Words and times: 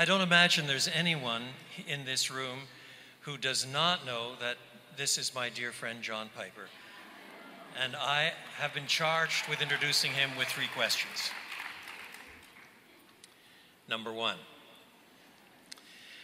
I 0.00 0.04
don't 0.04 0.20
imagine 0.20 0.68
there's 0.68 0.88
anyone 0.94 1.42
in 1.88 2.04
this 2.04 2.30
room 2.30 2.60
who 3.22 3.36
does 3.36 3.66
not 3.66 4.06
know 4.06 4.34
that 4.40 4.56
this 4.96 5.18
is 5.18 5.34
my 5.34 5.48
dear 5.48 5.72
friend 5.72 6.02
John 6.02 6.30
Piper. 6.36 6.68
And 7.82 7.96
I 7.96 8.32
have 8.58 8.72
been 8.72 8.86
charged 8.86 9.48
with 9.48 9.60
introducing 9.60 10.12
him 10.12 10.30
with 10.38 10.46
three 10.46 10.68
questions. 10.72 11.30
Number 13.88 14.12
one. 14.12 14.36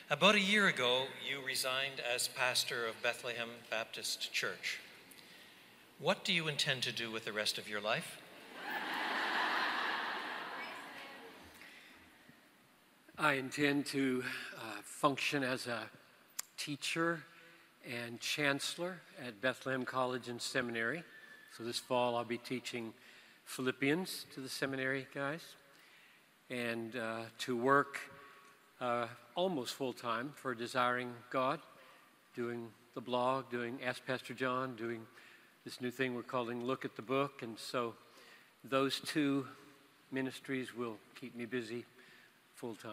About 0.09 0.37
a 0.37 0.41
year 0.41 0.69
ago, 0.69 1.07
you 1.29 1.45
resigned 1.45 2.01
as 2.15 2.29
pastor 2.29 2.87
of 2.87 3.03
Bethlehem 3.03 3.49
Baptist 3.71 4.33
Church. 4.33 4.79
What 5.99 6.25
do 6.25 6.33
you 6.33 6.47
intend 6.47 6.85
to 6.85 6.93
do 6.93 7.11
with 7.11 7.25
the 7.25 7.33
rest 7.33 7.59
of 7.59 7.69
your 7.69 7.81
life? 7.81 8.19
I 13.17 13.35
intend 13.35 13.87
to 13.87 14.25
uh, 14.57 14.83
function 14.83 15.45
as 15.45 15.69
a 15.69 15.83
teacher 16.57 17.21
and 17.89 18.19
chancellor 18.19 19.01
at 19.25 19.41
Bethlehem 19.41 19.85
College 19.85 20.27
and 20.27 20.43
Seminary. 20.43 21.05
So 21.57 21.63
this 21.63 21.79
fall 21.79 22.17
I'll 22.17 22.25
be 22.25 22.39
teaching 22.39 22.93
Philippians 23.45 24.27
to 24.35 24.41
the 24.41 24.49
seminary 24.49 25.07
guys 25.15 25.43
and 26.51 26.97
uh, 26.97 27.21
to 27.39 27.57
work 27.57 28.01
uh, 28.81 29.07
almost 29.37 29.75
full 29.75 29.93
time 29.93 30.33
for 30.35 30.53
Desiring 30.53 31.13
God, 31.31 31.61
doing 32.35 32.67
the 32.95 33.01
blog, 33.01 33.49
doing 33.49 33.79
Ask 33.87 34.05
Pastor 34.05 34.35
John, 34.35 34.75
doing 34.75 35.03
this 35.65 35.81
new 35.81 35.93
thing 35.93 36.17
we're 36.17 36.25
calling 36.25 36.65
Look 36.65 36.85
at 36.85 36.97
the 36.97 37.03
Book. 37.03 37.43
And 37.43 37.57
so 37.61 37.95
those 38.65 38.99
two 38.99 39.47
ministries 40.11 40.75
will 40.75 40.97
keep 41.15 41.37
me 41.37 41.45
busy 41.47 41.85
full 42.55 42.75
time. 42.75 42.93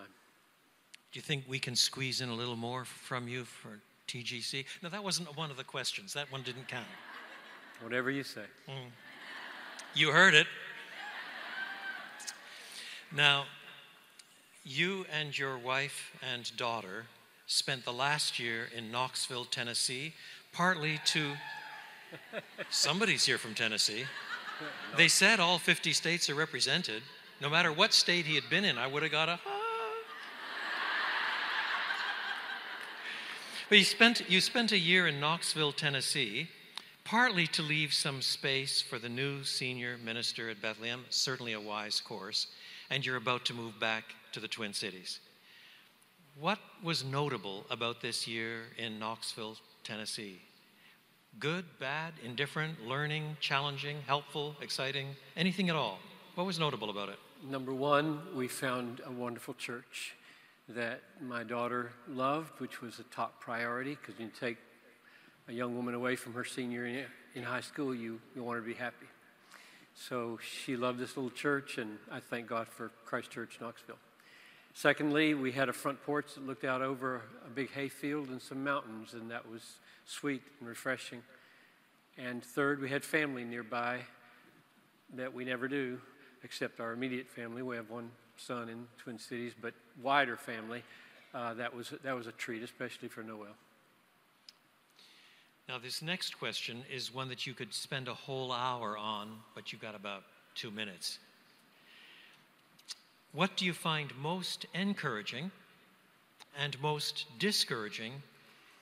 Do 1.11 1.17
you 1.17 1.21
think 1.21 1.43
we 1.47 1.59
can 1.59 1.75
squeeze 1.75 2.21
in 2.21 2.29
a 2.29 2.33
little 2.33 2.55
more 2.55 2.85
from 2.85 3.27
you 3.27 3.43
for 3.43 3.79
TGC? 4.07 4.65
No, 4.81 4.89
that 4.89 5.03
wasn't 5.03 5.35
one 5.35 5.51
of 5.51 5.57
the 5.57 5.63
questions. 5.63 6.13
That 6.13 6.31
one 6.31 6.41
didn't 6.41 6.67
count. 6.67 6.85
Whatever 7.81 8.11
you 8.11 8.23
say. 8.23 8.45
Mm. 8.69 8.91
You 9.93 10.11
heard 10.11 10.33
it. 10.33 10.47
Now, 13.13 13.45
you 14.63 15.05
and 15.11 15.37
your 15.37 15.57
wife 15.57 16.15
and 16.33 16.55
daughter 16.55 17.05
spent 17.45 17.83
the 17.83 17.91
last 17.91 18.39
year 18.39 18.69
in 18.75 18.91
Knoxville, 18.91 19.45
Tennessee, 19.45 20.13
partly 20.53 20.99
to. 21.07 21.31
Somebody's 22.69 23.25
here 23.25 23.37
from 23.37 23.53
Tennessee. 23.53 24.05
They 24.95 25.07
said 25.07 25.39
all 25.39 25.57
50 25.57 25.91
states 25.91 26.29
are 26.29 26.35
represented. 26.35 27.03
No 27.41 27.49
matter 27.49 27.71
what 27.71 27.91
state 27.91 28.25
he 28.25 28.35
had 28.35 28.47
been 28.51 28.63
in, 28.63 28.77
I 28.77 28.85
would 28.85 29.01
have 29.01 29.11
got 29.11 29.27
a. 29.27 29.39
But 33.67 33.77
you 33.77 33.83
spent, 33.83 34.29
you 34.29 34.41
spent 34.41 34.71
a 34.71 34.77
year 34.77 35.07
in 35.07 35.19
Knoxville, 35.19 35.71
Tennessee, 35.71 36.49
partly 37.03 37.47
to 37.47 37.61
leave 37.61 37.93
some 37.93 38.21
space 38.21 38.81
for 38.81 38.99
the 38.99 39.09
new 39.09 39.43
senior 39.43 39.97
minister 39.97 40.49
at 40.49 40.61
Bethlehem, 40.61 41.05
certainly 41.09 41.53
a 41.53 41.59
wise 41.59 41.99
course, 41.99 42.47
and 42.89 43.05
you're 43.05 43.15
about 43.15 43.45
to 43.45 43.53
move 43.53 43.79
back 43.79 44.03
to 44.33 44.39
the 44.39 44.47
Twin 44.47 44.73
Cities. 44.73 45.19
What 46.39 46.59
was 46.83 47.03
notable 47.03 47.65
about 47.69 48.01
this 48.01 48.27
year 48.27 48.63
in 48.77 48.99
Knoxville, 48.99 49.55
Tennessee? 49.83 50.41
Good, 51.39 51.65
bad, 51.79 52.13
indifferent, 52.23 52.85
learning, 52.85 53.37
challenging, 53.39 53.97
helpful, 54.05 54.55
exciting, 54.61 55.15
anything 55.35 55.69
at 55.69 55.75
all? 55.75 55.99
What 56.35 56.45
was 56.45 56.59
notable 56.59 56.89
about 56.89 57.09
it? 57.09 57.19
Number 57.43 57.73
one, 57.73 58.19
we 58.35 58.47
found 58.47 59.01
a 59.03 59.11
wonderful 59.11 59.55
church 59.55 60.13
that 60.69 61.01
my 61.19 61.41
daughter 61.41 61.91
loved, 62.07 62.59
which 62.59 62.81
was 62.81 62.99
a 62.99 63.03
top 63.03 63.39
priority 63.39 63.97
because 63.99 64.19
you 64.19 64.29
take 64.39 64.57
a 65.47 65.51
young 65.51 65.75
woman 65.75 65.95
away 65.95 66.15
from 66.15 66.35
her 66.35 66.45
senior 66.45 66.85
in, 66.85 67.03
in 67.33 67.41
high 67.41 67.61
school, 67.61 67.95
you, 67.95 68.21
you 68.35 68.43
want 68.43 68.57
her 68.57 68.61
to 68.61 68.67
be 68.67 68.75
happy. 68.75 69.07
So 69.95 70.37
she 70.43 70.75
loved 70.75 70.99
this 70.99 71.17
little 71.17 71.31
church, 71.31 71.79
and 71.79 71.97
I 72.11 72.19
thank 72.19 72.47
God 72.47 72.67
for 72.67 72.91
Christ 73.05 73.31
Church 73.31 73.57
Knoxville. 73.59 73.97
Secondly, 74.75 75.33
we 75.33 75.51
had 75.51 75.67
a 75.67 75.73
front 75.73 76.03
porch 76.03 76.35
that 76.35 76.45
looked 76.45 76.63
out 76.63 76.83
over 76.83 77.23
a 77.43 77.49
big 77.49 77.71
hayfield 77.71 78.29
and 78.29 78.39
some 78.39 78.63
mountains, 78.63 79.15
and 79.15 79.31
that 79.31 79.49
was 79.49 79.63
sweet 80.05 80.43
and 80.59 80.69
refreshing. 80.69 81.23
And 82.19 82.43
third, 82.43 82.79
we 82.79 82.89
had 82.89 83.03
family 83.03 83.43
nearby 83.43 84.01
that 85.15 85.33
we 85.33 85.43
never 85.43 85.67
do, 85.67 85.99
except 86.43 86.79
our 86.79 86.93
immediate 86.93 87.29
family. 87.29 87.61
We 87.61 87.75
have 87.75 87.89
one 87.89 88.09
son 88.37 88.69
in 88.69 88.87
Twin 88.97 89.19
Cities, 89.19 89.53
but 89.59 89.73
wider 90.01 90.37
family. 90.37 90.83
Uh, 91.33 91.53
that, 91.53 91.73
was, 91.73 91.93
that 92.03 92.15
was 92.15 92.27
a 92.27 92.31
treat, 92.33 92.61
especially 92.61 93.07
for 93.07 93.23
Noel. 93.23 93.55
Now, 95.69 95.77
this 95.77 96.01
next 96.01 96.37
question 96.37 96.83
is 96.93 97.13
one 97.13 97.29
that 97.29 97.47
you 97.47 97.53
could 97.53 97.73
spend 97.73 98.09
a 98.09 98.13
whole 98.13 98.51
hour 98.51 98.97
on, 98.97 99.29
but 99.55 99.71
you've 99.71 99.81
got 99.81 99.95
about 99.95 100.23
two 100.55 100.71
minutes. 100.71 101.19
What 103.31 103.55
do 103.55 103.65
you 103.65 103.71
find 103.71 104.11
most 104.21 104.65
encouraging 104.73 105.51
and 106.59 106.79
most 106.81 107.27
discouraging 107.39 108.11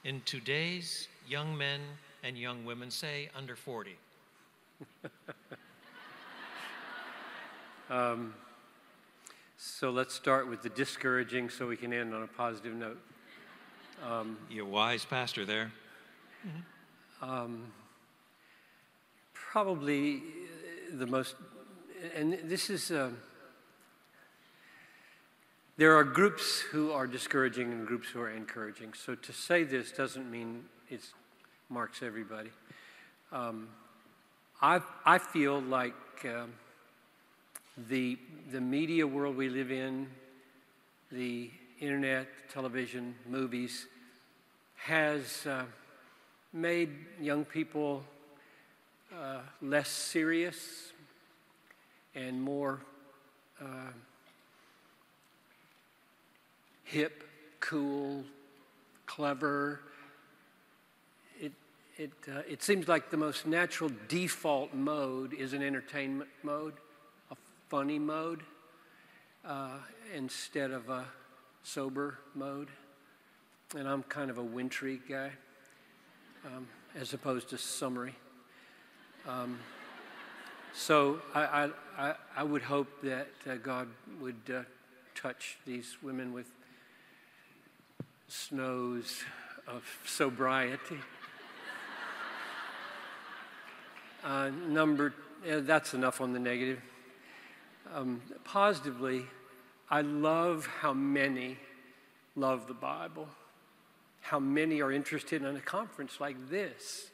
in 0.04 0.22
today's 0.26 1.08
young 1.28 1.56
men 1.56 1.82
and 2.24 2.36
young 2.36 2.66
women, 2.66 2.90
say 2.90 3.30
under 3.38 3.56
40? 3.56 3.96
um, 7.90 8.34
so 9.58 9.90
let's 9.90 10.14
start 10.14 10.48
with 10.48 10.62
the 10.62 10.70
discouraging 10.70 11.50
so 11.50 11.68
we 11.68 11.76
can 11.76 11.92
end 11.92 12.14
on 12.14 12.24
a 12.24 12.28
positive 12.28 12.74
note. 12.76 13.00
Um, 14.08 14.38
You're 14.50 14.66
a 14.66 14.70
wise 14.70 15.04
pastor 15.06 15.44
there. 15.44 15.72
Um, 17.22 17.64
probably 19.34 20.22
the 20.94 21.08
most, 21.08 21.36
and 22.16 22.40
this 22.46 22.70
is, 22.70 22.92
uh, 22.92 23.10
there 25.78 25.96
are 25.96 26.04
groups 26.04 26.60
who 26.60 26.92
are 26.92 27.08
discouraging 27.08 27.72
and 27.72 27.88
groups 27.88 28.08
who 28.10 28.22
are 28.22 28.30
encouraging. 28.30 28.94
So 28.94 29.16
to 29.16 29.34
say 29.34 29.64
this 29.64 29.92
doesn't 29.92 30.30
mean 30.30 30.66
it 30.90 31.02
marks 31.70 32.02
everybody. 32.04 32.52
Um, 33.32 33.68
I, 34.62 34.82
I 35.06 35.18
feel 35.18 35.60
like. 35.60 35.96
Um, 36.24 36.54
the, 37.88 38.18
the 38.52 38.60
media 38.60 39.06
world 39.08 39.38
we 39.38 39.50
live 39.50 39.72
in, 39.72 40.08
the 41.12 41.50
internet, 41.80 42.28
television, 42.52 43.16
movies, 43.28 43.88
has 44.76 45.46
uh, 45.48 45.64
made 46.52 46.90
young 47.22 47.46
people 47.46 48.04
uh, 49.16 49.40
less 49.62 49.90
serious 49.90 50.92
and 52.16 52.42
more 52.42 52.82
uh, 53.62 53.92
hip, 56.84 57.24
cool, 57.60 58.24
clever. 59.06 59.80
It, 61.40 61.54
it, 61.98 62.12
uh, 62.28 62.42
it 62.48 62.62
seems 62.64 62.88
like 62.88 63.10
the 63.10 63.18
most 63.18 63.48
natural 63.48 63.92
default 64.08 64.74
mode 64.74 65.34
is 65.34 65.54
an 65.54 65.62
entertainment 65.62 66.30
mode 66.44 66.74
funny 67.70 68.00
mode 68.00 68.42
uh, 69.46 69.78
instead 70.16 70.72
of 70.72 70.90
a 70.90 71.06
sober 71.62 72.18
mode. 72.34 72.70
And 73.78 73.88
I'm 73.88 74.02
kind 74.04 74.32
of 74.32 74.40
a 74.40 74.44
wintry 74.44 75.00
guy 75.08 75.32
um, 76.46 76.68
as 77.00 77.14
opposed 77.14 77.50
to 77.50 77.58
summery. 77.60 78.16
Um, 79.28 79.60
so 80.74 81.20
I, 81.36 81.70
I, 81.98 82.16
I, 82.36 82.44
would 82.44 82.64
hope 82.64 82.88
that 83.04 83.28
uh, 83.48 83.56
God 83.56 83.88
would 84.20 84.36
uh, 84.52 84.62
touch 85.14 85.58
these 85.68 85.98
women 86.02 86.34
with 86.34 86.48
snows 88.28 89.24
of 89.68 89.84
sobriety. 90.06 90.98
Uh, 94.24 94.50
number, 94.68 95.14
that's 95.46 95.94
enough 95.94 96.22
on 96.22 96.34
the 96.34 96.40
negative. 96.40 96.82
Um, 97.92 98.22
positively, 98.44 99.26
I 99.90 100.02
love 100.02 100.68
how 100.68 100.94
many 100.94 101.58
love 102.36 102.68
the 102.68 102.76
Bible, 102.76 103.28
how 104.22 104.40
many 104.40 104.80
are 104.82 104.92
interested 104.92 105.42
in 105.42 105.56
a 105.56 105.62
conference 105.62 106.20
like 106.20 106.52
this, 106.52 107.10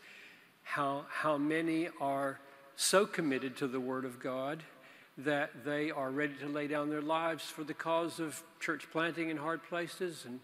how, 0.63 1.05
how 1.09 1.37
many 1.37 1.87
are 2.01 2.39
so 2.75 3.05
committed 3.05 3.55
to 3.57 3.67
the 3.67 3.79
Word 3.79 4.03
of 4.03 4.19
God 4.19 4.63
that 5.17 5.63
they 5.63 5.91
are 5.91 6.11
ready 6.11 6.33
to 6.41 6.47
lay 6.47 6.67
down 6.67 6.89
their 6.89 7.01
lives 7.01 7.45
for 7.45 7.63
the 7.63 7.73
cause 7.73 8.19
of 8.19 8.43
church 8.59 8.85
planting 8.91 9.29
in 9.29 9.37
hard 9.37 9.63
places 9.63 10.25
and, 10.25 10.41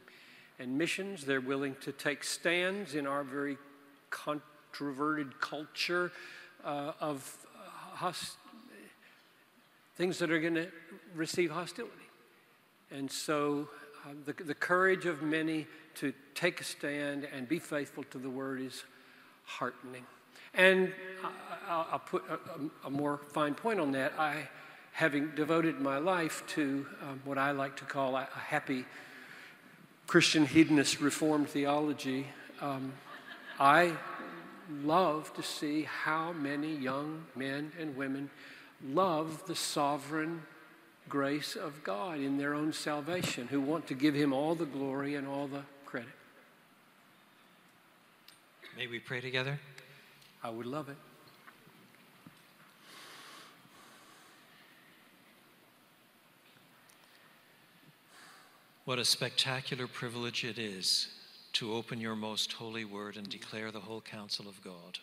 and 0.59 0.77
missions. 0.77 1.25
They're 1.25 1.41
willing 1.41 1.75
to 1.81 1.91
take 1.91 2.23
stands 2.23 2.95
in 2.95 3.05
our 3.05 3.25
very 3.25 3.57
controverted 4.09 5.41
culture 5.41 6.13
uh, 6.63 6.93
of 7.01 7.35
host- 7.95 8.37
things 9.95 10.19
that 10.19 10.31
are 10.31 10.39
going 10.39 10.55
to 10.55 10.67
receive 11.15 11.51
hostility. 11.51 11.93
And 12.91 13.09
so 13.09 13.69
uh, 14.05 14.13
the, 14.25 14.33
the 14.43 14.53
courage 14.53 15.05
of 15.05 15.21
many 15.21 15.67
to 15.95 16.13
take 16.35 16.61
a 16.61 16.63
stand 16.63 17.27
and 17.33 17.47
be 17.47 17.59
faithful 17.59 18.03
to 18.11 18.17
the 18.17 18.29
word 18.29 18.61
is 18.61 18.83
heartening. 19.45 20.05
And 20.53 20.93
I, 21.67 21.85
will 21.91 21.99
put 21.99 22.23
a, 22.29 22.87
a, 22.87 22.89
more 22.89 23.21
fine 23.29 23.53
point 23.53 23.79
on 23.79 23.91
that. 23.93 24.13
I, 24.17 24.47
having 24.91 25.31
devoted 25.35 25.79
my 25.79 25.97
life 25.97 26.43
to 26.47 26.85
um, 27.01 27.21
what 27.23 27.37
I 27.37 27.51
like 27.51 27.77
to 27.77 27.85
call 27.85 28.15
a, 28.15 28.27
a 28.35 28.39
happy 28.39 28.85
Christian 30.07 30.45
hedonist 30.45 30.99
reformed 30.99 31.49
theology, 31.49 32.27
um, 32.59 32.91
I 33.59 33.93
love 34.83 35.33
to 35.35 35.43
see 35.43 35.83
how 35.83 36.33
many 36.33 36.75
young 36.75 37.23
men 37.35 37.71
and 37.79 37.95
women 37.95 38.29
love 38.85 39.45
the 39.47 39.55
sovereign 39.55 40.43
grace 41.09 41.55
of 41.55 41.83
God 41.83 42.19
in 42.19 42.37
their 42.37 42.53
own 42.53 42.73
salvation, 42.73 43.47
who 43.47 43.59
want 43.59 43.87
to 43.87 43.93
give 43.93 44.15
Him 44.15 44.33
all 44.33 44.55
the 44.55 44.65
glory 44.65 45.15
and 45.15 45.27
all 45.27 45.47
the 45.47 45.63
credit. 45.85 46.09
May 48.77 48.87
we 48.87 48.99
pray 48.99 49.19
together? 49.19 49.59
I 50.43 50.49
would 50.49 50.65
love 50.65 50.89
it. 50.89 50.97
What 58.85 58.97
a 58.97 59.05
spectacular 59.05 59.87
privilege 59.87 60.43
it 60.43 60.57
is 60.57 61.07
to 61.53 61.73
open 61.73 62.01
your 62.01 62.15
most 62.15 62.53
holy 62.53 62.83
word 62.83 63.15
and 63.15 63.29
declare 63.29 63.71
the 63.71 63.79
whole 63.79 64.01
counsel 64.01 64.47
of 64.47 64.61
God. 64.63 64.99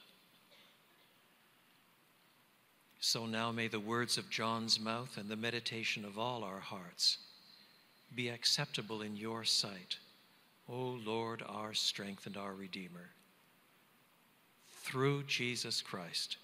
So 3.00 3.26
now 3.26 3.52
may 3.52 3.68
the 3.68 3.78
words 3.78 4.18
of 4.18 4.28
John's 4.28 4.80
mouth 4.80 5.18
and 5.18 5.28
the 5.28 5.36
meditation 5.36 6.04
of 6.04 6.18
all 6.18 6.42
our 6.42 6.58
hearts 6.58 7.18
be 8.14 8.28
acceptable 8.28 9.02
in 9.02 9.16
your 9.16 9.44
sight, 9.44 9.98
O 10.68 10.98
Lord, 11.04 11.42
our 11.46 11.74
strength 11.74 12.26
and 12.26 12.36
our 12.36 12.54
Redeemer. 12.54 13.10
Through 14.82 15.24
Jesus 15.24 15.80
Christ. 15.80 16.38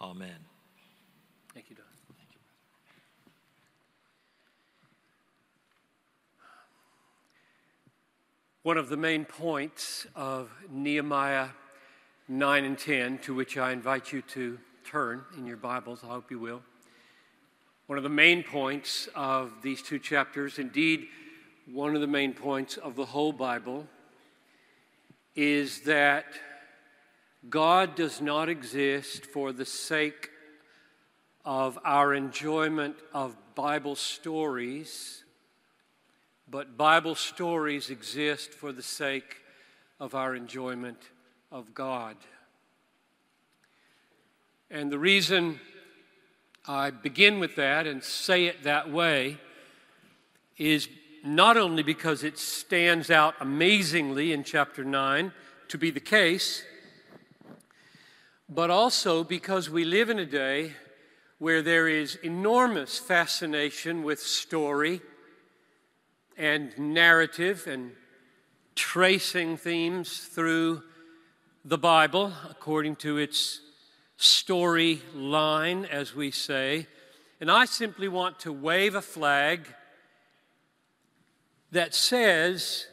Amen. 0.00 0.30
Thank 1.54 1.70
you, 1.70 1.76
Don. 1.76 1.84
One 8.64 8.76
of 8.76 8.88
the 8.88 8.96
main 8.96 9.24
points 9.24 10.06
of 10.14 10.50
Nehemiah 10.70 11.48
9 12.26 12.64
and 12.64 12.78
10, 12.78 13.18
to 13.18 13.34
which 13.34 13.56
I 13.56 13.72
invite 13.72 14.12
you 14.12 14.20
to 14.22 14.58
turn 14.90 15.24
in 15.36 15.46
your 15.46 15.56
Bibles, 15.56 16.00
I 16.02 16.08
hope 16.08 16.30
you 16.30 16.38
will. 16.38 16.62
One 17.86 17.98
of 17.98 18.04
the 18.04 18.10
main 18.10 18.42
points 18.42 19.08
of 19.14 19.52
these 19.62 19.82
two 19.82 19.98
chapters, 19.98 20.58
indeed, 20.58 21.08
one 21.70 21.94
of 21.94 22.00
the 22.00 22.06
main 22.06 22.32
points 22.32 22.76
of 22.76 22.96
the 22.96 23.04
whole 23.04 23.32
Bible, 23.32 23.86
is 25.34 25.82
that 25.82 26.24
God 27.48 27.94
does 27.94 28.20
not 28.20 28.48
exist 28.48 29.26
for 29.26 29.52
the 29.52 29.66
sake 29.66 30.30
of 31.44 31.78
our 31.84 32.14
enjoyment 32.14 32.96
of 33.12 33.36
Bible 33.54 33.94
stories 33.94 35.24
but 36.50 36.76
Bible 36.76 37.14
stories 37.14 37.90
exist 37.90 38.54
for 38.54 38.72
the 38.72 38.82
sake 38.82 39.36
of 40.00 40.14
our 40.14 40.34
enjoyment 40.34 40.98
of 41.52 41.74
God. 41.74 42.16
And 44.70 44.92
the 44.92 44.98
reason 44.98 45.60
I 46.66 46.90
begin 46.90 47.40
with 47.40 47.56
that 47.56 47.86
and 47.86 48.04
say 48.04 48.44
it 48.44 48.64
that 48.64 48.90
way 48.90 49.38
is 50.58 50.90
not 51.24 51.56
only 51.56 51.82
because 51.82 52.22
it 52.22 52.38
stands 52.38 53.10
out 53.10 53.34
amazingly 53.40 54.30
in 54.32 54.44
chapter 54.44 54.84
9 54.84 55.32
to 55.68 55.78
be 55.78 55.90
the 55.90 56.00
case, 56.00 56.64
but 58.46 58.68
also 58.68 59.24
because 59.24 59.70
we 59.70 59.84
live 59.84 60.10
in 60.10 60.18
a 60.18 60.26
day 60.26 60.74
where 61.38 61.62
there 61.62 61.88
is 61.88 62.16
enormous 62.16 62.98
fascination 62.98 64.02
with 64.02 64.20
story 64.20 65.00
and 66.36 66.78
narrative 66.78 67.66
and 67.66 67.92
tracing 68.74 69.56
themes 69.56 70.28
through 70.30 70.82
the 71.64 71.78
Bible 71.78 72.34
according 72.50 72.96
to 72.96 73.16
its 73.16 73.62
story 74.18 75.00
line, 75.14 75.86
as 75.86 76.14
we 76.14 76.30
say. 76.30 76.86
And 77.40 77.50
I 77.50 77.64
simply 77.64 78.08
want 78.08 78.40
to 78.40 78.52
wave 78.52 78.94
a 78.94 79.00
flag 79.00 79.66
that 81.70 81.94
says 81.94 82.86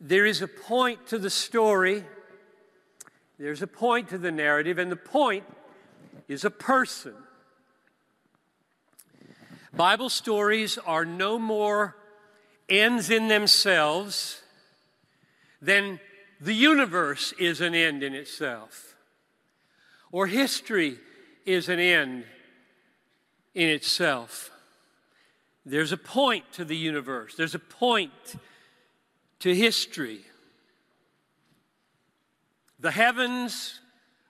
there 0.00 0.26
is 0.26 0.42
a 0.42 0.48
point 0.48 1.06
to 1.08 1.18
the 1.18 1.30
story, 1.30 2.02
there's 3.38 3.62
a 3.62 3.66
point 3.66 4.08
to 4.08 4.18
the 4.18 4.32
narrative, 4.32 4.78
and 4.78 4.90
the 4.90 4.96
point 4.96 5.44
is 6.26 6.44
a 6.44 6.50
person. 6.50 7.14
Bible 9.72 10.08
stories 10.08 10.78
are 10.78 11.04
no 11.04 11.38
more 11.38 11.96
ends 12.68 13.10
in 13.10 13.28
themselves, 13.28 14.40
than 15.60 15.98
the 16.40 16.54
universe 16.54 17.32
is 17.38 17.60
an 17.60 17.74
end 17.74 18.02
in 18.02 18.14
itself. 18.14 18.93
Or 20.14 20.28
history 20.28 21.00
is 21.44 21.68
an 21.68 21.80
end 21.80 22.22
in 23.52 23.68
itself. 23.68 24.52
There's 25.66 25.90
a 25.90 25.96
point 25.96 26.44
to 26.52 26.64
the 26.64 26.76
universe, 26.76 27.34
there's 27.34 27.56
a 27.56 27.58
point 27.58 28.36
to 29.40 29.52
history. 29.52 30.20
The 32.78 32.92
heavens 32.92 33.80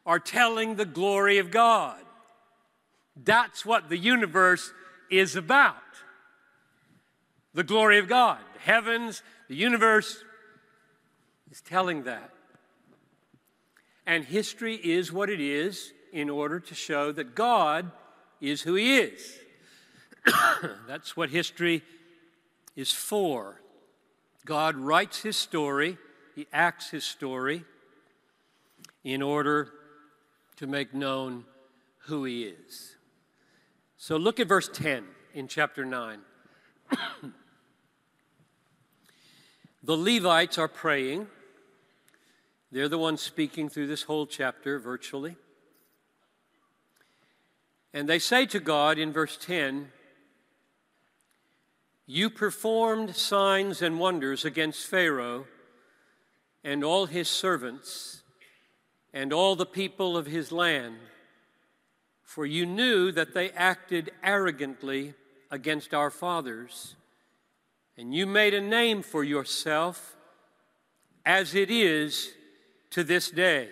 are 0.07 0.19
telling 0.19 0.77
the 0.77 0.87
glory 0.87 1.37
of 1.37 1.51
God. 1.51 2.01
That's 3.23 3.67
what 3.67 3.91
the 3.91 3.99
universe 3.99 4.73
is 5.11 5.37
about 5.37 5.77
the 7.53 7.63
glory 7.63 7.99
of 7.99 8.09
God. 8.09 8.39
The 8.55 8.61
heavens, 8.61 9.23
the 9.49 9.57
universe 9.57 10.25
is 11.51 11.61
telling 11.61 12.05
that. 12.05 12.34
And 14.07 14.25
history 14.25 14.75
is 14.77 15.13
what 15.13 15.31
it 15.31 15.41
is 15.41 15.93
in 16.13 16.31
order 16.31 16.61
to 16.61 16.75
show 16.75 17.13
that 17.13 17.35
God 17.35 17.91
is 18.41 18.63
who 18.63 18.75
He 18.75 18.99
is. 18.99 19.39
That's 20.87 21.17
what 21.17 21.31
history 21.31 21.83
is 22.77 22.93
for. 22.93 23.61
God 24.45 24.77
writes 24.77 25.23
His 25.23 25.37
story, 25.37 25.99
He 26.35 26.47
acts 26.53 26.91
His 26.91 27.05
story 27.05 27.65
in 29.03 29.23
order 29.23 29.71
to 30.57 30.67
make 30.67 30.95
known 30.95 31.45
who 32.07 32.25
He 32.25 32.45
is. 32.45 32.97
So 33.97 34.17
look 34.17 34.39
at 34.39 34.49
verse 34.49 34.69
10 34.73 35.05
in 35.35 35.49
chapter 35.49 35.85
9. 35.85 36.21
The 39.87 39.99
Levites 39.99 40.57
are 40.57 40.67
praying. 40.67 41.27
They're 42.75 42.89
the 42.89 42.99
ones 42.99 43.23
speaking 43.23 43.69
through 43.69 43.87
this 43.87 44.03
whole 44.03 44.27
chapter 44.27 44.81
virtually. 44.81 45.37
And 47.93 48.09
they 48.09 48.19
say 48.19 48.47
to 48.47 48.59
God 48.59 48.99
in 48.99 49.13
verse 49.13 49.39
10, 49.41 49.93
You 52.05 52.31
performed 52.31 53.15
signs 53.15 53.81
and 53.81 54.01
wonders 54.01 54.45
against 54.45 54.89
Pharaoh 54.89 55.47
and 56.65 56.83
all 56.83 57.07
his 57.07 57.29
servants 57.29 58.25
and 59.13 59.33
all 59.33 59.55
the 59.55 59.67
people 59.67 60.17
of 60.17 60.27
his 60.27 60.51
land, 60.51 60.97
for 62.25 62.45
you 62.45 62.67
knew 62.67 63.13
that 63.13 63.35
they 63.35 63.51
acted 63.53 64.11
arrogantly 64.21 65.15
against 65.49 65.95
our 65.95 66.11
fathers 66.11 66.97
and 67.97 68.13
you 68.13 68.27
made 68.27 68.53
a 68.53 68.61
name 68.61 69.01
for 69.01 69.23
yourself 69.23 70.17
as 71.25 71.55
it 71.55 71.71
is 71.71 72.35
to 72.95 73.05
this 73.05 73.31
day. 73.31 73.69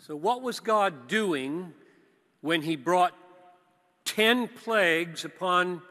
So, 0.00 0.16
what 0.16 0.42
was 0.42 0.60
God 0.60 1.08
doing 1.08 1.72
when 2.40 2.62
He 2.62 2.76
brought 2.76 3.14
10 4.04 4.48
plagues 4.48 5.24
upon 5.24 5.82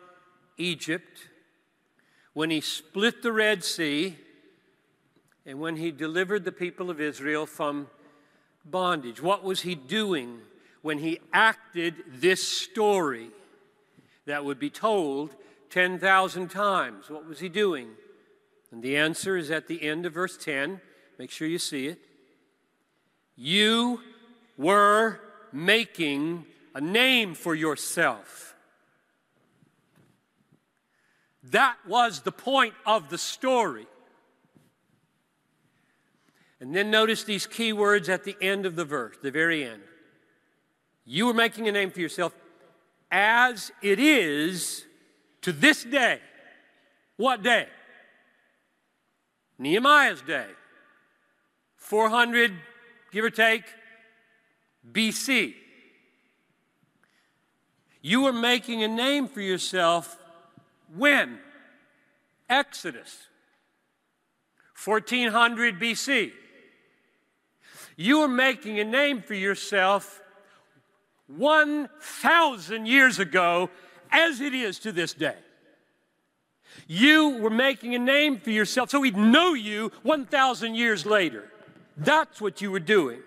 Egypt, 0.57 1.19
when 2.33 2.49
He 2.49 2.61
split 2.61 3.23
the 3.23 3.31
Red 3.31 3.63
Sea, 3.63 4.15
and 5.45 5.59
when 5.59 5.77
He 5.77 5.91
delivered 5.91 6.45
the 6.45 6.51
people 6.51 6.89
of 6.89 6.99
Israel 6.99 7.45
from 7.45 7.87
bondage? 8.65 9.21
What 9.21 9.43
was 9.43 9.61
He 9.61 9.75
doing 9.75 10.39
when 10.81 10.99
He 10.99 11.19
acted 11.31 11.95
this 12.07 12.47
story? 12.47 13.29
that 14.27 14.43
would 14.43 14.59
be 14.59 14.69
told 14.69 15.33
10,000 15.71 16.49
times. 16.49 17.09
What 17.09 17.27
was 17.27 17.39
he 17.39 17.49
doing? 17.49 17.89
And 18.71 18.81
the 18.81 18.97
answer 18.97 19.37
is 19.37 19.49
at 19.49 19.67
the 19.67 19.81
end 19.81 20.05
of 20.05 20.13
verse 20.13 20.37
10. 20.37 20.81
Make 21.17 21.31
sure 21.31 21.47
you 21.47 21.59
see 21.59 21.87
it. 21.87 21.99
You 23.35 24.01
were 24.57 25.19
making 25.53 26.45
a 26.75 26.81
name 26.81 27.33
for 27.33 27.55
yourself. 27.55 28.55
That 31.51 31.77
was 31.87 32.21
the 32.21 32.31
point 32.31 32.73
of 32.85 33.09
the 33.09 33.17
story. 33.17 33.87
And 36.59 36.75
then 36.75 36.91
notice 36.91 37.23
these 37.23 37.45
key 37.45 37.71
words 37.71 38.09
at 38.09 38.23
the 38.23 38.35
end 38.41 38.65
of 38.65 38.75
the 38.75 38.83
verse, 38.83 39.15
the 39.21 39.31
very 39.31 39.63
end. 39.63 39.81
You 41.05 41.27
were 41.27 41.33
making 41.33 41.67
a 41.67 41.71
name 41.71 41.91
for 41.91 42.01
yourself 42.01 42.35
as 43.11 43.71
it 43.81 43.99
is 43.99 44.85
to 45.41 45.51
this 45.51 45.83
day. 45.83 46.19
What 47.15 47.43
day? 47.43 47.67
Nehemiah's 49.59 50.21
day. 50.21 50.47
400, 51.77 52.53
give 53.11 53.25
or 53.25 53.29
take, 53.29 53.63
BC. 54.91 55.53
You 58.01 58.21
were 58.21 58.33
making 58.33 58.83
a 58.83 58.87
name 58.87 59.27
for 59.27 59.41
yourself 59.41 60.17
when? 60.95 61.39
Exodus. 62.49 63.27
1400 64.83 65.79
BC. 65.79 66.31
You 67.95 68.19
were 68.19 68.27
making 68.27 68.79
a 68.79 68.83
name 68.83 69.21
for 69.21 69.33
yourself 69.33 70.21
1,000 71.27 72.85
years 72.85 73.19
ago 73.19 73.69
as 74.11 74.39
it 74.39 74.53
is 74.53 74.79
to 74.79 74.91
this 74.91 75.13
day. 75.13 75.35
You 76.85 77.37
were 77.37 77.49
making 77.49 77.95
a 77.95 77.99
name 77.99 78.39
for 78.39 78.51
yourself 78.51 78.89
so 78.89 78.99
we'd 78.99 79.17
know 79.17 79.53
you 79.53 79.91
1,000 80.03 80.75
years 80.75 81.05
later. 81.05 81.51
That's 81.97 82.39
what 82.39 82.61
you 82.61 82.71
were 82.71 82.79
doing. 82.79 83.19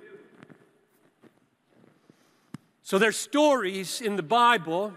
So 2.82 2.98
there's 2.98 3.16
stories 3.16 4.00
in 4.00 4.16
the 4.16 4.22
Bible, 4.22 4.92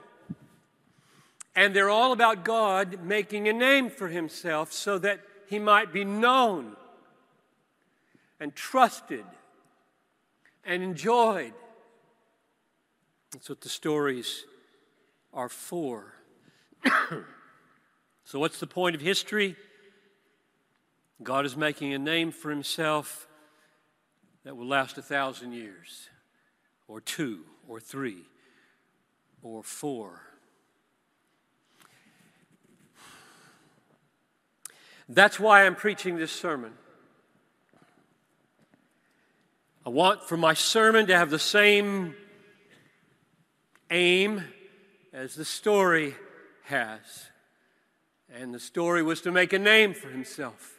and 1.56 1.76
they're 1.76 1.90
all 1.90 2.12
about 2.12 2.44
God 2.44 3.04
making 3.04 3.48
a 3.48 3.54
name 3.54 3.90
for 3.90 4.08
himself 4.08 4.72
so 4.72 4.98
that 5.00 5.20
he 5.48 5.60
might 5.60 5.94
be 5.94 6.04
known 6.04 6.76
and 8.40 8.56
trusted 8.56 9.26
and 10.66 10.82
enjoyed. 10.82 11.54
That's 13.32 13.50
what 13.50 13.62
the 13.62 13.70
stories 13.70 14.46
are 15.34 15.50
for. 15.50 16.14
so, 18.24 18.40
what's 18.40 18.60
the 18.60 18.68
point 18.68 18.96
of 18.96 19.02
history? 19.02 19.56
God 21.22 21.46
is 21.46 21.56
making 21.56 21.94
a 21.94 22.00
name 22.00 22.32
for 22.32 22.50
himself 22.50 23.28
that 24.44 24.58
will 24.58 24.68
last 24.68 24.98
a 24.98 25.02
thousand 25.02 25.54
years, 25.54 26.10
or 26.88 27.00
two, 27.00 27.42
or 27.68 27.80
three, 27.80 28.24
or 29.42 29.64
four. 29.64 30.22
That's 35.10 35.40
why 35.40 35.66
I'm 35.66 35.76
preaching 35.76 36.18
this 36.18 36.32
sermon. 36.32 36.74
I 39.86 39.90
want 39.90 40.24
for 40.24 40.38
my 40.38 40.54
sermon 40.54 41.08
to 41.08 41.18
have 41.18 41.30
the 41.30 41.40
same 41.40 42.16
aim 43.92 44.44
as 45.12 45.36
the 45.36 45.46
story 45.46 46.16
has. 46.64 47.30
And 48.34 48.54
the 48.54 48.60
story 48.60 49.04
was 49.04 49.22
to 49.22 49.32
make 49.32 49.54
a 49.54 49.60
name 49.60 49.94
for 49.94 50.10
himself. 50.10 50.76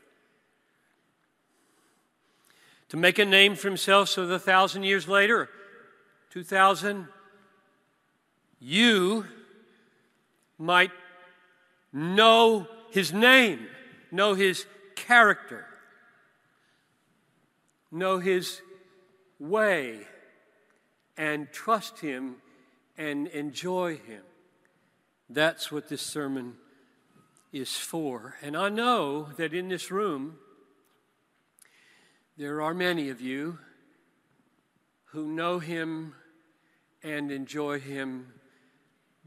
To 2.89 2.97
make 2.97 3.19
a 3.19 3.25
name 3.25 3.55
for 3.55 3.69
himself 3.69 4.09
so 4.09 4.27
that 4.27 4.35
a 4.35 4.39
thousand 4.39 4.83
years 4.83 5.09
later, 5.09 5.49
2000, 6.31 7.09
you 8.61 9.25
might 10.59 10.91
know 11.93 12.67
his 12.91 13.13
name, 13.13 13.67
know 14.11 14.35
his 14.35 14.67
character, 14.97 15.65
know 17.91 18.19
his 18.19 18.61
way 19.39 20.07
and 21.17 21.51
trust 21.53 22.01
Him 22.01 22.37
and 22.97 23.27
enjoy 23.29 23.97
Him. 23.97 24.23
That's 25.29 25.71
what 25.73 25.89
this 25.89 26.03
sermon 26.03 26.55
is 27.55 27.77
for. 27.77 28.35
And 28.43 28.57
I 28.57 28.69
know 28.69 29.29
that 29.37 29.55
in 29.55 29.69
this 29.69 29.91
room, 29.91 30.37
there 32.37 32.61
are 32.61 32.75
many 32.75 33.09
of 33.09 33.21
you 33.21 33.59
who 35.07 35.29
know 35.29 35.61
Him 35.61 36.15
and 37.03 37.31
enjoy 37.31 37.79
Him 37.79 38.27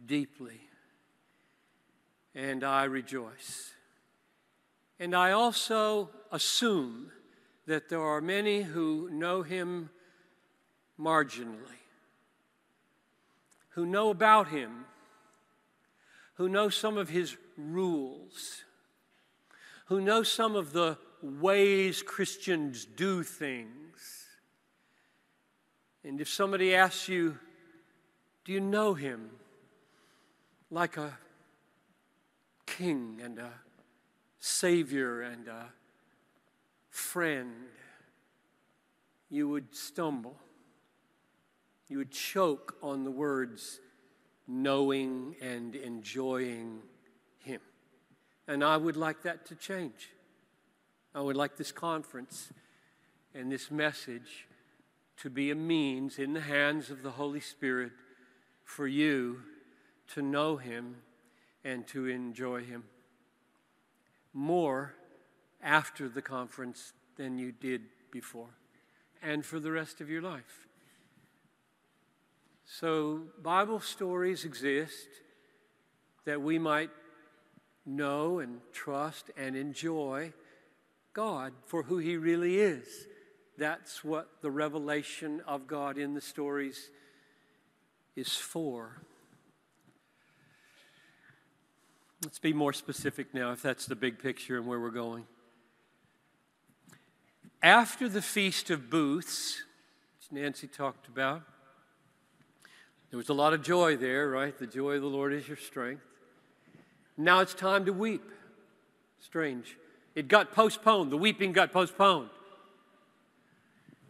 deeply. 0.05 0.59
And 2.35 2.63
I 2.63 2.83
rejoice. 2.83 3.71
And 4.99 5.15
I 5.15 5.31
also 5.31 6.09
assume 6.31 7.11
that 7.65 7.89
there 7.89 8.01
are 8.01 8.21
many 8.21 8.61
who 8.61 9.09
know 9.09 9.41
Him 9.41 9.89
marginally, 10.99 11.81
who 13.69 13.85
know 13.85 14.09
about 14.09 14.47
him, 14.47 14.85
who 16.37 16.49
know 16.49 16.69
some 16.69 16.97
of 16.97 17.09
his 17.09 17.35
rules, 17.57 18.63
who 19.87 20.01
know 20.01 20.23
some 20.23 20.55
of 20.55 20.73
the 20.73 20.97
ways 21.21 22.01
Christians 22.01 22.85
do 22.85 23.23
things. 23.23 24.25
And 26.03 26.21
if 26.21 26.29
somebody 26.29 26.73
asks 26.73 27.09
you, 27.09 27.37
Do 28.45 28.53
you 28.53 28.59
know 28.59 28.93
him? 28.93 29.29
Like 30.69 30.97
a 30.97 31.17
king 32.65 33.19
and 33.23 33.39
a 33.39 33.51
savior 34.39 35.21
and 35.21 35.47
a 35.47 35.65
friend, 36.89 37.53
you 39.29 39.47
would 39.49 39.75
stumble 39.75 40.37
you 41.89 41.97
would 41.97 42.11
choke 42.11 42.75
on 42.81 43.03
the 43.03 43.11
words 43.11 43.79
knowing 44.47 45.35
and 45.41 45.75
enjoying 45.75 46.81
Him. 47.39 47.61
And 48.47 48.63
I 48.63 48.77
would 48.77 48.97
like 48.97 49.23
that 49.23 49.45
to 49.47 49.55
change. 49.55 50.09
I 51.13 51.21
would 51.21 51.35
like 51.35 51.57
this 51.57 51.71
conference 51.71 52.51
and 53.33 53.51
this 53.51 53.69
message 53.69 54.47
to 55.17 55.29
be 55.29 55.51
a 55.51 55.55
means 55.55 56.19
in 56.19 56.33
the 56.33 56.41
hands 56.41 56.89
of 56.89 57.03
the 57.03 57.11
Holy 57.11 57.39
Spirit 57.39 57.91
for 58.63 58.87
you 58.87 59.41
to 60.13 60.21
know 60.21 60.57
Him 60.57 60.97
and 61.63 61.87
to 61.87 62.05
enjoy 62.05 62.63
Him 62.63 62.83
more 64.33 64.93
after 65.61 66.07
the 66.07 66.21
conference 66.21 66.93
than 67.15 67.39
you 67.39 67.51
did 67.51 67.81
before, 68.11 68.49
and 69.23 69.43
for 69.43 69.59
the 69.59 69.71
rest 69.71 69.99
of 69.99 70.09
your 70.09 70.21
life. 70.21 70.66
So, 72.69 73.21
Bible 73.41 73.79
stories 73.79 74.43
exist 74.43 75.07
that 76.25 76.41
we 76.41 76.59
might 76.59 76.89
know 77.85 78.39
and 78.39 78.59
trust 78.73 79.31
and 79.37 79.55
enjoy 79.55 80.33
God 81.13 81.53
for 81.65 81.83
who 81.83 81.97
He 81.97 82.17
really 82.17 82.59
is. 82.59 83.07
That's 83.57 84.03
what 84.03 84.27
the 84.41 84.51
revelation 84.51 85.41
of 85.47 85.65
God 85.65 85.97
in 85.97 86.13
the 86.13 86.19
stories 86.19 86.91
is 88.17 88.35
for. 88.35 89.01
Let's 92.21 92.39
be 92.39 92.51
more 92.51 92.73
specific 92.73 93.33
now, 93.33 93.53
if 93.53 93.61
that's 93.61 93.85
the 93.85 93.95
big 93.95 94.19
picture 94.19 94.57
and 94.57 94.67
where 94.67 94.79
we're 94.79 94.89
going. 94.89 95.25
After 97.63 98.09
the 98.09 98.21
Feast 98.21 98.69
of 98.69 98.89
Booths, 98.89 99.63
which 100.19 100.31
Nancy 100.33 100.67
talked 100.67 101.07
about, 101.07 101.43
there 103.09 103.17
was 103.17 103.29
a 103.29 103.33
lot 103.33 103.53
of 103.53 103.61
joy 103.63 103.95
there, 103.95 104.29
right? 104.29 104.57
The 104.57 104.67
joy 104.67 104.95
of 104.95 105.01
the 105.01 105.07
Lord 105.07 105.33
is 105.33 105.47
your 105.47 105.57
strength. 105.57 106.03
Now 107.17 107.39
it's 107.39 107.53
time 107.53 107.85
to 107.85 107.93
weep. 107.93 108.29
Strange. 109.19 109.77
It 110.13 110.27
got 110.27 110.51
postponed. 110.51 111.11
The 111.11 111.17
weeping 111.17 111.53
got 111.53 111.71
postponed. 111.71 112.29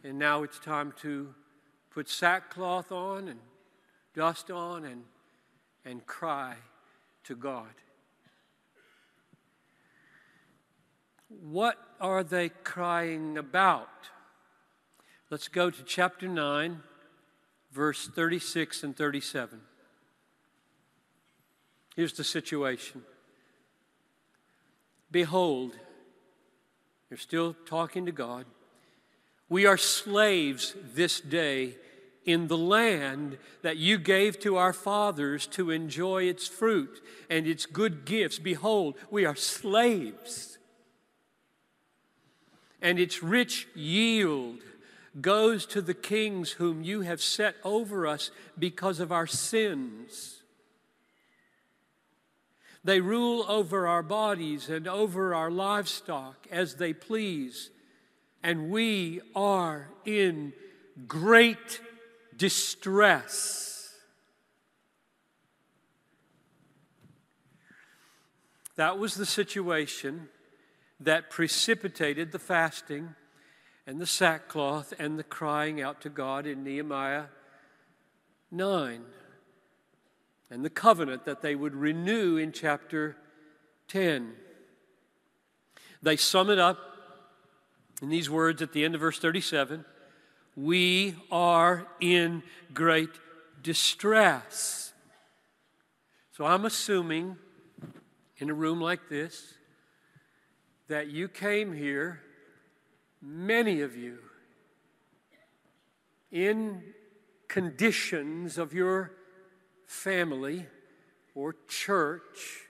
And 0.04 0.18
now 0.18 0.44
it's 0.44 0.60
time 0.60 0.94
to 1.02 1.34
put 1.92 2.10
sackcloth 2.10 2.92
on 2.92 3.28
and 3.28 3.40
dust 4.16 4.50
on 4.50 4.86
and, 4.86 5.04
and 5.86 6.06
cry 6.06 6.56
to 7.26 7.36
God. 7.36 7.74
What 11.30 11.78
are 12.00 12.24
they 12.24 12.50
crying 12.50 13.38
about? 13.38 13.90
Let's 15.30 15.50
go 15.50 15.70
to 15.70 15.84
chapter 15.84 16.28
9 16.28 16.82
verse 17.78 18.08
36 18.08 18.84
and 18.84 18.98
37. 18.98 19.62
Here's 21.96 22.14
the 22.14 22.24
situation 22.24 23.04
Behold, 25.12 25.74
you're 27.10 27.18
still 27.18 27.56
talking 27.66 28.08
to 28.08 28.12
God. 28.12 28.46
We 29.48 29.66
are 29.66 29.78
slaves 29.78 30.76
this 30.94 31.22
day 31.22 31.76
in 32.26 32.48
the 32.48 32.58
land 32.58 33.38
that 33.62 33.78
you 33.78 33.98
gave 33.98 34.40
to 34.40 34.58
our 34.58 34.74
fathers 34.74 35.48
to 35.48 35.72
enjoy 35.72 36.24
its 36.24 36.48
fruit 36.48 37.02
and 37.30 37.48
its 37.48 37.66
good 37.66 38.04
gifts. 38.04 38.40
Behold, 38.40 38.96
we 39.10 39.24
are 39.24 39.36
slaves. 39.36 40.58
And 42.82 43.00
its 43.00 43.24
rich 43.24 43.68
yield 43.74 44.60
goes 45.22 45.66
to 45.68 45.82
the 45.82 45.94
kings 45.94 46.52
whom 46.52 46.84
you 46.84 47.02
have 47.02 47.22
set 47.22 47.56
over 47.64 48.06
us 48.06 48.32
because 48.58 49.00
of 49.00 49.12
our 49.12 49.28
sins. 49.28 50.44
They 52.84 53.02
rule 53.02 53.44
over 53.48 53.88
our 53.88 54.04
bodies 54.04 54.70
and 54.70 54.88
over 54.88 55.34
our 55.34 55.52
livestock 55.52 56.48
as 56.52 56.76
they 56.76 56.94
please, 56.94 57.70
and 58.44 58.70
we 58.70 59.22
are 59.36 59.90
in 60.06 60.54
great 61.08 61.82
distress. 62.36 63.94
That 68.76 69.00
was 69.00 69.16
the 69.16 69.26
situation 69.26 70.30
that 71.00 71.30
precipitated 71.30 72.32
the 72.32 72.40
fasting 72.40 73.16
and 73.88 74.00
the 74.00 74.06
sackcloth 74.06 74.94
and 75.00 75.18
the 75.18 75.24
crying 75.24 75.82
out 75.82 76.02
to 76.02 76.10
God 76.10 76.46
in 76.46 76.64
Nehemiah 76.64 77.26
9, 78.52 79.02
and 80.52 80.64
the 80.64 80.70
covenant 80.70 81.26
that 81.26 81.42
they 81.42 81.56
would 81.56 81.74
renew 81.74 82.38
in 82.38 82.52
chapter 82.52 83.18
10. 83.88 84.34
They 86.04 86.18
sum 86.18 86.52
it 86.52 86.60
up 86.60 86.78
in 88.02 88.10
these 88.10 88.30
words 88.30 88.62
at 88.62 88.74
the 88.74 88.86
end 88.86 88.94
of 88.94 89.02
verse 89.02 89.18
37 89.18 89.84
we 90.58 91.16
are 91.32 91.86
in 92.02 92.42
great 92.74 93.12
distress. 93.62 94.92
So 96.32 96.46
I'm 96.46 96.66
assuming 96.66 97.38
in 98.40 98.50
a 98.50 98.54
room 98.54 98.82
like 98.82 99.08
this 99.08 99.54
that 100.88 101.08
you 101.08 101.28
came 101.28 101.74
here, 101.74 102.22
many 103.28 103.82
of 103.82 103.98
you, 103.98 104.20
in 106.32 106.82
conditions 107.48 108.58
of 108.58 108.74
your 108.74 109.12
family 109.86 110.66
or 111.36 111.56
church 111.68 112.68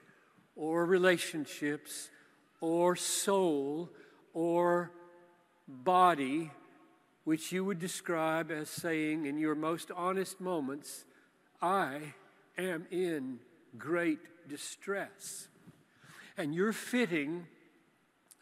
or 0.56 0.84
relationships 0.84 2.10
or 2.60 2.96
soul 2.96 3.88
or 4.34 4.90
body 5.66 6.50
which 7.24 7.52
you 7.52 7.64
would 7.64 7.78
describe 7.78 8.50
as 8.50 8.70
saying 8.70 9.26
in 9.26 9.38
your 9.38 9.54
most 9.54 9.90
honest 9.94 10.40
moments, 10.40 11.04
I 11.60 12.14
am 12.56 12.86
in 12.90 13.38
great 13.76 14.20
distress. 14.48 15.48
And 16.38 16.54
you're 16.54 16.72
fitting 16.72 17.46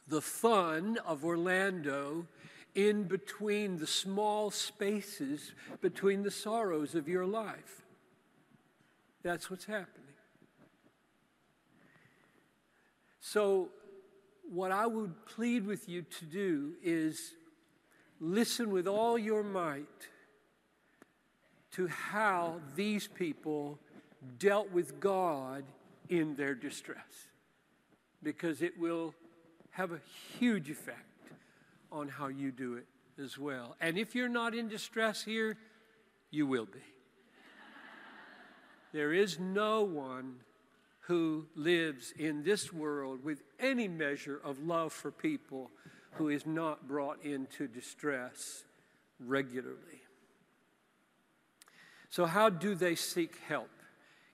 the 0.09 0.21
fun 0.21 0.99
of 1.05 1.25
Orlando 1.25 2.27
in 2.75 3.05
between 3.05 3.79
the 3.79 3.87
small 3.87 4.51
spaces 4.51 5.53
between 5.81 6.23
the 6.23 6.31
sorrows 6.31 6.95
of 6.95 7.09
your 7.09 7.25
life. 7.27 7.83
That's 9.23 9.51
what's 9.51 9.65
happening. 9.65 10.07
So, 13.21 13.71
what 14.49 14.71
I 14.71 14.87
would 14.87 15.27
plead 15.27 15.67
with 15.67 15.89
you 15.89 16.03
to 16.03 16.25
do 16.27 16.75
is 16.81 17.33
listen 18.21 18.71
with 18.71 18.87
all 18.87 19.19
your 19.19 19.43
might 19.43 19.87
to 21.73 21.89
how 21.89 22.61
these 22.77 23.09
people 23.09 23.79
dealt 24.39 24.71
with 24.71 25.01
God 25.01 25.65
in 26.09 26.37
their 26.37 26.55
distress, 26.55 27.27
because 28.23 28.63
it 28.63 28.79
will 28.79 29.15
have 29.77 29.93
a 29.93 30.01
huge 30.39 30.71
effect 30.71 31.03
on 31.93 32.09
how 32.09 32.29
you 32.29 32.51
do 32.51 32.77
it 32.77 32.87
as 33.23 33.37
well. 33.39 33.77
And 33.79 33.99
if 33.99 34.15
you're 34.15 34.27
not 34.27 34.55
in 34.55 34.69
distress 34.69 35.23
here, 35.23 35.59
you 36.31 36.47
will 36.47 36.65
be. 36.65 36.81
There 38.95 39.13
is 39.13 39.39
no 39.39 39.83
one 39.83 40.37
who 41.01 41.45
lives 41.55 42.15
in 42.19 42.43
this 42.43 42.73
world 42.73 43.23
with 43.23 43.43
any 43.61 43.87
measure 43.87 44.41
of 44.43 44.59
love 44.61 44.95
for 44.95 45.11
people 45.11 45.71
who 46.13 46.31
is 46.31 46.47
not 46.47 46.89
brought 46.89 47.23
into 47.23 47.69
distress 47.69 48.65
regularly. 49.21 50.01
So, 52.09 52.25
how 52.25 52.49
do 52.49 52.75
they 52.75 52.95
seek 52.95 53.37
help 53.47 53.69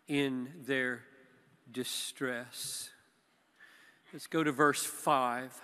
in 0.07 0.50
their 0.64 1.02
distress? 1.72 2.91
Let's 4.12 4.27
go 4.27 4.44
to 4.44 4.53
verse 4.53 4.85
5, 4.85 5.59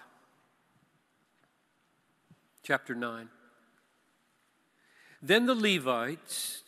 chapter 2.63 2.95
9. 2.95 3.29
Then 5.21 5.45
the 5.45 5.55
Levites, 5.55 6.63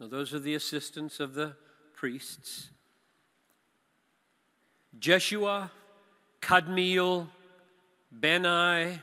now 0.00 0.06
those 0.06 0.32
are 0.32 0.38
the 0.38 0.54
assistants 0.54 1.20
of 1.20 1.34
the 1.34 1.52
priests, 1.94 2.70
Jeshua, 4.98 5.70
Kadmiel, 6.40 7.26
Bani, 8.10 8.98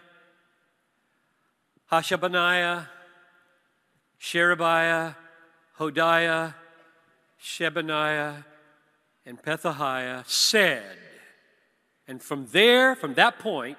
Hashabneiah, 1.91 2.88
Sherebiah, 4.19 5.13
Hodiah, 5.78 6.56
Shebaniah, 7.39 8.43
and 9.28 9.39
Pethahiah 9.39 10.28
said, 10.28 10.98
and 12.10 12.24
from 12.24 12.48
there, 12.48 12.95
from 12.95 13.13
that 13.13 13.38
point, 13.38 13.78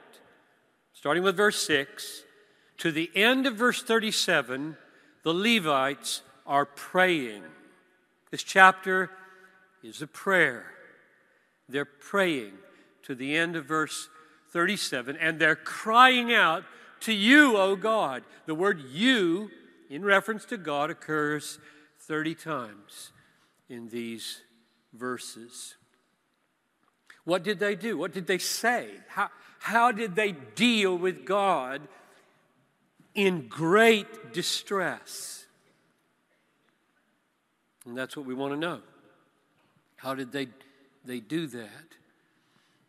starting 0.93 1.25
with 1.25 1.37
verse 1.37 1.66
6, 1.66 2.23
to 2.79 2.93
the 2.93 3.11
end 3.12 3.45
of 3.45 3.57
verse 3.57 3.83
37, 3.83 4.77
the 5.25 5.35
Levites 5.35 6.23
are 6.47 6.64
praying. 6.64 7.43
This 8.31 8.45
chapter 8.45 9.11
is 9.83 10.01
a 10.01 10.07
prayer. 10.07 10.64
They're 11.69 11.85
praying 11.85 12.53
to 13.03 13.16
the 13.16 13.37
end 13.37 13.57
of 13.57 13.64
verse 13.64 14.09
37, 14.51 15.16
and 15.16 15.40
they're 15.40 15.57
crying 15.57 16.33
out 16.33 16.62
to 17.01 17.12
you, 17.12 17.57
O 17.57 17.75
God. 17.75 18.23
The 18.47 18.55
word 18.55 18.81
you, 18.93 19.51
in 19.88 20.05
reference 20.05 20.45
to 20.47 20.57
God, 20.57 20.88
occurs 20.88 21.59
30 22.03 22.37
times 22.37 23.11
in 23.69 23.88
these 23.88 24.43
verses. 24.93 25.75
What 27.24 27.42
did 27.42 27.59
they 27.59 27.74
do? 27.74 27.98
What 27.98 28.12
did 28.12 28.26
they 28.26 28.38
say? 28.38 28.88
How, 29.09 29.28
how 29.59 29.92
did 29.92 30.14
they 30.14 30.33
deal 30.33 30.96
with 30.96 31.24
God 31.24 31.83
in 33.14 33.46
great 33.48 34.33
distress? 34.33 35.46
And 37.87 37.96
that's 37.96 38.16
what 38.16 38.26
we 38.26 38.35
want 38.35 38.52
to 38.54 38.59
know. 38.59 38.80
How 39.96 40.14
did 40.14 40.33
they, 40.33 40.48
they 41.04 41.20
do 41.20 41.46
that? 41.48 41.68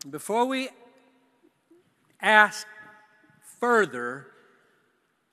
Before 0.10 0.46
we 0.46 0.70
ask 2.22 2.66
further, 3.60 4.28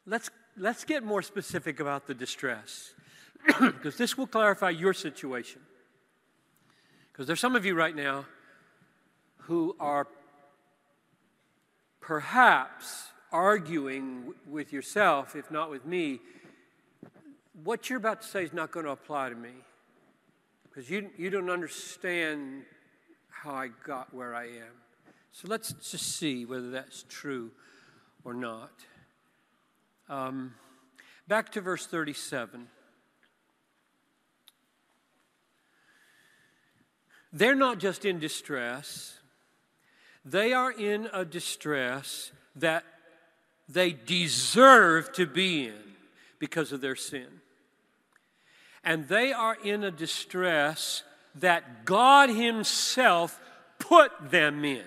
let's, 0.06 0.30
let's 0.56 0.84
get 0.84 1.02
more 1.02 1.22
specific 1.22 1.80
about 1.80 2.06
the 2.06 2.14
distress, 2.14 2.94
because 3.46 3.96
this 3.96 4.18
will 4.18 4.26
clarify 4.26 4.70
your 4.70 4.92
situation. 4.92 5.60
Because 7.12 7.26
there's 7.26 7.40
some 7.40 7.56
of 7.56 7.64
you 7.64 7.74
right 7.74 7.94
now 7.94 8.26
who 9.48 9.74
are 9.80 10.06
perhaps 12.02 13.06
arguing 13.32 14.34
with 14.46 14.74
yourself, 14.74 15.34
if 15.34 15.50
not 15.50 15.70
with 15.70 15.86
me, 15.86 16.20
what 17.64 17.88
you're 17.88 17.96
about 17.96 18.20
to 18.20 18.28
say 18.28 18.44
is 18.44 18.52
not 18.52 18.70
going 18.70 18.84
to 18.84 18.92
apply 18.92 19.30
to 19.30 19.34
me. 19.34 19.54
Because 20.64 20.90
you, 20.90 21.08
you 21.16 21.30
don't 21.30 21.48
understand 21.48 22.64
how 23.30 23.52
I 23.52 23.68
got 23.86 24.12
where 24.12 24.34
I 24.34 24.44
am. 24.44 24.76
So 25.32 25.48
let's 25.48 25.72
just 25.72 26.16
see 26.16 26.44
whether 26.44 26.70
that's 26.70 27.06
true 27.08 27.50
or 28.24 28.34
not. 28.34 28.72
Um, 30.10 30.52
back 31.26 31.52
to 31.52 31.62
verse 31.62 31.86
37. 31.86 32.68
They're 37.32 37.54
not 37.54 37.78
just 37.78 38.04
in 38.04 38.18
distress, 38.18 39.18
they 40.30 40.52
are 40.52 40.72
in 40.72 41.08
a 41.12 41.24
distress 41.24 42.32
that 42.56 42.84
they 43.68 43.92
deserve 43.92 45.12
to 45.12 45.26
be 45.26 45.66
in 45.66 45.94
because 46.38 46.72
of 46.72 46.80
their 46.80 46.96
sin. 46.96 47.26
And 48.84 49.08
they 49.08 49.32
are 49.32 49.56
in 49.62 49.84
a 49.84 49.90
distress 49.90 51.02
that 51.36 51.84
God 51.84 52.30
Himself 52.30 53.38
put 53.78 54.12
them 54.30 54.64
in. 54.64 54.84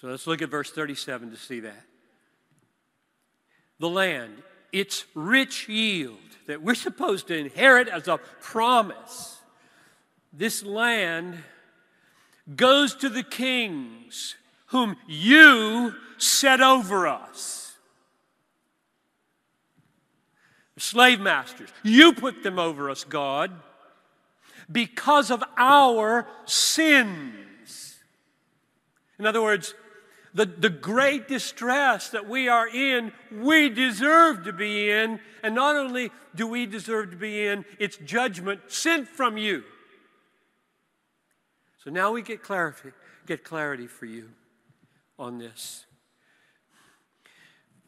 So 0.00 0.08
let's 0.08 0.26
look 0.26 0.42
at 0.42 0.50
verse 0.50 0.70
37 0.70 1.30
to 1.30 1.36
see 1.36 1.60
that. 1.60 1.84
The 3.78 3.88
land 3.88 4.42
its 4.74 5.04
rich 5.14 5.68
yield 5.68 6.18
that 6.48 6.60
we're 6.60 6.74
supposed 6.74 7.28
to 7.28 7.38
inherit 7.38 7.86
as 7.86 8.08
a 8.08 8.18
promise, 8.40 9.38
this 10.32 10.64
land 10.64 11.36
goes 12.56 12.94
to 12.96 13.08
the 13.08 13.22
kings 13.22 14.36
whom 14.66 14.96
you 15.06 15.94
set 16.18 16.60
over 16.60 17.06
us. 17.06 17.76
Slave 20.76 21.20
masters, 21.20 21.70
you 21.82 22.12
put 22.12 22.42
them 22.42 22.58
over 22.58 22.90
us, 22.90 23.04
God, 23.04 23.52
because 24.70 25.30
of 25.30 25.42
our 25.56 26.26
sins. 26.46 28.00
In 29.18 29.26
other 29.26 29.40
words, 29.40 29.74
the, 30.34 30.46
the 30.46 30.68
great 30.68 31.28
distress 31.28 32.10
that 32.10 32.28
we 32.28 32.48
are 32.48 32.66
in, 32.66 33.12
we 33.30 33.68
deserve 33.68 34.44
to 34.44 34.52
be 34.52 34.90
in. 34.90 35.20
And 35.44 35.54
not 35.54 35.76
only 35.76 36.10
do 36.34 36.48
we 36.48 36.66
deserve 36.66 37.12
to 37.12 37.16
be 37.16 37.46
in, 37.46 37.64
it's 37.78 37.96
judgment 37.98 38.60
sent 38.66 39.08
from 39.08 39.36
you. 39.36 39.62
So 41.84 41.90
now 41.90 42.12
we 42.12 42.22
get 42.22 42.42
clarity, 42.42 42.92
get 43.26 43.44
clarity 43.44 43.86
for 43.86 44.06
you 44.06 44.30
on 45.18 45.36
this. 45.36 45.84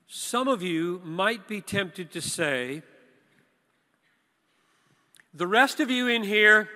Some 0.06 0.48
of 0.48 0.62
you 0.62 1.00
might 1.02 1.48
be 1.48 1.62
tempted 1.62 2.12
to 2.12 2.20
say, 2.20 2.82
the 5.32 5.46
rest 5.46 5.80
of 5.80 5.90
you 5.90 6.08
in 6.08 6.24
here, 6.24 6.68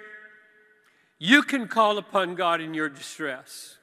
you 1.19 1.43
can 1.43 1.69
call 1.69 1.99
upon 1.99 2.37
God 2.37 2.63
in 2.63 2.73
your 2.73 2.89
distress, 2.89 3.77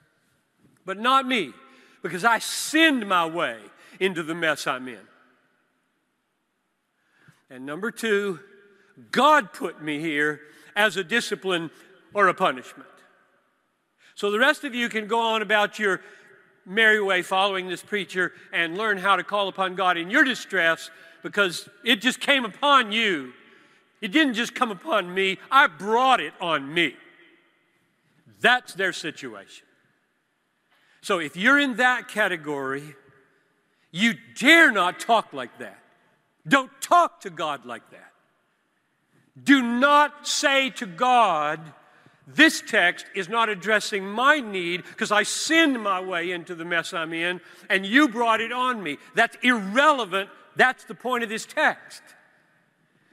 but 0.84 0.98
not 0.98 1.28
me 1.28 1.54
because 2.02 2.26
I 2.26 2.40
sinned 2.40 3.08
my 3.08 3.28
way 3.28 3.60
into 4.00 4.24
the 4.24 4.34
mess 4.34 4.66
I'm 4.66 4.88
in. 4.88 5.08
And 7.52 7.68
number 7.68 7.92
two, 7.92 8.40
God 9.12 9.54
put 9.54 9.80
me 9.80 10.00
here 10.00 10.42
as 10.76 10.98
a 10.98 11.04
discipline 11.04 11.70
or 12.16 12.30
a 12.30 12.34
punishment. 12.34 12.88
So 14.18 14.32
the 14.32 14.40
rest 14.40 14.64
of 14.64 14.74
you 14.74 14.90
can 14.90 15.06
go 15.06 15.20
on 15.20 15.44
about 15.44 15.78
your 15.78 16.02
merry 16.66 17.00
way 17.00 17.22
following 17.22 17.70
this 17.70 17.84
preacher 17.84 18.34
and 18.52 18.76
learn 18.76 18.98
how 18.98 19.16
to 19.16 19.24
call 19.24 19.48
upon 19.48 19.76
God 19.76 19.96
in 19.96 20.10
your 20.10 20.24
distress 20.24 20.90
because 21.22 21.70
it 21.86 22.02
just 22.02 22.20
came 22.20 22.44
upon 22.44 22.92
you. 22.92 23.34
It 24.02 24.12
didn't 24.12 24.34
just 24.34 24.56
come 24.56 24.72
upon 24.72 25.14
me, 25.14 25.38
I 25.52 25.68
brought 25.68 26.20
it 26.20 26.34
on 26.42 26.74
me. 26.74 26.96
That's 28.42 28.74
their 28.74 28.92
situation. 28.92 29.68
So 31.02 31.20
if 31.20 31.38
you're 31.38 31.60
in 31.60 31.76
that 31.76 32.08
category, 32.08 32.96
you 33.92 34.16
dare 34.36 34.72
not 34.72 35.00
talk 35.00 35.32
like 35.32 35.60
that. 35.60 35.78
Don't 36.48 36.72
talk 36.82 37.22
to 37.22 37.30
God 37.30 37.68
like 37.68 37.88
that. 37.92 38.14
Do 39.44 39.62
not 39.62 40.28
say 40.28 40.72
to 40.72 40.88
God, 40.88 41.62
this 42.28 42.62
text 42.62 43.06
is 43.16 43.30
not 43.30 43.48
addressing 43.48 44.06
my 44.06 44.42
need 44.42 44.84
because 44.84 45.14
I 45.14 45.24
sinned 45.24 45.82
my 45.82 46.02
way 46.02 46.32
into 46.32 46.56
the 46.56 46.66
mess 46.66 46.94
I'm 46.94 47.14
in 47.14 47.40
and 47.70 47.86
you 47.86 48.10
brought 48.10 48.42
it 48.42 48.52
on 48.52 48.84
me. 48.84 48.98
That's 49.16 49.38
irrelevant. 49.42 50.30
That's 50.58 50.84
the 50.84 50.94
point 50.94 51.24
of 51.24 51.30
this 51.30 51.46
text. 51.46 52.02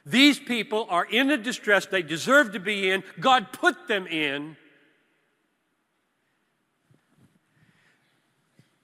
These 0.04 0.40
people 0.40 0.86
are 0.90 1.04
in 1.04 1.30
a 1.30 1.36
distress 1.36 1.86
they 1.86 2.02
deserve 2.02 2.52
to 2.52 2.60
be 2.60 2.90
in. 2.90 3.04
God 3.20 3.52
put 3.52 3.86
them 3.86 4.08
in. 4.08 4.56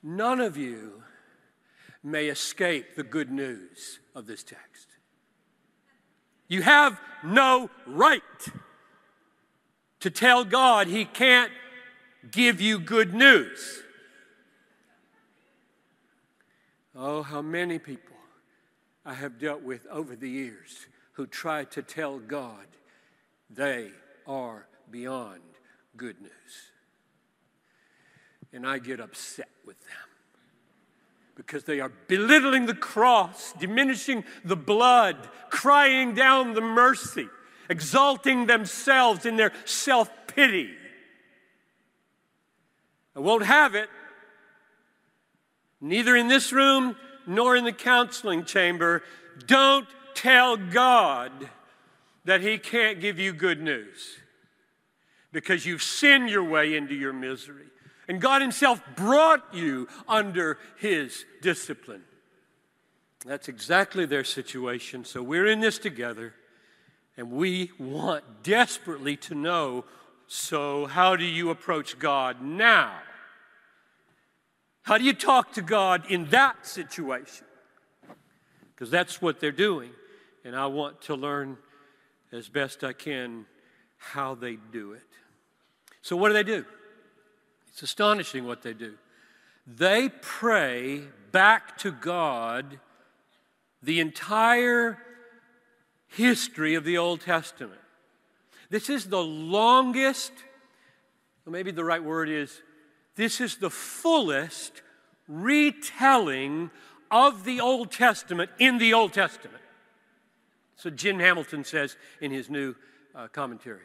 None 0.02 0.40
of 0.40 0.56
you 0.56 1.02
may 2.04 2.28
escape 2.28 2.94
the 2.94 3.02
good 3.02 3.30
news 3.30 3.98
of 4.14 4.26
this 4.26 4.44
text. 4.44 4.86
You 6.46 6.62
have 6.62 7.00
no 7.24 7.68
right 7.86 8.22
to 10.00 10.10
tell 10.10 10.44
God 10.44 10.86
He 10.86 11.04
can't 11.04 11.52
give 12.30 12.60
you 12.60 12.78
good 12.78 13.14
news. 13.14 13.82
Oh, 16.94 17.22
how 17.22 17.40
many 17.40 17.78
people 17.78 18.16
I 19.06 19.14
have 19.14 19.38
dealt 19.38 19.62
with 19.62 19.86
over 19.86 20.16
the 20.16 20.28
years 20.28 20.86
who 21.12 21.26
try 21.26 21.64
to 21.64 21.82
tell 21.82 22.18
God 22.18 22.66
they 23.48 23.90
are 24.26 24.66
beyond 24.90 25.40
good 25.96 26.20
news 26.20 26.70
and 28.52 28.66
I 28.66 28.78
get 28.78 29.00
upset 29.00 29.48
with 29.64 29.78
them 29.80 30.08
because 31.36 31.64
they 31.64 31.80
are 31.80 31.92
belittling 32.08 32.66
the 32.66 32.74
cross, 32.74 33.54
diminishing 33.58 34.24
the 34.44 34.56
blood, 34.56 35.16
crying 35.48 36.14
down 36.14 36.52
the 36.54 36.60
mercy, 36.60 37.28
exalting 37.70 38.46
themselves 38.46 39.24
in 39.24 39.37
their 39.37 39.52
self 39.64 40.11
pity. 40.26 40.70
I 43.16 43.20
won't 43.20 43.46
have 43.46 43.74
it, 43.74 43.88
neither 45.80 46.14
in 46.14 46.28
this 46.28 46.52
room 46.52 46.96
nor 47.26 47.56
in 47.56 47.64
the 47.64 47.72
counseling 47.72 48.44
chamber. 48.44 49.02
Don't 49.46 49.87
tell 50.14 50.56
God 50.56 51.33
that 52.24 52.40
He 52.42 52.59
can't 52.59 53.00
give 53.00 53.18
you 53.18 53.33
good 53.33 53.62
news 53.62 54.16
because 55.33 55.64
you've 55.64 55.83
sinned 55.83 56.28
your 56.28 56.44
way 56.44 56.76
into 56.76 56.94
your 56.94 57.12
misery. 57.12 57.66
And 58.09 58.20
God 58.20 58.42
Himself 58.42 58.83
brought 58.96 59.54
you 59.54 59.88
under 60.09 60.59
His 60.76 61.24
discipline. 61.40 62.02
That's 63.24 63.48
exactly 63.48 64.06
their 64.06 64.24
situation. 64.24 65.04
So 65.04 65.22
we're 65.22 65.46
in 65.46 65.61
this 65.61 65.78
together, 65.78 66.35
and 67.16 67.31
we 67.31 67.70
want 67.79 68.42
desperately 68.42 69.16
to 69.16 69.35
know 69.35 69.85
so, 70.33 70.87
how 70.87 71.16
do 71.16 71.25
you 71.25 71.51
approach 71.51 71.99
God 71.99 72.40
now? 72.40 72.94
How 74.83 74.96
do 74.96 75.03
you 75.03 75.12
talk 75.12 75.55
to 75.55 75.62
God 75.62 76.05
in 76.09 76.27
that 76.27 76.66
situation? 76.68 77.46
Because 78.73 78.92
that's 78.92 79.20
what 79.20 79.40
they're 79.40 79.51
doing. 79.51 79.90
And 80.44 80.55
I 80.55 80.66
want 80.66 81.03
to 81.03 81.16
learn 81.16 81.59
as 82.31 82.49
best 82.49 82.85
I 82.85 82.92
can 82.92 83.44
how 83.96 84.37
they 84.37 84.57
do 84.70 84.92
it. 84.92 85.03
So, 86.01 86.16
what 86.16 86.29
do 86.29 86.35
they 86.35 86.44
do? 86.44 86.64
It's 87.68 87.83
astonishing 87.83 88.46
what 88.46 88.62
they 88.62 88.73
do. 88.73 88.94
They 89.66 90.11
pray 90.23 91.03
back 91.33 91.77
to 91.79 91.90
God 91.90 92.79
the 93.83 93.99
entire 93.99 94.99
history 96.11 96.75
of 96.75 96.85
the 96.85 96.99
Old 96.99 97.20
Testament. 97.20 97.81
This 98.68 98.88
is 98.88 99.07
the 99.07 99.23
longest, 99.23 100.33
maybe 101.46 101.70
the 101.70 101.85
right 101.85 102.03
word 102.03 102.29
is, 102.29 102.62
this 103.16 103.40
is 103.40 103.57
the 103.57 103.70
fullest 103.70 104.83
retelling 105.29 106.70
of 107.11 107.44
the 107.44 107.61
Old 107.61 107.90
Testament 107.90 108.51
in 108.59 108.79
the 108.79 108.94
Old 108.94 109.12
Testament. 109.12 109.62
So 110.77 110.90
Jim 110.90 111.18
Hamilton 111.18 111.64
says 111.64 111.96
in 112.20 112.31
his 112.31 112.49
new 112.49 112.75
uh, 113.14 113.29
commentary. 113.29 113.83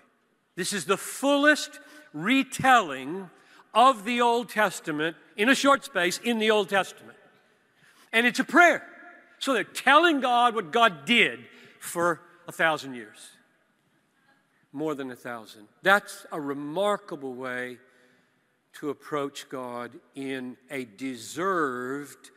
This 0.56 0.72
is 0.72 0.86
the 0.86 0.98
fullest 0.98 1.80
retelling 2.14 3.30
of 3.74 4.06
the 4.06 4.22
Old 4.22 4.50
Testament 4.50 5.18
in 5.36 5.50
a 5.50 5.56
short 5.56 5.84
space 5.84 6.20
in 6.24 6.40
the 6.40 6.52
Old 6.52 6.70
Testament. 6.70 7.18
And 8.14 8.26
it's 8.26 8.40
a 8.40 8.46
prayer. 8.46 8.88
So 9.40 9.54
they're 9.54 9.66
telling 9.66 10.22
God 10.22 10.56
what 10.56 10.72
God 10.72 11.06
did 11.06 11.40
for 11.86 12.21
a 12.48 12.52
thousand 12.52 12.95
years. 12.95 13.30
More 14.71 14.95
than 14.95 15.12
a 15.12 15.15
thousand. 15.15 15.67
That's 15.84 16.26
a 16.32 16.41
remarkable 16.41 17.34
way 17.34 17.78
to 18.74 18.89
approach 18.89 19.48
God 19.48 19.91
in 20.15 20.58
a 20.69 20.84
deserved, 20.84 22.32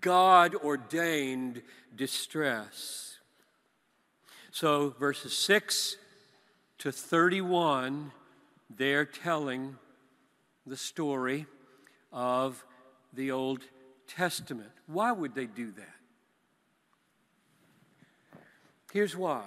God 0.00 0.54
ordained 0.54 1.62
distress. 1.94 3.18
So, 4.50 4.94
verses 4.98 5.34
6 5.34 5.96
to 6.78 6.92
31, 6.92 8.12
they're 8.74 9.04
telling 9.04 9.76
the 10.66 10.76
story 10.76 11.46
of 12.12 12.64
the 13.12 13.30
Old 13.30 13.62
Testament. 14.08 14.70
Why 14.86 15.12
would 15.12 15.34
they 15.34 15.46
do 15.46 15.70
that? 15.72 15.91
Here's 18.92 19.16
why 19.16 19.44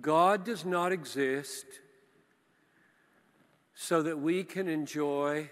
God 0.00 0.44
does 0.44 0.64
not 0.64 0.92
exist 0.92 1.66
so 3.74 4.02
that 4.02 4.18
we 4.18 4.44
can 4.44 4.66
enjoy 4.66 5.50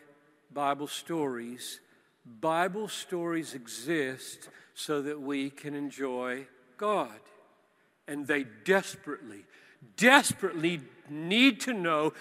Bible 0.51 0.87
stories. 0.87 1.81
Bible 2.25 2.89
stories 2.89 3.55
exist 3.55 4.49
so 4.75 5.03
that 5.03 5.21
we 5.21 5.51
can 5.51 5.75
enjoy 5.75 6.47
God. 6.79 7.21
And 8.09 8.27
they 8.27 8.45
desperately, 8.65 9.45
desperately 9.97 10.81
need 11.11 11.61
to 11.61 11.75
know 11.75 12.15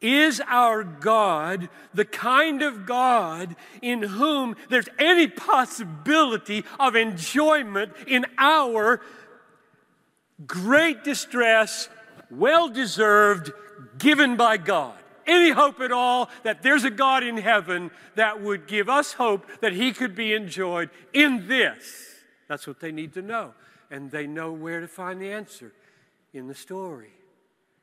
Is 0.00 0.42
our 0.46 0.84
God 0.84 1.68
the 1.92 2.04
kind 2.04 2.62
of 2.62 2.86
God 2.86 3.56
in 3.82 4.02
whom 4.02 4.56
there's 4.68 4.88
any 4.98 5.28
possibility 5.28 6.64
of 6.78 6.96
enjoyment 6.96 7.92
in 8.06 8.26
our 8.38 9.00
great 10.46 11.04
distress, 11.04 11.88
well 12.30 12.68
deserved, 12.68 13.52
given 13.98 14.36
by 14.36 14.56
God? 14.56 14.98
Any 15.26 15.50
hope 15.50 15.80
at 15.80 15.92
all 15.92 16.28
that 16.42 16.62
there's 16.62 16.84
a 16.84 16.90
God 16.90 17.22
in 17.22 17.36
heaven 17.38 17.90
that 18.14 18.42
would 18.42 18.66
give 18.66 18.88
us 18.88 19.14
hope 19.14 19.46
that 19.60 19.72
He 19.72 19.92
could 19.92 20.14
be 20.14 20.34
enjoyed 20.34 20.90
in 21.12 21.48
this? 21.48 22.14
That's 22.48 22.66
what 22.66 22.80
they 22.80 22.92
need 22.92 23.14
to 23.14 23.22
know. 23.22 23.54
And 23.90 24.10
they 24.10 24.26
know 24.26 24.52
where 24.52 24.80
to 24.80 24.88
find 24.88 25.20
the 25.20 25.32
answer 25.32 25.72
in 26.32 26.46
the 26.46 26.54
story 26.54 27.12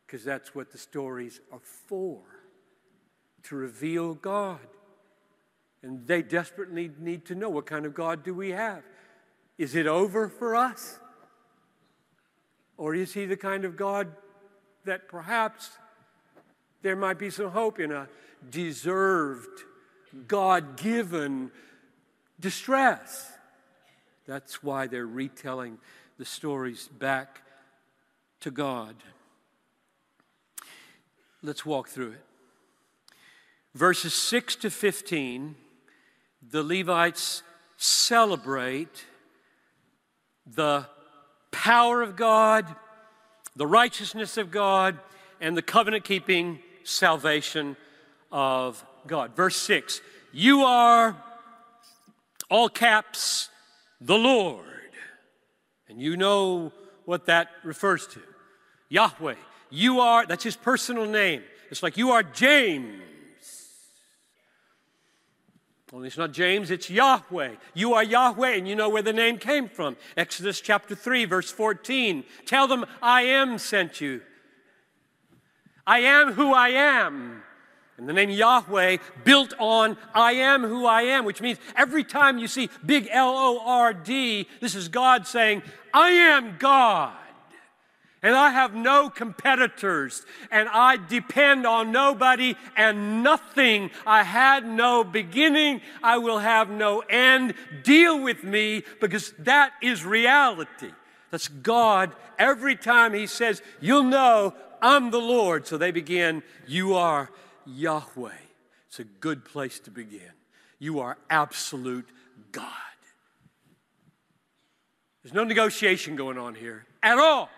because 0.05 0.23
that's 0.23 0.53
what 0.53 0.71
the 0.71 0.77
stories 0.77 1.39
are 1.51 1.61
for 1.87 2.19
to 3.43 3.55
reveal 3.55 4.13
God. 4.13 4.59
And 5.81 6.05
they 6.05 6.21
desperately 6.21 6.91
need 6.99 7.25
to 7.25 7.35
know 7.35 7.49
what 7.49 7.65
kind 7.65 7.85
of 7.85 7.93
God 7.93 8.23
do 8.23 8.33
we 8.33 8.49
have? 8.49 8.83
Is 9.57 9.73
it 9.73 9.87
over 9.87 10.29
for 10.29 10.55
us? 10.55 10.99
Or 12.81 12.95
is 12.95 13.13
he 13.13 13.27
the 13.27 13.37
kind 13.37 13.63
of 13.63 13.77
God 13.77 14.07
that 14.85 15.07
perhaps 15.07 15.69
there 16.81 16.95
might 16.95 17.19
be 17.19 17.29
some 17.29 17.51
hope 17.51 17.79
in 17.79 17.91
a 17.91 18.07
deserved, 18.49 19.61
God 20.27 20.77
given 20.77 21.51
distress? 22.39 23.31
That's 24.25 24.63
why 24.63 24.87
they're 24.87 25.05
retelling 25.05 25.77
the 26.17 26.25
stories 26.25 26.87
back 26.87 27.43
to 28.39 28.49
God. 28.49 28.95
Let's 31.43 31.63
walk 31.63 31.87
through 31.87 32.13
it. 32.13 32.25
Verses 33.75 34.15
6 34.15 34.55
to 34.55 34.71
15, 34.71 35.53
the 36.49 36.63
Levites 36.63 37.43
celebrate 37.77 39.05
the 40.47 40.87
power 41.51 42.01
of 42.01 42.15
God, 42.15 42.65
the 43.55 43.67
righteousness 43.67 44.37
of 44.37 44.51
God, 44.51 44.97
and 45.39 45.55
the 45.55 45.61
covenant 45.61 46.03
keeping 46.03 46.59
salvation 46.83 47.75
of 48.31 48.83
God. 49.07 49.35
Verse 49.35 49.55
6 49.57 50.01
You 50.31 50.61
are, 50.63 51.15
all 52.49 52.69
caps, 52.69 53.49
the 53.99 54.17
Lord. 54.17 54.65
And 55.89 56.01
you 56.01 56.15
know 56.15 56.71
what 57.05 57.25
that 57.25 57.49
refers 57.63 58.07
to 58.07 58.21
Yahweh. 58.89 59.35
You 59.69 59.99
are, 59.99 60.25
that's 60.25 60.43
his 60.43 60.55
personal 60.55 61.05
name. 61.05 61.43
It's 61.69 61.83
like 61.83 61.97
you 61.97 62.11
are 62.11 62.23
James. 62.23 63.01
It's 65.93 66.17
not 66.17 66.31
James, 66.31 66.71
it's 66.71 66.89
Yahweh. 66.89 67.55
You 67.73 67.93
are 67.95 68.03
Yahweh, 68.03 68.55
and 68.55 68.65
you 68.67 68.75
know 68.75 68.87
where 68.87 69.01
the 69.01 69.11
name 69.11 69.37
came 69.37 69.67
from. 69.67 69.97
Exodus 70.15 70.61
chapter 70.61 70.95
3, 70.95 71.25
verse 71.25 71.51
14. 71.51 72.23
Tell 72.45 72.65
them, 72.67 72.85
I 73.01 73.23
am 73.23 73.57
sent 73.57 73.99
you. 73.99 74.21
I 75.85 75.99
am 75.99 76.31
who 76.31 76.53
I 76.53 76.69
am. 76.69 77.43
And 77.97 78.07
the 78.07 78.13
name 78.13 78.29
Yahweh 78.29 78.97
built 79.25 79.53
on 79.59 79.97
I 80.15 80.31
am 80.33 80.63
who 80.63 80.85
I 80.85 81.03
am, 81.03 81.25
which 81.25 81.41
means 81.41 81.59
every 81.75 82.05
time 82.05 82.37
you 82.37 82.47
see 82.47 82.69
big 82.85 83.09
L 83.11 83.29
O 83.29 83.61
R 83.63 83.93
D, 83.93 84.47
this 84.61 84.75
is 84.75 84.87
God 84.87 85.27
saying, 85.27 85.61
I 85.93 86.09
am 86.11 86.55
God 86.57 87.13
and 88.23 88.35
I 88.35 88.51
have 88.51 88.75
no 88.75 89.09
competitors, 89.09 90.25
and 90.51 90.69
I 90.69 90.97
depend 90.97 91.65
on 91.65 91.91
nobody 91.91 92.55
and 92.77 93.23
nothing. 93.23 93.89
I 94.05 94.23
had 94.23 94.65
no 94.65 95.03
beginning, 95.03 95.81
I 96.03 96.19
will 96.19 96.39
have 96.39 96.69
no 96.69 96.99
end. 96.99 97.55
Deal 97.83 98.21
with 98.21 98.43
me 98.43 98.83
because 98.99 99.33
that 99.39 99.73
is 99.81 100.05
reality. 100.05 100.91
That's 101.31 101.47
God. 101.47 102.11
Every 102.37 102.75
time 102.75 103.13
He 103.13 103.25
says, 103.25 103.61
You'll 103.79 104.03
know 104.03 104.53
I'm 104.81 105.09
the 105.09 105.17
Lord. 105.17 105.65
So 105.65 105.77
they 105.77 105.91
begin, 105.91 106.43
You 106.67 106.95
are 106.95 107.31
Yahweh. 107.65 108.31
It's 108.87 108.99
a 108.99 109.03
good 109.03 109.45
place 109.45 109.79
to 109.81 109.91
begin. 109.91 110.33
You 110.77 110.99
are 110.99 111.17
absolute 111.29 112.09
God. 112.51 112.65
There's 115.23 115.33
no 115.33 115.43
negotiation 115.43 116.15
going 116.15 116.37
on 116.37 116.55
here 116.55 116.85
at 117.01 117.17
all. 117.17 117.49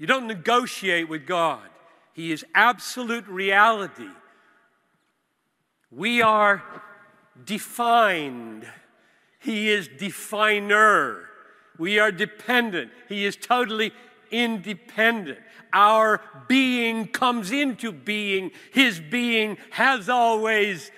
You 0.00 0.06
don't 0.06 0.26
negotiate 0.26 1.10
with 1.10 1.26
God, 1.26 1.60
He 2.14 2.32
is 2.32 2.42
absolute 2.54 3.28
reality. 3.28 4.08
We 5.90 6.22
are 6.22 6.62
defined, 7.44 8.66
He 9.40 9.68
is 9.68 9.88
definer. 9.98 11.26
We 11.78 11.98
are 11.98 12.10
dependent, 12.10 12.92
He 13.10 13.26
is 13.26 13.36
totally 13.36 13.92
independent. 14.30 15.38
Our 15.70 16.22
being 16.48 17.06
comes 17.06 17.52
into 17.52 17.92
being. 17.92 18.52
His 18.72 19.00
being 19.00 19.58
has 19.68 20.08
always 20.08 20.90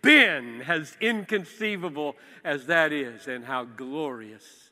been, 0.00 0.62
as 0.62 0.96
inconceivable 1.00 2.14
as 2.44 2.66
that 2.66 2.92
is, 2.92 3.26
and 3.26 3.44
how 3.44 3.64
glorious 3.64 4.63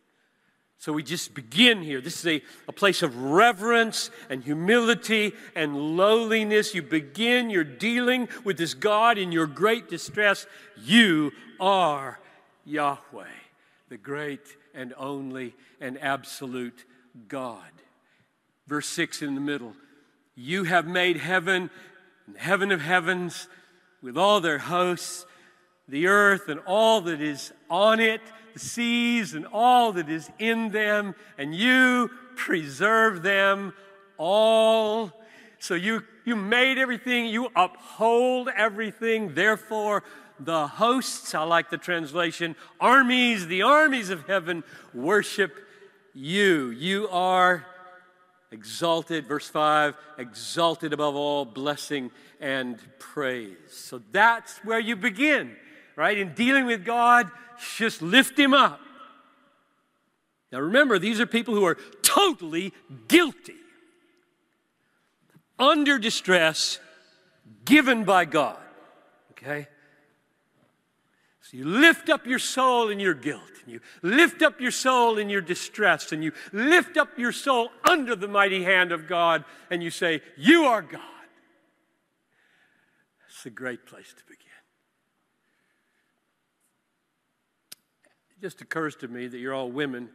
so 0.82 0.92
we 0.92 1.04
just 1.04 1.32
begin 1.32 1.80
here. 1.80 2.00
This 2.00 2.18
is 2.18 2.26
a, 2.26 2.42
a 2.66 2.72
place 2.72 3.02
of 3.02 3.16
reverence 3.16 4.10
and 4.28 4.42
humility 4.42 5.32
and 5.54 5.96
lowliness. 5.96 6.74
You 6.74 6.82
begin, 6.82 7.50
you're 7.50 7.62
dealing 7.62 8.28
with 8.42 8.56
this 8.58 8.74
God 8.74 9.16
in 9.16 9.30
your 9.30 9.46
great 9.46 9.88
distress. 9.88 10.44
You 10.76 11.30
are 11.60 12.18
Yahweh, 12.64 13.26
the 13.90 13.96
great 13.96 14.40
and 14.74 14.92
only 14.96 15.54
and 15.80 16.02
absolute 16.02 16.84
God. 17.28 17.70
Verse 18.66 18.88
6 18.88 19.22
in 19.22 19.36
the 19.36 19.40
middle 19.40 19.76
You 20.34 20.64
have 20.64 20.88
made 20.88 21.16
heaven 21.16 21.70
and 22.26 22.36
heaven 22.36 22.72
of 22.72 22.80
heavens 22.80 23.46
with 24.02 24.18
all 24.18 24.40
their 24.40 24.58
hosts, 24.58 25.26
the 25.86 26.08
earth 26.08 26.48
and 26.48 26.58
all 26.66 27.02
that 27.02 27.20
is 27.20 27.52
on 27.70 28.00
it 28.00 28.20
the 28.54 28.60
seas 28.60 29.34
and 29.34 29.46
all 29.52 29.92
that 29.92 30.08
is 30.08 30.30
in 30.38 30.70
them, 30.70 31.14
and 31.38 31.54
you 31.54 32.10
preserve 32.36 33.22
them 33.22 33.72
all. 34.18 35.12
So 35.58 35.74
you, 35.74 36.02
you 36.24 36.36
made 36.36 36.78
everything, 36.78 37.26
you 37.26 37.48
uphold 37.54 38.48
everything. 38.54 39.34
Therefore, 39.34 40.02
the 40.40 40.66
hosts, 40.66 41.34
I 41.34 41.44
like 41.44 41.70
the 41.70 41.78
translation, 41.78 42.56
armies, 42.80 43.46
the 43.46 43.62
armies 43.62 44.10
of 44.10 44.26
heaven 44.26 44.64
worship 44.92 45.54
you. 46.14 46.70
You 46.70 47.08
are 47.10 47.66
exalted, 48.50 49.26
verse 49.26 49.48
5, 49.48 49.94
exalted 50.18 50.92
above 50.92 51.14
all 51.14 51.44
blessing 51.44 52.10
and 52.40 52.78
praise. 52.98 53.56
So 53.68 54.02
that's 54.12 54.58
where 54.58 54.80
you 54.80 54.96
begin, 54.96 55.56
right? 55.96 56.16
In 56.16 56.34
dealing 56.34 56.66
with 56.66 56.84
God, 56.84 57.30
just 57.76 58.02
lift 58.02 58.38
him 58.38 58.54
up. 58.54 58.80
Now 60.50 60.60
remember, 60.60 60.98
these 60.98 61.20
are 61.20 61.26
people 61.26 61.54
who 61.54 61.64
are 61.64 61.78
totally 62.02 62.72
guilty, 63.08 63.56
under 65.58 65.98
distress, 65.98 66.78
given 67.64 68.04
by 68.04 68.24
God. 68.26 68.58
Okay? 69.32 69.66
So 71.40 71.56
you 71.56 71.64
lift 71.64 72.08
up 72.08 72.26
your 72.26 72.38
soul 72.38 72.90
in 72.90 73.00
your 73.00 73.14
guilt, 73.14 73.42
and 73.64 73.72
you 73.72 73.80
lift 74.02 74.42
up 74.42 74.60
your 74.60 74.70
soul 74.70 75.18
in 75.18 75.30
your 75.30 75.40
distress, 75.40 76.12
and 76.12 76.22
you 76.22 76.32
lift 76.52 76.96
up 76.96 77.18
your 77.18 77.32
soul 77.32 77.70
under 77.84 78.14
the 78.14 78.28
mighty 78.28 78.62
hand 78.62 78.92
of 78.92 79.08
God, 79.08 79.44
and 79.70 79.82
you 79.82 79.90
say, 79.90 80.20
You 80.36 80.64
are 80.64 80.82
God. 80.82 81.00
It's 83.28 83.46
a 83.46 83.50
great 83.50 83.86
place 83.86 84.14
to 84.16 84.24
begin. 84.24 84.41
Just 88.42 88.60
occurs 88.60 88.96
to 88.96 89.06
me 89.06 89.28
that 89.28 89.38
you're 89.38 89.54
all 89.54 89.70
women. 89.70 90.10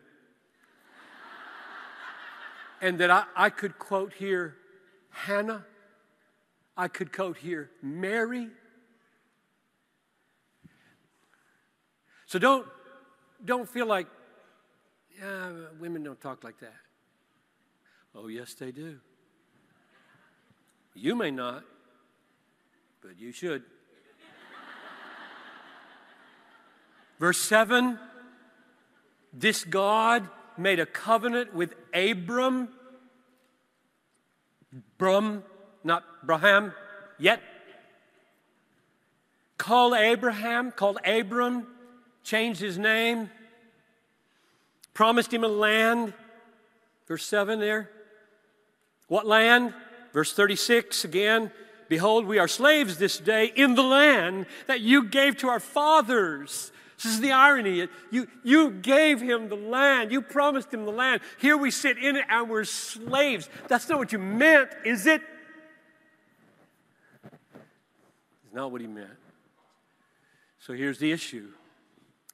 and 2.82 3.00
that 3.00 3.10
I, 3.10 3.24
I 3.38 3.50
could 3.50 3.80
quote 3.80 4.14
here 4.14 4.58
Hannah. 5.10 5.66
I 6.76 6.90
could 6.90 7.14
quote 7.14 7.38
here 7.38 7.72
Mary. 7.82 8.50
So 12.26 12.38
don't, 12.38 12.68
don't 13.46 13.70
feel 13.70 13.86
like, 13.86 14.08
yeah, 15.18 15.50
women 15.80 16.04
don't 16.04 16.20
talk 16.20 16.44
like 16.44 16.60
that. 16.60 16.76
Oh, 18.14 18.28
yes, 18.28 18.56
they 18.56 18.74
do. 18.74 18.98
You 20.94 21.16
may 21.16 21.32
not, 21.32 21.64
but 23.02 23.18
you 23.18 23.32
should. 23.32 23.64
Verse 27.20 27.38
7 27.38 27.98
this 29.38 29.64
God 29.64 30.28
made 30.58 30.80
a 30.80 30.86
covenant 30.86 31.54
with 31.54 31.74
Abram, 31.94 32.70
Brum, 34.98 35.44
not 35.84 36.04
Braham, 36.26 36.74
yet 37.20 37.42
called 39.58 39.94
Abraham, 39.94 40.72
called 40.72 40.98
Abram, 41.06 41.68
changed 42.24 42.60
his 42.60 42.78
name, 42.78 43.30
promised 44.94 45.32
him 45.32 45.44
a 45.44 45.48
land. 45.48 46.14
Verse 47.08 47.26
7 47.26 47.60
there. 47.60 47.90
What 49.08 49.28
land? 49.28 49.74
Verse 50.14 50.34
36 50.34 51.06
again. 51.06 51.52
Behold, 51.90 52.26
we 52.26 52.40
are 52.40 52.48
slaves 52.48 52.98
this 52.98 53.18
day 53.18 53.46
in 53.46 53.76
the 53.76 53.84
land 53.84 54.48
that 54.66 54.82
you 54.82 55.04
gave 55.04 55.38
to 55.38 55.48
our 55.48 55.60
fathers. 55.60 56.72
This 56.98 57.14
is 57.14 57.22
the 57.22 57.32
irony. 57.32 57.88
You, 58.10 58.28
you 58.44 58.72
gave 58.72 59.22
him 59.22 59.50
the 59.50 59.56
land. 59.56 60.12
You 60.12 60.22
promised 60.22 60.74
him 60.74 60.86
the 60.86 60.92
land. 60.92 61.22
Here 61.40 61.56
we 61.56 61.70
sit 61.70 61.98
in 61.98 62.16
it 62.16 62.26
and 62.28 62.50
we're 62.50 62.64
slaves. 62.64 63.50
That's 63.68 63.88
not 63.88 64.00
what 64.00 64.12
you 64.12 64.18
meant, 64.18 64.70
is 64.84 65.06
it? 65.06 65.22
It's 67.24 68.54
not 68.54 68.72
what 68.72 68.82
he 68.82 68.88
meant. 68.88 69.10
So 70.60 70.74
here's 70.74 70.98
the 70.98 71.12
issue 71.12 71.50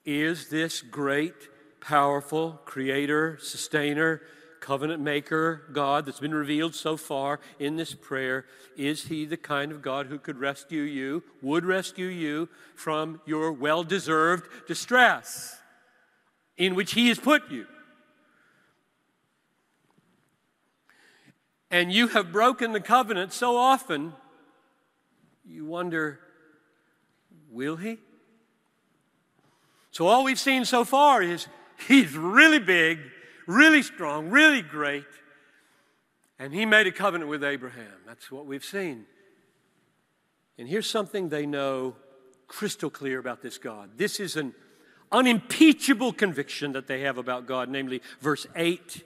Is 0.06 0.50
this 0.50 0.82
great, 0.82 1.50
powerful 1.82 2.62
creator, 2.64 3.38
sustainer, 3.42 4.22
covenant 4.64 5.02
maker 5.02 5.64
God 5.74 6.06
that's 6.06 6.22
been 6.22 6.34
revealed 6.34 6.74
so 6.74 6.96
far 6.96 7.42
in 7.60 7.76
this 7.76 7.94
prayer, 7.94 8.46
is 8.78 9.04
he 9.08 9.26
the 9.26 9.36
kind 9.36 9.74
of 9.74 9.82
God 9.82 10.06
who 10.06 10.18
could 10.18 10.40
rescue 10.40 10.84
you, 10.84 11.22
would 11.42 11.66
rescue 11.66 12.08
you 12.08 12.48
from 12.74 13.20
your 13.26 13.52
well 13.52 13.84
deserved 13.84 14.50
distress 14.66 15.60
in 16.56 16.76
which 16.76 16.94
he 16.94 17.10
has 17.10 17.20
put 17.20 17.52
you? 17.52 17.68
And 21.70 21.92
you 21.92 22.08
have 22.08 22.32
broken 22.32 22.72
the 22.72 22.80
covenant 22.80 23.34
so 23.34 23.58
often, 23.58 24.14
you 25.46 25.66
wonder, 25.66 26.22
will 27.52 27.76
he? 27.76 27.98
So, 29.92 30.08
all 30.08 30.24
we've 30.24 30.40
seen 30.40 30.64
so 30.64 30.86
far 30.86 31.22
is 31.22 31.48
he's 31.86 32.16
really 32.16 32.60
big 32.60 33.00
really 33.48 33.84
strong, 33.84 34.30
really 34.30 34.62
great. 34.62 35.06
And 36.40 36.54
he 36.54 36.66
made 36.66 36.88
a 36.88 36.92
covenant 36.92 37.30
with 37.30 37.44
Abraham. 37.44 37.94
That's 38.06 38.32
what 38.32 38.46
we've 38.46 38.66
seen. 38.66 39.06
And 40.58 40.68
here's 40.68 40.90
something 40.90 41.30
they 41.30 41.46
know 41.46 41.96
crystal 42.48 42.90
clear 42.90 43.20
about 43.20 43.42
this 43.42 43.58
God. 43.58 43.92
This 43.98 44.20
is 44.20 44.36
an 44.36 44.54
unimpeachable 45.12 46.14
conviction 46.14 46.74
that 46.74 46.88
they 46.88 47.02
have 47.02 47.18
about 47.18 47.48
God, 47.48 47.70
namely, 47.70 48.02
verse 48.20 48.46
8 48.56 49.04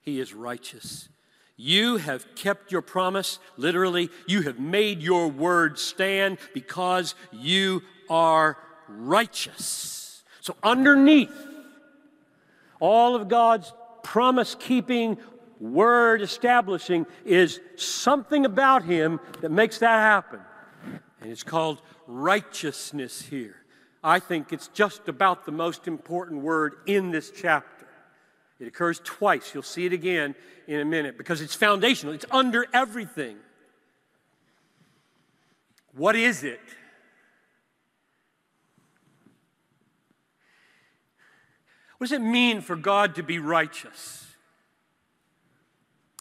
He 0.00 0.20
is 0.20 0.32
righteous. 0.32 1.08
You 1.56 1.98
have 1.98 2.34
kept 2.34 2.72
your 2.72 2.80
promise. 2.80 3.38
Literally, 3.58 4.08
you 4.26 4.42
have 4.42 4.58
made 4.58 5.02
your 5.02 5.28
word 5.28 5.78
stand 5.78 6.38
because 6.54 7.14
you 7.32 7.82
are 8.08 8.56
righteous. 8.88 10.22
So, 10.40 10.56
underneath 10.62 11.30
all 12.80 13.14
of 13.14 13.28
God's 13.28 13.72
promise 14.02 14.56
keeping, 14.58 15.18
word 15.60 16.22
establishing 16.22 17.06
is 17.24 17.60
something 17.76 18.44
about 18.44 18.82
Him 18.82 19.20
that 19.42 19.50
makes 19.50 19.78
that 19.78 20.00
happen. 20.00 20.40
And 21.20 21.30
it's 21.30 21.42
called 21.42 21.82
righteousness 22.06 23.20
here. 23.22 23.56
I 24.02 24.18
think 24.18 24.52
it's 24.52 24.68
just 24.68 25.08
about 25.08 25.44
the 25.44 25.52
most 25.52 25.86
important 25.86 26.40
word 26.40 26.76
in 26.86 27.10
this 27.10 27.30
chapter. 27.30 27.86
It 28.58 28.66
occurs 28.66 29.00
twice. 29.04 29.52
You'll 29.52 29.62
see 29.62 29.86
it 29.86 29.92
again 29.92 30.34
in 30.66 30.80
a 30.80 30.84
minute 30.84 31.18
because 31.18 31.40
it's 31.40 31.54
foundational, 31.54 32.14
it's 32.14 32.26
under 32.30 32.66
everything. 32.72 33.36
What 35.94 36.16
is 36.16 36.44
it? 36.44 36.60
What 42.00 42.08
does 42.08 42.18
it 42.18 42.22
mean 42.22 42.62
for 42.62 42.76
God 42.76 43.16
to 43.16 43.22
be 43.22 43.38
righteous? 43.38 44.24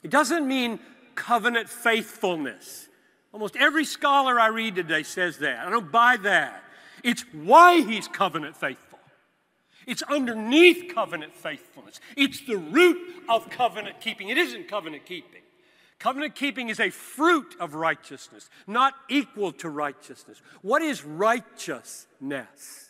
It 0.03 0.11
doesn't 0.11 0.45
mean 0.45 0.77
covenant 1.15 1.69
faithfulness. 1.69 2.89
Almost 3.31 3.55
every 3.55 3.85
scholar 3.85 4.37
I 4.37 4.47
read 4.47 4.75
today 4.75 5.03
says 5.03 5.37
that. 5.37 5.65
I 5.65 5.69
don't 5.69 5.89
buy 5.89 6.17
that. 6.17 6.65
It's 7.01 7.21
why 7.31 7.79
he's 7.79 8.09
covenant 8.09 8.57
faithful. 8.57 8.99
It's 9.87 10.01
underneath 10.01 10.93
covenant 10.93 11.33
faithfulness. 11.33 12.01
It's 12.17 12.45
the 12.45 12.57
root 12.57 12.97
of 13.29 13.49
covenant 13.49 14.01
keeping. 14.01 14.27
It 14.27 14.37
isn't 14.37 14.67
covenant 14.67 15.05
keeping. 15.05 15.43
Covenant 15.97 16.35
keeping 16.35 16.67
is 16.67 16.81
a 16.81 16.89
fruit 16.89 17.55
of 17.57 17.73
righteousness, 17.73 18.49
not 18.67 18.95
equal 19.07 19.53
to 19.53 19.69
righteousness. 19.69 20.41
What 20.61 20.81
is 20.81 21.05
righteousness? 21.05 22.88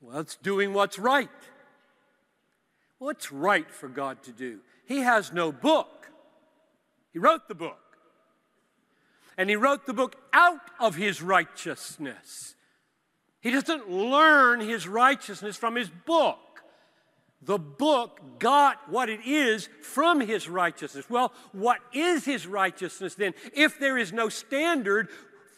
Well, 0.00 0.20
it's 0.20 0.36
doing 0.36 0.72
what's 0.72 0.98
right. 0.98 1.28
What's 2.98 3.32
right 3.32 3.70
for 3.70 3.88
God 3.88 4.22
to 4.24 4.32
do? 4.32 4.60
He 4.86 5.00
has 5.00 5.32
no 5.32 5.52
book. 5.52 6.10
He 7.12 7.18
wrote 7.18 7.48
the 7.48 7.54
book. 7.54 7.78
And 9.36 9.48
he 9.48 9.56
wrote 9.56 9.86
the 9.86 9.94
book 9.94 10.16
out 10.32 10.60
of 10.80 10.96
his 10.96 11.22
righteousness. 11.22 12.54
He 13.40 13.50
doesn't 13.50 13.88
learn 13.88 14.60
his 14.60 14.88
righteousness 14.88 15.56
from 15.56 15.76
his 15.76 15.88
book. 15.88 16.38
The 17.40 17.58
book 17.58 18.20
got 18.40 18.90
what 18.90 19.08
it 19.08 19.20
is 19.24 19.68
from 19.80 20.20
his 20.20 20.48
righteousness. 20.48 21.08
Well, 21.08 21.32
what 21.52 21.78
is 21.92 22.24
his 22.24 22.48
righteousness 22.48 23.14
then? 23.14 23.32
If 23.54 23.78
there 23.78 23.96
is 23.96 24.12
no 24.12 24.28
standard 24.28 25.08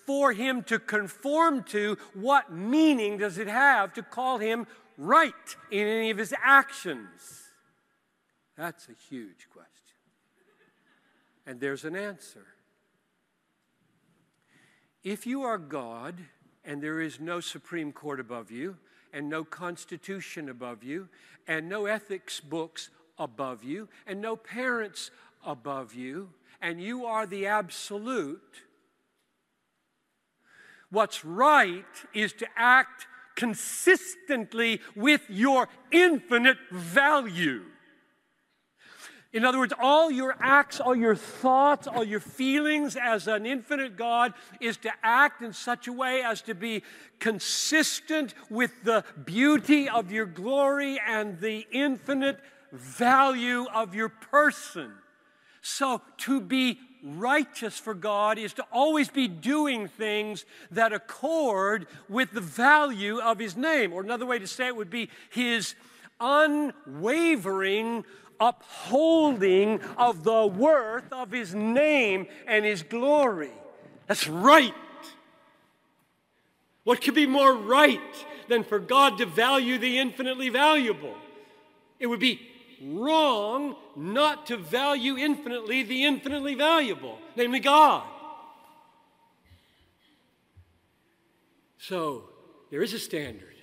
for 0.07 0.33
him 0.33 0.63
to 0.65 0.79
conform 0.79 1.65
to, 1.65 1.97
what 2.15 2.53
meaning 2.53 3.19
does 3.19 3.39
it 3.39 3.49
have 3.49 3.93
to 3.95 4.03
call 4.03 4.39
him 4.39 4.67
right 4.97 5.57
in 5.71 5.87
any 5.87 6.11
of 6.11 6.19
his 6.19 6.35
actions? 6.43 7.45
That's 8.57 8.89
a 8.89 8.95
huge 9.09 9.49
question. 9.53 9.71
And 11.47 11.61
there's 11.61 11.85
an 11.85 11.97
answer. 11.97 12.47
If 15.03 15.27
you 15.27 15.43
are 15.43 15.59
God 15.59 16.17
and 16.65 16.83
there 16.83 17.01
is 17.01 17.19
no 17.19 17.41
Supreme 17.41 17.93
Court 17.93 18.21
above 18.21 18.51
you, 18.51 18.77
and 19.13 19.29
no 19.29 19.45
Constitution 19.45 20.49
above 20.49 20.85
you, 20.85 21.09
and 21.49 21.69
no 21.69 21.87
ethics 21.87 22.39
books 22.41 22.91
above 23.19 23.65
you, 23.65 23.89
and 24.07 24.21
no 24.21 24.37
parents 24.37 25.11
above 25.45 25.95
you, 25.95 26.31
and 26.61 26.81
you 26.81 27.07
are 27.07 27.27
the 27.27 27.47
absolute, 27.47 28.63
What's 30.91 31.25
right 31.25 31.85
is 32.13 32.33
to 32.35 32.47
act 32.57 33.07
consistently 33.37 34.81
with 34.95 35.23
your 35.29 35.69
infinite 35.91 36.59
value. 36.71 37.63
In 39.33 39.45
other 39.45 39.61
words, 39.61 39.73
all 39.81 40.11
your 40.11 40.35
acts, 40.41 40.81
all 40.81 40.97
your 40.97 41.15
thoughts, 41.15 41.87
all 41.87 42.03
your 42.03 42.19
feelings 42.19 42.97
as 42.97 43.29
an 43.29 43.47
infinite 43.47 43.97
God 43.97 44.35
is 44.61 44.77
to 44.79 44.91
act 45.05 45.41
in 45.41 45.53
such 45.53 45.87
a 45.87 45.93
way 45.93 46.23
as 46.23 46.43
to 46.43 46.55
be 46.55 46.83
consistent 47.21 48.35
with 48.51 48.73
the 48.83 49.05
beauty 49.25 49.89
of 49.89 50.11
your 50.11 50.27
glory 50.27 51.01
and 51.07 51.39
the 51.39 51.65
infinite 51.71 52.41
value 52.73 53.67
of 53.73 53.95
your 53.95 54.09
person. 54.09 54.93
So 55.63 56.03
to 56.19 56.41
be 56.41 56.81
righteous 57.03 57.79
for 57.79 57.95
God 57.95 58.39
is 58.39 58.53
to 58.55 58.65
always 58.73 59.09
be 59.09 59.29
doing 59.29 59.89
things 59.89 60.45
that 60.71 60.93
accord 60.93 61.87
with 62.09 62.33
the 62.33 62.41
value 62.41 63.19
of 63.21 63.39
His 63.39 63.57
name. 63.57 63.93
Or 63.93 64.03
another 64.03 64.27
way 64.27 64.39
to 64.39 64.47
say 64.47 64.67
it 64.67 64.77
would 64.77 64.91
be 64.91 65.11
His 65.31 65.75
unwavering 66.21 68.05
upholding 68.39 69.81
of 69.97 70.25
the 70.25 70.47
worth 70.47 71.13
of 71.13 71.31
His 71.31 71.55
name 71.55 72.27
and 72.47 72.65
His 72.65 72.83
glory. 72.83 73.53
That's 74.07 74.27
right. 74.29 74.75
What 76.85 77.03
could 77.03 77.15
be 77.15 77.27
more 77.27 77.55
right 77.55 78.01
than 78.49 78.65
for 78.65 78.79
God 78.79 79.19
to 79.19 79.27
value 79.27 79.79
the 79.79 79.99
infinitely 79.99 80.49
valuable? 80.49 81.15
It 81.99 82.07
would 82.07 82.21
be 82.21 82.50
wrong 82.83 83.77
not 83.97 84.47
to 84.47 84.57
value 84.57 85.17
infinitely 85.17 85.83
the 85.83 86.05
infinitely 86.05 86.55
valuable, 86.55 87.19
namely 87.37 87.61
God. 87.61 88.05
So, 91.79 92.25
there 92.71 92.83
is 92.83 92.93
a 92.93 92.99
standard 92.99 93.55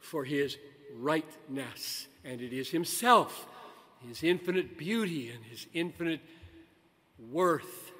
for 0.00 0.24
his 0.24 0.56
rightness, 0.96 2.06
and 2.24 2.40
it 2.40 2.52
is 2.52 2.70
himself, 2.70 3.46
his 4.06 4.22
infinite 4.22 4.76
beauty, 4.76 5.30
and 5.30 5.44
his 5.44 5.66
infinite 5.72 6.20
worth. 7.30 7.92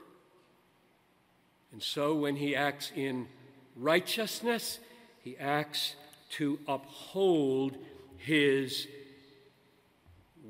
And 1.72 1.82
so, 1.82 2.14
when 2.14 2.36
he 2.36 2.56
acts 2.56 2.92
in 2.94 3.28
righteousness, 3.76 4.80
he 5.22 5.36
acts 5.38 5.94
to 6.30 6.58
uphold 6.66 7.76
his 8.18 8.86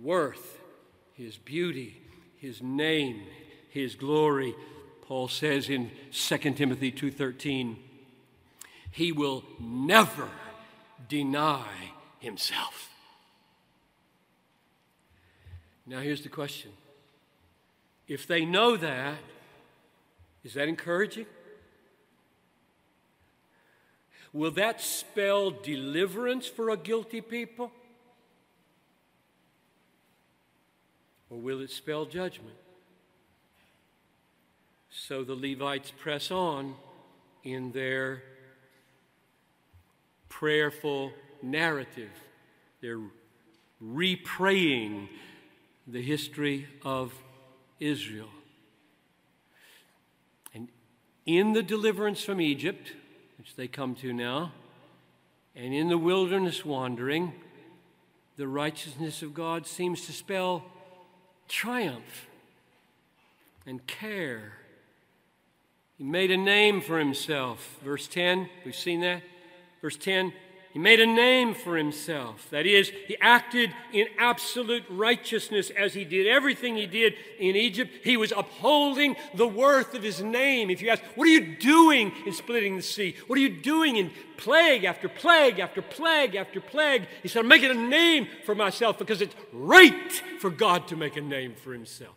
worth, 0.02 0.60
His 1.14 1.36
beauty, 1.36 2.00
His 2.36 2.62
name, 2.62 3.22
His 3.68 3.94
glory, 3.94 4.54
Paul 5.10 5.26
says 5.26 5.68
in 5.68 5.90
2 6.12 6.38
Timothy 6.54 6.92
2:13, 6.92 7.76
he 8.92 9.12
will 9.12 9.44
never 9.58 10.28
deny 11.08 11.92
himself. 12.18 12.90
Now 15.86 16.00
here's 16.00 16.22
the 16.22 16.28
question. 16.28 16.72
If 18.06 18.26
they 18.26 18.44
know 18.44 18.76
that, 18.76 19.18
is 20.44 20.54
that 20.54 20.68
encouraging? 20.68 21.26
Will 24.32 24.52
that 24.52 24.80
spell 24.80 25.50
deliverance 25.50 26.46
for 26.46 26.70
a 26.70 26.76
guilty 26.76 27.20
people? 27.20 27.72
Or 31.30 31.38
will 31.38 31.60
it 31.60 31.70
spell 31.70 32.04
judgment? 32.04 32.56
So 34.90 35.22
the 35.22 35.36
Levites 35.36 35.92
press 35.96 36.30
on 36.32 36.74
in 37.44 37.70
their 37.70 38.22
prayerful 40.28 41.12
narrative. 41.42 42.10
They're 42.80 43.00
repraying 43.82 45.08
the 45.86 46.02
history 46.02 46.66
of 46.84 47.12
Israel. 47.78 48.28
And 50.52 50.68
in 51.24 51.52
the 51.52 51.62
deliverance 51.62 52.22
from 52.22 52.40
Egypt, 52.40 52.92
which 53.38 53.54
they 53.54 53.68
come 53.68 53.94
to 53.96 54.12
now, 54.12 54.52
and 55.54 55.72
in 55.72 55.88
the 55.88 55.98
wilderness 55.98 56.64
wandering, 56.64 57.32
the 58.36 58.48
righteousness 58.48 59.22
of 59.22 59.34
God 59.34 59.66
seems 59.66 60.06
to 60.06 60.12
spell 60.12 60.64
triumph 61.50 62.28
and 63.66 63.84
care. 63.86 64.52
He 65.98 66.04
made 66.04 66.30
a 66.30 66.36
name 66.36 66.80
for 66.80 66.98
himself. 66.98 67.78
Verse 67.84 68.06
10, 68.06 68.48
we've 68.64 68.74
seen 68.74 69.00
that. 69.00 69.22
Verse 69.82 69.96
10, 69.96 70.32
he 70.72 70.78
made 70.78 71.00
a 71.00 71.06
name 71.06 71.54
for 71.54 71.76
himself. 71.76 72.48
That 72.50 72.64
is, 72.64 72.90
he 73.08 73.16
acted 73.20 73.74
in 73.92 74.06
absolute 74.18 74.84
righteousness 74.88 75.70
as 75.70 75.94
he 75.94 76.04
did 76.04 76.28
everything 76.28 76.76
he 76.76 76.86
did 76.86 77.14
in 77.40 77.56
Egypt. 77.56 77.90
He 78.04 78.16
was 78.16 78.30
upholding 78.30 79.16
the 79.34 79.48
worth 79.48 79.94
of 79.94 80.04
his 80.04 80.22
name. 80.22 80.70
If 80.70 80.80
you 80.80 80.90
ask, 80.90 81.02
what 81.16 81.26
are 81.26 81.30
you 81.30 81.56
doing 81.56 82.12
in 82.24 82.32
splitting 82.32 82.76
the 82.76 82.82
sea? 82.82 83.16
What 83.26 83.36
are 83.36 83.42
you 83.42 83.48
doing 83.48 83.96
in 83.96 84.12
plague 84.36 84.84
after 84.84 85.08
plague 85.08 85.58
after 85.58 85.82
plague 85.82 86.36
after 86.36 86.60
plague? 86.60 87.08
He 87.22 87.28
said, 87.28 87.40
I'm 87.40 87.48
making 87.48 87.72
a 87.72 87.74
name 87.74 88.28
for 88.46 88.54
myself 88.54 88.96
because 88.96 89.20
it's 89.20 89.34
right 89.52 90.12
for 90.38 90.50
God 90.50 90.86
to 90.88 90.96
make 90.96 91.16
a 91.16 91.20
name 91.20 91.54
for 91.56 91.72
himself. 91.72 92.14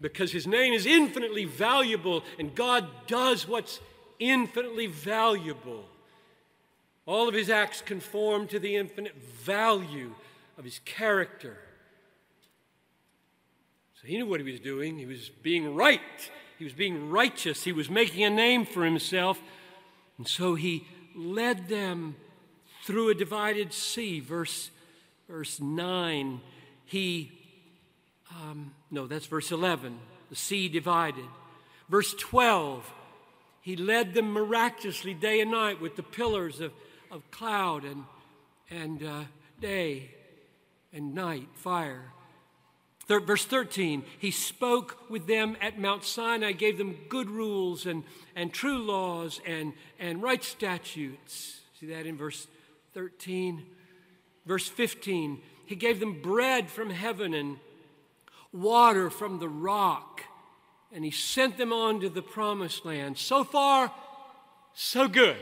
Because 0.00 0.32
his 0.32 0.46
name 0.46 0.72
is 0.72 0.86
infinitely 0.86 1.44
valuable 1.44 2.24
and 2.38 2.54
God 2.54 2.88
does 3.06 3.46
what's 3.46 3.78
infinitely 4.18 4.86
valuable. 4.86 5.84
All 7.10 7.26
of 7.26 7.34
his 7.34 7.50
acts 7.50 7.82
conform 7.82 8.46
to 8.46 8.60
the 8.60 8.76
infinite 8.76 9.16
value 9.16 10.14
of 10.56 10.64
his 10.64 10.78
character. 10.84 11.58
So 14.00 14.06
he 14.06 14.16
knew 14.16 14.26
what 14.26 14.38
he 14.38 14.48
was 14.48 14.60
doing. 14.60 14.96
He 14.96 15.06
was 15.06 15.28
being 15.28 15.74
right. 15.74 16.00
He 16.56 16.62
was 16.62 16.72
being 16.72 17.10
righteous. 17.10 17.64
He 17.64 17.72
was 17.72 17.90
making 17.90 18.22
a 18.22 18.30
name 18.30 18.64
for 18.64 18.84
himself. 18.84 19.42
And 20.18 20.28
so 20.28 20.54
he 20.54 20.86
led 21.16 21.68
them 21.68 22.14
through 22.84 23.08
a 23.08 23.14
divided 23.14 23.72
sea. 23.72 24.20
Verse, 24.20 24.70
verse 25.28 25.58
9. 25.60 26.40
He, 26.84 27.32
um, 28.40 28.72
no, 28.88 29.08
that's 29.08 29.26
verse 29.26 29.50
11. 29.50 29.98
The 30.28 30.36
sea 30.36 30.68
divided. 30.68 31.26
Verse 31.88 32.14
12. 32.14 32.88
He 33.62 33.74
led 33.74 34.14
them 34.14 34.32
miraculously 34.32 35.12
day 35.12 35.40
and 35.40 35.50
night 35.50 35.80
with 35.80 35.96
the 35.96 36.04
pillars 36.04 36.60
of 36.60 36.70
of 37.10 37.30
cloud 37.30 37.84
and, 37.84 38.04
and 38.70 39.02
uh, 39.02 39.24
day 39.60 40.10
and 40.92 41.14
night, 41.14 41.48
fire. 41.54 42.12
Third, 43.06 43.26
verse 43.26 43.44
13, 43.44 44.04
he 44.18 44.30
spoke 44.30 45.10
with 45.10 45.26
them 45.26 45.56
at 45.60 45.78
Mount 45.78 46.04
Sinai, 46.04 46.52
gave 46.52 46.78
them 46.78 46.96
good 47.08 47.28
rules 47.28 47.86
and, 47.86 48.04
and 48.36 48.52
true 48.52 48.78
laws 48.78 49.40
and, 49.44 49.72
and 49.98 50.22
right 50.22 50.44
statutes. 50.44 51.60
See 51.78 51.86
that 51.86 52.06
in 52.06 52.16
verse 52.16 52.46
13? 52.94 53.66
Verse 54.46 54.68
15, 54.68 55.40
he 55.66 55.74
gave 55.74 55.98
them 55.98 56.22
bread 56.22 56.70
from 56.70 56.90
heaven 56.90 57.34
and 57.34 57.56
water 58.52 59.10
from 59.10 59.38
the 59.38 59.48
rock, 59.48 60.22
and 60.92 61.04
he 61.04 61.10
sent 61.10 61.56
them 61.58 61.72
on 61.72 62.00
to 62.00 62.08
the 62.08 62.22
promised 62.22 62.84
land. 62.84 63.18
So 63.18 63.44
far, 63.44 63.92
so 64.72 65.08
good. 65.08 65.36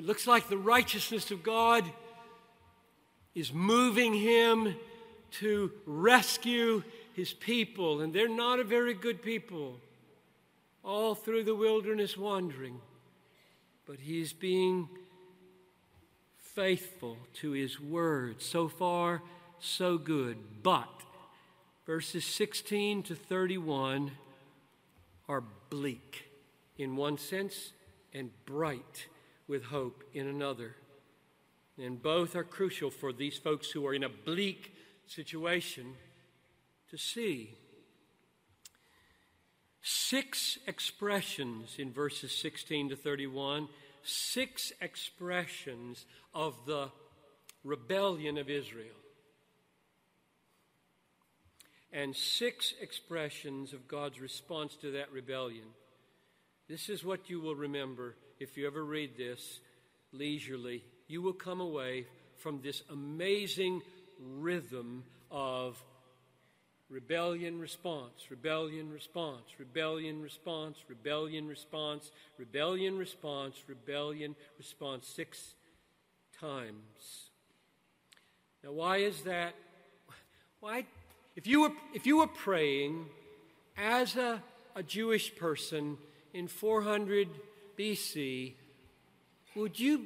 It 0.00 0.06
looks 0.06 0.26
like 0.26 0.48
the 0.48 0.56
righteousness 0.56 1.30
of 1.30 1.42
God 1.42 1.84
is 3.34 3.52
moving 3.52 4.14
him 4.14 4.74
to 5.32 5.72
rescue 5.84 6.82
his 7.12 7.34
people, 7.34 8.00
and 8.00 8.10
they're 8.10 8.26
not 8.26 8.60
a 8.60 8.64
very 8.64 8.94
good 8.94 9.20
people 9.20 9.76
all 10.82 11.14
through 11.14 11.44
the 11.44 11.54
wilderness 11.54 12.16
wandering. 12.16 12.80
But 13.84 13.98
he's 14.00 14.32
being 14.32 14.88
faithful 16.38 17.18
to 17.34 17.50
his 17.50 17.78
word. 17.78 18.40
So 18.40 18.68
far, 18.68 19.20
so 19.58 19.98
good. 19.98 20.62
But 20.62 20.88
verses 21.84 22.24
16 22.24 23.02
to 23.02 23.14
31 23.14 24.12
are 25.28 25.44
bleak 25.68 26.24
in 26.78 26.96
one 26.96 27.18
sense 27.18 27.72
and 28.14 28.30
bright 28.46 29.08
with 29.50 29.64
hope 29.64 30.04
in 30.14 30.28
another. 30.28 30.76
And 31.76 32.00
both 32.00 32.36
are 32.36 32.44
crucial 32.44 32.88
for 32.88 33.12
these 33.12 33.36
folks 33.36 33.68
who 33.70 33.84
are 33.86 33.92
in 33.92 34.04
a 34.04 34.08
bleak 34.08 34.72
situation 35.08 35.94
to 36.90 36.96
see. 36.96 37.56
Six 39.82 40.58
expressions 40.68 41.76
in 41.78 41.92
verses 41.92 42.30
16 42.32 42.90
to 42.90 42.96
31, 42.96 43.68
six 44.04 44.72
expressions 44.80 46.06
of 46.32 46.54
the 46.64 46.88
rebellion 47.64 48.38
of 48.38 48.48
Israel, 48.48 48.86
and 51.92 52.14
six 52.14 52.72
expressions 52.80 53.72
of 53.72 53.88
God's 53.88 54.20
response 54.20 54.76
to 54.76 54.92
that 54.92 55.10
rebellion. 55.10 55.66
This 56.68 56.88
is 56.88 57.02
what 57.02 57.28
you 57.28 57.40
will 57.40 57.56
remember 57.56 58.14
if 58.40 58.56
you 58.56 58.66
ever 58.66 58.82
read 58.82 59.16
this 59.18 59.60
leisurely, 60.12 60.82
you 61.06 61.20
will 61.20 61.34
come 61.34 61.60
away 61.60 62.06
from 62.38 62.62
this 62.62 62.82
amazing 62.90 63.82
rhythm 64.18 65.04
of 65.30 65.80
rebellion 66.88 67.60
response, 67.60 68.30
rebellion 68.30 68.90
response, 68.90 69.44
rebellion 69.58 70.22
response, 70.22 70.78
rebellion 70.88 71.46
response, 71.46 72.10
rebellion 72.38 72.96
response, 72.96 73.56
rebellion 73.68 74.34
response, 74.56 75.06
six 75.06 75.54
times. 76.40 77.28
Now, 78.64 78.72
why 78.72 78.98
is 78.98 79.22
that? 79.22 79.54
Why, 80.60 80.86
if 81.36 81.46
you 81.46 81.60
were, 81.60 81.72
if 81.94 82.06
you 82.06 82.18
were 82.18 82.26
praying 82.26 83.06
as 83.76 84.16
a, 84.16 84.42
a 84.74 84.82
Jewish 84.82 85.36
person 85.36 85.98
in 86.32 86.48
400 86.48 87.28
BC, 87.80 88.52
would 89.56 89.80
you, 89.80 90.04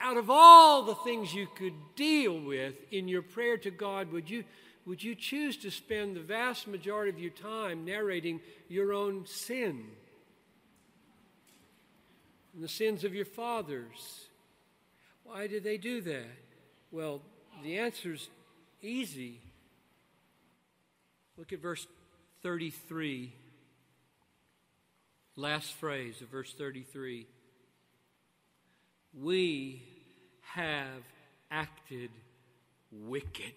out 0.00 0.16
of 0.16 0.30
all 0.30 0.84
the 0.84 0.94
things 0.94 1.34
you 1.34 1.48
could 1.56 1.74
deal 1.96 2.38
with 2.38 2.74
in 2.92 3.08
your 3.08 3.22
prayer 3.22 3.56
to 3.58 3.70
God, 3.72 4.12
would 4.12 4.30
you, 4.30 4.44
would 4.86 5.02
you 5.02 5.16
choose 5.16 5.56
to 5.56 5.72
spend 5.72 6.14
the 6.14 6.20
vast 6.20 6.68
majority 6.68 7.10
of 7.10 7.18
your 7.18 7.32
time 7.32 7.84
narrating 7.84 8.40
your 8.68 8.92
own 8.92 9.26
sin 9.26 9.86
and 12.54 12.62
the 12.62 12.68
sins 12.68 13.02
of 13.02 13.12
your 13.12 13.24
fathers? 13.24 14.28
Why 15.24 15.48
did 15.48 15.64
they 15.64 15.78
do 15.78 16.00
that? 16.02 16.30
Well, 16.92 17.22
the 17.64 17.76
answer's 17.76 18.28
easy. 18.82 19.40
Look 21.36 21.52
at 21.52 21.58
verse 21.58 21.88
33. 22.44 23.32
Last 25.38 25.74
phrase 25.74 26.22
of 26.22 26.28
verse 26.28 26.54
33 26.54 27.26
We 29.12 29.82
have 30.54 31.02
acted 31.50 32.10
wickedly. 32.90 33.52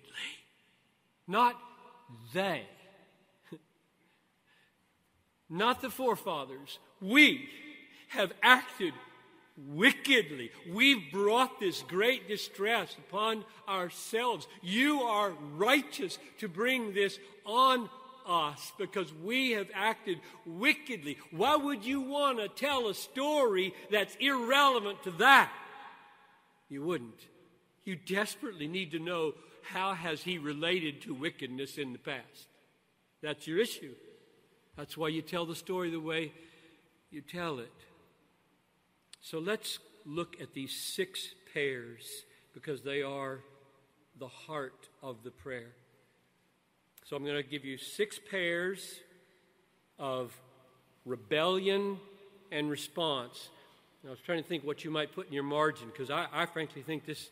Not 1.25 1.55
they, 2.33 2.63
not 5.49 5.81
the 5.81 5.89
forefathers. 5.89 6.79
We 6.99 7.47
have 8.09 8.33
acted 8.43 8.93
wickedly. 9.67 10.51
We've 10.69 11.11
brought 11.13 11.61
this 11.61 11.81
great 11.83 12.27
distress 12.27 12.93
upon 12.97 13.45
ourselves. 13.69 14.47
You 14.61 15.03
are 15.03 15.31
righteous 15.55 16.17
to 16.39 16.49
bring 16.49 16.93
this 16.93 17.19
on 17.45 17.89
us 18.29 18.71
because 18.77 19.11
we 19.13 19.51
have 19.51 19.69
acted 19.73 20.19
wickedly. 20.45 21.17
Why 21.31 21.55
would 21.55 21.83
you 21.83 22.01
want 22.01 22.37
to 22.37 22.47
tell 22.47 22.87
a 22.87 22.93
story 22.93 23.73
that's 23.91 24.15
irrelevant 24.19 25.03
to 25.03 25.11
that? 25.11 25.51
You 26.69 26.83
wouldn't. 26.83 27.19
You 27.83 27.95
desperately 27.95 28.67
need 28.67 28.91
to 28.91 28.99
know 28.99 29.33
how 29.63 29.93
has 29.93 30.21
he 30.21 30.37
related 30.37 31.01
to 31.01 31.13
wickedness 31.13 31.77
in 31.77 31.91
the 31.91 31.99
past. 31.99 32.47
That's 33.21 33.47
your 33.47 33.59
issue. 33.59 33.95
That's 34.77 34.95
why 34.95 35.09
you 35.09 35.21
tell 35.21 35.45
the 35.45 35.55
story 35.55 35.89
the 35.89 35.99
way 35.99 36.31
you 37.11 37.21
tell 37.21 37.59
it. 37.59 37.73
So 39.21 39.39
let's 39.39 39.79
look 40.05 40.37
at 40.39 40.53
these 40.53 40.73
six 40.73 41.33
pairs 41.53 42.23
because 42.53 42.81
they 42.83 43.01
are 43.01 43.39
the 44.19 44.27
heart 44.27 44.89
of 45.01 45.23
the 45.23 45.31
prayer. 45.31 45.71
So 47.09 47.15
I'm 47.15 47.23
going 47.25 47.41
to 47.41 47.49
give 47.49 47.65
you 47.65 47.79
six 47.79 48.19
pairs 48.29 48.99
of 49.97 50.31
rebellion 51.07 51.97
and 52.51 52.69
response. 52.69 53.49
I 54.05 54.11
was 54.11 54.19
trying 54.19 54.43
to 54.43 54.47
think 54.47 54.63
what 54.63 54.85
you 54.85 54.91
might 54.91 55.15
put 55.15 55.25
in 55.25 55.33
your 55.33 55.41
margin 55.41 55.87
because 55.87 56.11
I, 56.11 56.27
I, 56.31 56.45
frankly 56.45 56.83
think 56.83 57.07
this 57.07 57.31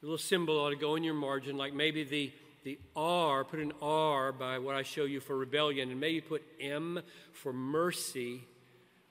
little 0.00 0.16
symbol 0.16 0.58
ought 0.58 0.70
to 0.70 0.76
go 0.76 0.96
in 0.96 1.04
your 1.04 1.12
margin, 1.12 1.58
like 1.58 1.74
maybe 1.74 2.04
the, 2.04 2.32
the 2.64 2.78
R, 2.96 3.44
put 3.44 3.60
an 3.60 3.74
R 3.82 4.32
by 4.32 4.58
what 4.58 4.74
I 4.74 4.82
show 4.82 5.04
you 5.04 5.20
for 5.20 5.36
rebellion, 5.36 5.90
and 5.90 6.00
maybe 6.00 6.22
put 6.22 6.42
M 6.58 6.98
for 7.34 7.52
mercy 7.52 8.44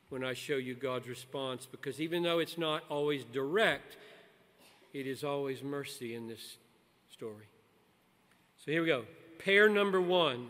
when 0.10 0.24
I 0.24 0.34
show 0.34 0.56
you 0.56 0.74
God's 0.74 1.08
response 1.08 1.68
because 1.70 2.02
even 2.02 2.24
though 2.24 2.40
it's 2.40 2.58
not 2.58 2.84
always 2.90 3.24
direct, 3.24 3.98
it 4.96 5.06
is 5.06 5.24
always 5.24 5.62
mercy 5.62 6.16
in 6.16 6.28
this 6.28 6.58
story. 7.08 7.46
So 8.66 8.72
here 8.72 8.82
we 8.82 8.88
go. 8.88 9.04
Pair 9.40 9.70
number 9.70 10.02
one, 10.02 10.50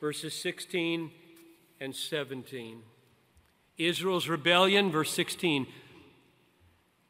verses 0.00 0.34
16 0.34 1.10
and 1.80 1.94
17. 1.94 2.82
Israel's 3.76 4.28
rebellion, 4.28 4.90
verse 4.90 5.12
16. 5.12 5.66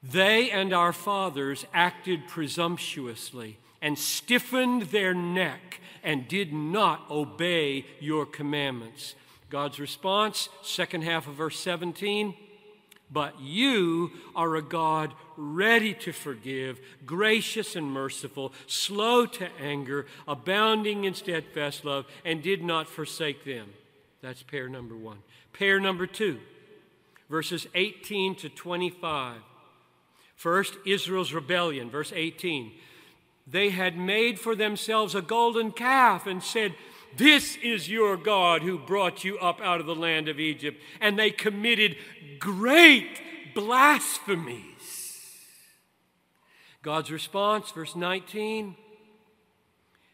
They 0.03 0.51
and 0.51 0.73
our 0.73 0.93
fathers 0.93 1.65
acted 1.73 2.29
presumptuously 2.29 3.59
and 3.81 3.99
stiffened 3.99 4.83
their 4.83 5.15
neck 5.15 5.81
and 6.03 6.29
did 6.29 6.53
not 6.53 7.11
obey 7.11 7.87
your 8.01 8.27
commandments. 8.27 9.15
God's 9.51 9.79
response, 9.79 10.49
second 10.63 11.03
half 11.03 11.27
of 11.27 11.35
verse 11.35 11.59
17. 11.59 12.35
But 13.11 13.41
you 13.41 14.11
are 14.35 14.57
a 14.57 14.63
God 14.63 15.15
ready 15.37 15.95
to 15.95 16.13
forgive, 16.13 16.81
gracious 17.05 17.77
and 17.77 17.87
merciful, 17.87 18.53
slow 18.67 19.27
to 19.27 19.49
anger, 19.61 20.07
abounding 20.27 21.05
in 21.05 21.15
steadfast 21.15 21.85
love, 21.85 22.07
and 22.25 22.43
did 22.43 22.63
not 22.63 22.89
forsake 22.89 23.45
them. 23.45 23.73
That's 24.23 24.43
pair 24.43 24.69
number 24.69 24.97
one. 24.97 25.19
Pair 25.53 25.81
number 25.81 26.07
two, 26.07 26.41
verses 27.29 27.67
18 27.75 28.35
to 28.37 28.49
25. 28.49 29.37
First, 30.37 30.75
Israel's 30.85 31.33
rebellion, 31.33 31.91
verse 31.91 32.13
18. 32.15 32.73
They 33.47 33.71
had 33.71 33.97
made 33.97 34.41
for 34.41 34.55
themselves 34.55 35.15
a 35.15 35.23
golden 35.23 35.71
calf 35.71 36.27
and 36.27 36.43
said, 36.43 36.75
this 37.17 37.57
is 37.63 37.89
your 37.89 38.17
God 38.17 38.63
who 38.63 38.79
brought 38.79 39.25
you 39.25 39.39
up 39.39 39.61
out 39.61 39.81
of 39.81 39.87
the 39.87 39.95
land 39.95 40.29
of 40.29 40.41
Egypt. 40.41 40.81
And 41.01 41.19
they 41.19 41.31
committed 41.31 41.97
great 42.39 43.55
blasphemies. 43.55 44.74
God's 46.85 47.11
response, 47.11 47.71
verse 47.71 47.97
19 47.97 48.77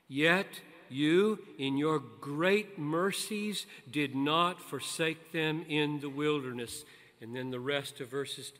Yet 0.09 0.47
you, 0.89 1.39
in 1.59 1.77
your 1.77 2.01
great 2.21 2.79
mercies, 2.79 3.67
did 3.89 4.17
not 4.17 4.61
forsake 4.61 5.31
them 5.31 5.65
in 5.69 6.01
the 6.01 6.09
wilderness. 6.09 6.85
And 7.21 7.37
then 7.37 7.51
the 7.51 7.61
rest 7.61 8.01
of 8.01 8.09
verses 8.09 8.53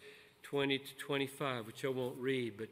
20 0.43 0.79
to 0.79 0.95
25, 0.97 1.67
which 1.67 1.85
I 1.85 1.89
won't 1.89 2.19
read, 2.19 2.55
but 2.57 2.69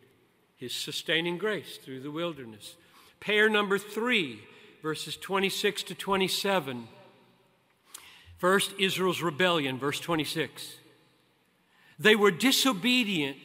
his 0.56 0.72
sustaining 0.72 1.38
grace 1.38 1.76
through 1.76 2.00
the 2.00 2.10
wilderness. 2.10 2.76
Pair 3.18 3.48
number 3.48 3.78
three 3.78 4.42
verses 4.82 5.16
26 5.16 5.84
to 5.84 5.94
27. 5.94 6.86
First, 8.38 8.72
Israel's 8.78 9.22
rebellion, 9.22 9.78
verse 9.78 9.98
26. 9.98 10.76
They 11.98 12.14
were 12.14 12.30
disobedient 12.30 13.38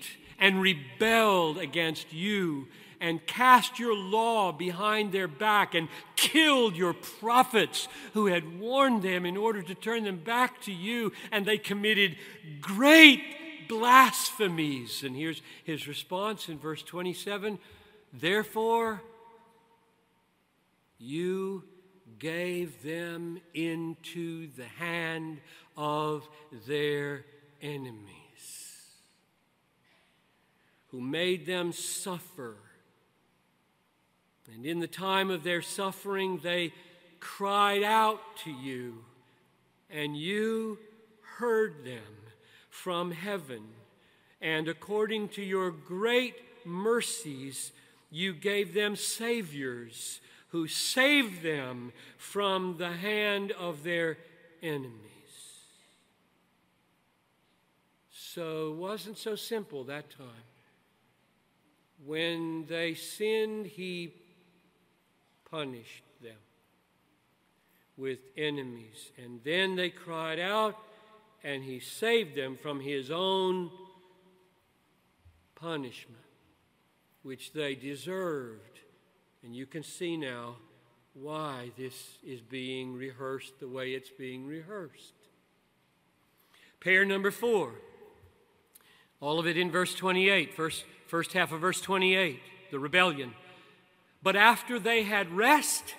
and 0.43 0.61
rebelled 0.61 1.57
against 1.57 2.11
you 2.11 2.67
and 2.99 3.25
cast 3.25 3.79
your 3.79 3.95
law 3.95 4.51
behind 4.51 5.13
their 5.13 5.27
back 5.27 5.73
and 5.73 5.87
killed 6.17 6.75
your 6.75 6.93
prophets 6.93 7.87
who 8.13 8.25
had 8.25 8.59
warned 8.59 9.01
them 9.01 9.25
in 9.25 9.37
order 9.37 9.61
to 9.61 9.73
turn 9.73 10.03
them 10.03 10.17
back 10.17 10.61
to 10.61 10.73
you, 10.73 11.13
and 11.31 11.45
they 11.45 11.57
committed 11.57 12.17
great 12.59 13.23
blasphemies. 13.69 15.01
And 15.01 15.15
here's 15.15 15.41
his 15.63 15.87
response 15.87 16.49
in 16.49 16.59
verse 16.59 16.83
27 16.83 17.57
Therefore, 18.11 19.01
you 20.99 21.63
gave 22.19 22.83
them 22.83 23.39
into 23.53 24.49
the 24.57 24.65
hand 24.65 25.39
of 25.77 26.27
their 26.67 27.23
enemies, 27.61 28.22
who 30.93 31.01
made 31.01 31.47
them 31.47 31.73
suffer. 31.73 32.55
And 34.53 34.63
in 34.63 34.79
the 34.79 34.87
time 34.87 35.31
of 35.31 35.43
their 35.43 35.63
suffering, 35.63 36.39
they 36.43 36.71
cried 37.19 37.81
out 37.81 38.19
to 38.43 38.51
you, 38.51 39.03
and 39.89 40.15
you 40.15 40.77
heard 41.37 41.83
them 41.83 42.03
from 42.69 43.09
heaven. 43.09 43.63
And 44.39 44.67
according 44.67 45.29
to 45.29 45.41
your 45.41 45.71
great 45.71 46.35
mercies, 46.63 47.71
you 48.11 48.31
gave 48.31 48.75
them 48.75 48.95
saviors 48.95 50.19
who 50.49 50.67
saved 50.67 51.41
them 51.41 51.91
from 52.19 52.75
the 52.77 52.91
hand 52.91 53.51
of 53.53 53.83
their 53.83 54.19
enemies. 54.61 54.91
So 58.11 58.73
it 58.73 58.75
wasn't 58.75 59.17
so 59.17 59.35
simple 59.35 59.85
that 59.85 60.11
time. 60.11 60.52
When 62.05 62.65
they 62.67 62.95
sinned, 62.95 63.67
he 63.67 64.13
punished 65.49 66.03
them 66.21 66.37
with 67.97 68.19
enemies. 68.37 69.11
And 69.23 69.39
then 69.43 69.75
they 69.75 69.89
cried 69.89 70.39
out, 70.39 70.75
and 71.43 71.63
he 71.63 71.79
saved 71.79 72.35
them 72.35 72.57
from 72.61 72.79
his 72.79 73.11
own 73.11 73.69
punishment, 75.55 76.17
which 77.21 77.53
they 77.53 77.75
deserved. 77.75 78.79
And 79.43 79.55
you 79.55 79.65
can 79.65 79.83
see 79.83 80.17
now 80.17 80.55
why 81.13 81.71
this 81.77 82.17
is 82.25 82.41
being 82.41 82.95
rehearsed 82.95 83.59
the 83.59 83.67
way 83.67 83.93
it's 83.93 84.09
being 84.09 84.47
rehearsed. 84.47 85.13
Pair 86.79 87.05
number 87.05 87.31
four, 87.31 87.73
all 89.21 89.39
of 89.39 89.47
it 89.47 89.57
in 89.57 89.71
verse 89.71 89.95
28, 89.95 90.53
first, 90.53 90.83
first 91.07 91.33
half 91.33 91.51
of 91.51 91.61
verse 91.61 91.81
28, 91.81 92.39
the 92.71 92.79
rebellion. 92.79 93.33
But 94.21 94.35
after 94.35 94.79
they 94.79 95.03
had 95.03 95.31
rest, 95.31 95.95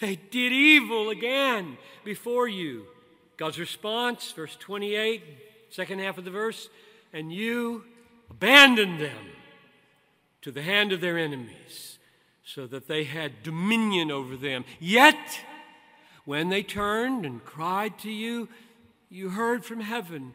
they 0.00 0.16
did 0.16 0.52
evil 0.52 1.10
again 1.10 1.78
before 2.04 2.48
you. 2.48 2.86
God's 3.36 3.58
response, 3.58 4.32
verse 4.32 4.56
28, 4.56 5.22
second 5.70 6.00
half 6.00 6.18
of 6.18 6.24
the 6.24 6.30
verse, 6.30 6.68
and 7.12 7.32
you 7.32 7.84
abandoned 8.30 9.00
them 9.00 9.26
to 10.42 10.50
the 10.50 10.62
hand 10.62 10.92
of 10.92 11.00
their 11.00 11.18
enemies 11.18 11.98
so 12.44 12.66
that 12.66 12.88
they 12.88 13.04
had 13.04 13.42
dominion 13.42 14.10
over 14.10 14.36
them. 14.36 14.64
Yet, 14.78 15.40
when 16.24 16.48
they 16.48 16.62
turned 16.62 17.26
and 17.26 17.44
cried 17.44 17.98
to 18.00 18.10
you, 18.10 18.48
you 19.10 19.30
heard 19.30 19.64
from 19.64 19.80
heaven. 19.80 20.34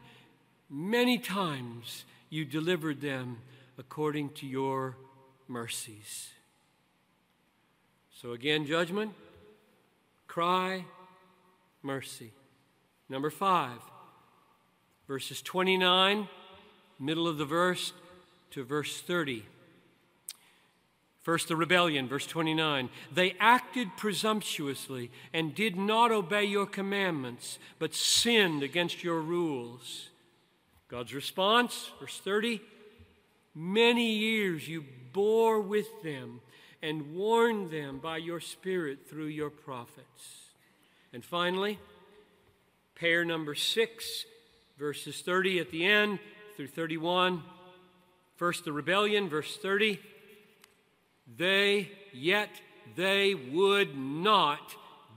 Many 0.69 1.17
times 1.17 2.05
you 2.29 2.45
delivered 2.45 3.01
them 3.01 3.37
according 3.78 4.30
to 4.30 4.45
your 4.45 4.97
mercies. 5.47 6.30
So, 8.22 8.34
again, 8.34 8.65
judgment, 8.65 9.13
cry, 10.28 10.86
mercy. 11.82 12.32
Number 13.09 13.30
five, 13.30 13.80
verses 15.07 15.41
29, 15.41 16.28
middle 16.99 17.28
of 17.28 17.38
the 17.38 17.45
verse, 17.45 17.93
to 18.51 18.63
verse 18.63 19.01
30. 19.01 19.45
First, 21.22 21.47
the 21.47 21.55
rebellion, 21.55 22.07
verse 22.07 22.26
29. 22.26 22.89
They 23.13 23.36
acted 23.39 23.89
presumptuously 23.95 25.11
and 25.34 25.53
did 25.53 25.76
not 25.76 26.11
obey 26.11 26.45
your 26.45 26.65
commandments, 26.65 27.59
but 27.78 27.93
sinned 27.93 28.63
against 28.63 29.03
your 29.03 29.22
rules. 29.22 30.09
God's 30.88 31.13
response, 31.13 31.91
verse 31.99 32.19
30. 32.19 32.61
Many 33.53 34.11
years 34.11 34.67
you 34.67 34.85
bore 35.11 35.59
with 35.59 36.01
them 36.03 36.41
and 36.81 37.13
warned 37.13 37.71
them 37.71 37.99
by 37.99 38.17
your 38.17 38.39
Spirit 38.39 39.07
through 39.09 39.27
your 39.27 39.49
prophets. 39.49 40.51
And 41.13 41.23
finally, 41.23 41.77
pair 42.95 43.25
number 43.25 43.53
six, 43.53 44.25
verses 44.77 45.21
30 45.21 45.59
at 45.59 45.71
the 45.71 45.85
end 45.85 46.19
through 46.55 46.67
31. 46.67 47.43
First, 48.37 48.65
the 48.65 48.71
rebellion, 48.71 49.29
verse 49.29 49.57
30. 49.57 49.99
They, 51.37 51.91
yet 52.13 52.49
they 52.95 53.35
would 53.35 53.95
not 53.95 54.75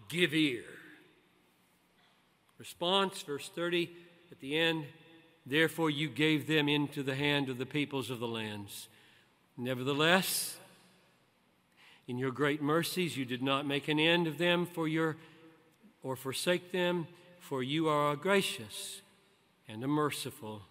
give 0.08 0.34
ear. 0.34 0.64
Response, 2.58 3.22
verse 3.22 3.50
30 3.54 3.90
at 4.30 4.40
the 4.40 4.58
end. 4.58 4.84
Therefore, 5.46 5.90
you 5.90 6.08
gave 6.08 6.46
them 6.46 6.68
into 6.68 7.02
the 7.02 7.14
hand 7.14 7.48
of 7.48 7.58
the 7.58 7.66
peoples 7.66 8.10
of 8.10 8.18
the 8.18 8.28
lands. 8.28 8.88
Nevertheless, 9.56 10.56
in 12.06 12.18
your 12.18 12.30
great 12.30 12.62
mercies, 12.62 13.16
you 13.16 13.24
did 13.24 13.42
not 13.42 13.66
make 13.66 13.88
an 13.88 13.98
end 13.98 14.26
of 14.26 14.38
them 14.38 14.66
for 14.66 14.88
your 14.88 15.16
or 16.02 16.16
forsake 16.16 16.70
them, 16.72 17.06
for 17.40 17.62
you 17.62 17.88
are 17.88 18.12
a 18.12 18.16
gracious 18.16 19.00
and 19.68 19.82
a 19.82 19.88
merciful 19.88 20.62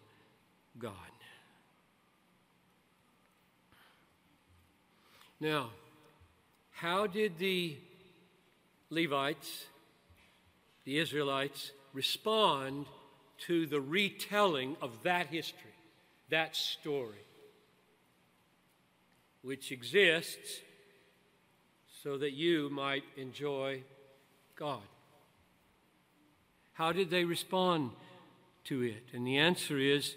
God. 0.77 0.93
Now, 5.39 5.69
how 6.71 7.07
did 7.07 7.37
the 7.37 7.75
Levites, 8.89 9.65
the 10.85 10.99
Israelites, 10.99 11.71
respond 11.93 12.85
to 13.39 13.65
the 13.65 13.81
retelling 13.81 14.77
of 14.81 14.91
that 15.03 15.27
history, 15.27 15.59
that 16.29 16.55
story, 16.55 17.25
which 19.41 19.71
exists 19.71 20.61
so 22.03 22.17
that 22.17 22.31
you 22.31 22.69
might 22.69 23.03
enjoy 23.17 23.81
God? 24.55 24.81
How 26.73 26.91
did 26.91 27.09
they 27.09 27.23
respond 27.23 27.91
to 28.65 28.81
it? 28.81 29.03
And 29.13 29.25
the 29.27 29.37
answer 29.37 29.77
is 29.77 30.15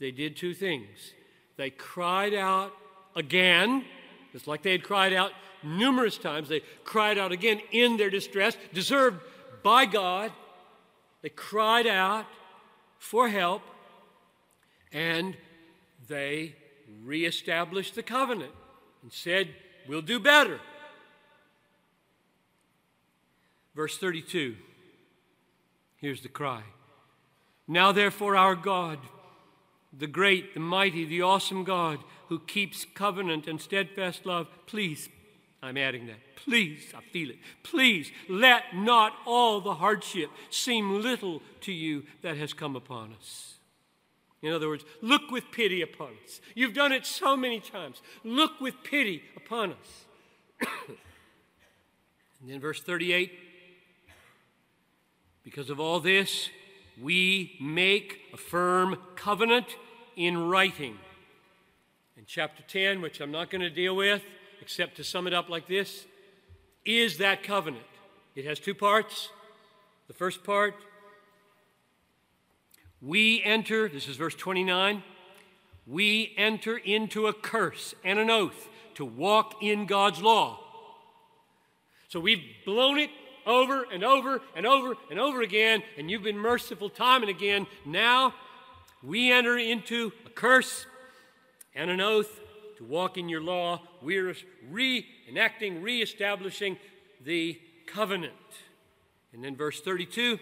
they 0.00 0.10
did 0.10 0.36
two 0.36 0.54
things. 0.54 1.12
They 1.56 1.70
cried 1.70 2.34
out 2.34 2.72
again, 3.14 3.84
just 4.32 4.46
like 4.46 4.62
they 4.62 4.72
had 4.72 4.82
cried 4.82 5.12
out 5.12 5.32
numerous 5.62 6.18
times. 6.18 6.48
They 6.48 6.62
cried 6.84 7.18
out 7.18 7.32
again 7.32 7.60
in 7.72 7.96
their 7.96 8.10
distress, 8.10 8.56
deserved 8.72 9.20
by 9.62 9.86
God. 9.86 10.32
They 11.22 11.28
cried 11.28 11.86
out 11.86 12.26
for 12.98 13.28
help, 13.28 13.62
and 14.92 15.36
they 16.06 16.54
reestablished 17.04 17.94
the 17.94 18.02
covenant 18.02 18.52
and 19.02 19.12
said, 19.12 19.48
We'll 19.86 20.02
do 20.02 20.20
better. 20.20 20.60
Verse 23.74 23.96
32 23.96 24.56
Here's 25.96 26.22
the 26.22 26.28
cry. 26.28 26.62
Now, 27.66 27.92
therefore, 27.92 28.36
our 28.36 28.54
God, 28.54 28.98
the 29.96 30.06
great, 30.06 30.54
the 30.54 30.60
mighty, 30.60 31.04
the 31.04 31.22
awesome 31.22 31.64
God 31.64 31.98
who 32.28 32.38
keeps 32.38 32.84
covenant 32.84 33.46
and 33.46 33.60
steadfast 33.60 34.24
love, 34.24 34.48
please, 34.66 35.08
I'm 35.62 35.76
adding 35.76 36.06
that, 36.06 36.36
please, 36.36 36.92
I 36.96 37.00
feel 37.12 37.30
it, 37.30 37.38
please 37.64 38.12
let 38.28 38.62
not 38.74 39.12
all 39.26 39.60
the 39.60 39.74
hardship 39.74 40.30
seem 40.50 41.02
little 41.02 41.42
to 41.62 41.72
you 41.72 42.04
that 42.22 42.36
has 42.36 42.52
come 42.52 42.76
upon 42.76 43.12
us. 43.18 43.54
In 44.40 44.52
other 44.52 44.68
words, 44.68 44.84
look 45.02 45.32
with 45.32 45.50
pity 45.50 45.82
upon 45.82 46.10
us. 46.24 46.40
You've 46.54 46.74
done 46.74 46.92
it 46.92 47.04
so 47.04 47.36
many 47.36 47.58
times. 47.58 48.00
Look 48.22 48.60
with 48.60 48.84
pity 48.84 49.24
upon 49.36 49.72
us. 49.72 50.04
and 50.88 52.48
then 52.48 52.60
verse 52.60 52.80
38 52.80 53.32
because 55.48 55.70
of 55.70 55.80
all 55.80 55.98
this, 55.98 56.50
we 57.00 57.56
make 57.58 58.20
a 58.34 58.36
firm 58.36 58.98
covenant 59.16 59.78
in 60.14 60.46
writing. 60.46 60.98
In 62.18 62.24
chapter 62.26 62.62
10, 62.62 63.00
which 63.00 63.22
I'm 63.22 63.30
not 63.30 63.48
going 63.48 63.62
to 63.62 63.70
deal 63.70 63.96
with, 63.96 64.20
except 64.68 64.98
to 64.98 65.02
sum 65.02 65.26
it 65.26 65.32
up 65.32 65.48
like 65.48 65.66
this, 65.66 66.04
is 66.84 67.16
that 67.16 67.42
covenant. 67.42 67.86
It 68.36 68.44
has 68.44 68.60
two 68.60 68.74
parts. 68.74 69.30
The 70.08 70.12
first 70.12 70.44
part, 70.44 70.74
we 73.00 73.42
enter, 73.42 73.88
this 73.88 74.06
is 74.08 74.18
verse 74.18 74.34
29, 74.34 75.02
we 75.86 76.34
enter 76.36 76.76
into 76.76 77.28
a 77.28 77.32
curse 77.32 77.94
and 78.04 78.18
an 78.18 78.28
oath 78.28 78.68
to 78.96 79.06
walk 79.06 79.54
in 79.62 79.86
God's 79.86 80.20
law. 80.20 80.60
So 82.10 82.20
we've 82.20 82.44
blown 82.66 82.98
it 82.98 83.08
over 83.46 83.86
and 83.90 84.04
over 84.04 84.42
and 84.54 84.66
over 84.66 84.96
and 85.10 85.18
over 85.18 85.40
again, 85.40 85.82
and 85.96 86.10
you've 86.10 86.24
been 86.24 86.36
merciful 86.36 86.90
time 86.90 87.22
and 87.22 87.30
again. 87.30 87.66
Now 87.86 88.34
we 89.02 89.32
enter 89.32 89.56
into 89.56 90.12
a 90.26 90.28
curse 90.28 90.84
and 91.74 91.90
an 91.90 92.02
oath 92.02 92.40
to 92.78 92.84
walk 92.84 93.18
in 93.18 93.28
your 93.28 93.40
law. 93.40 93.82
We're 94.02 94.34
reenacting, 94.72 95.82
reestablishing 95.82 96.78
the 97.24 97.60
covenant. 97.86 98.32
And 99.32 99.44
then 99.44 99.56
verse 99.56 99.80
32 99.80 100.38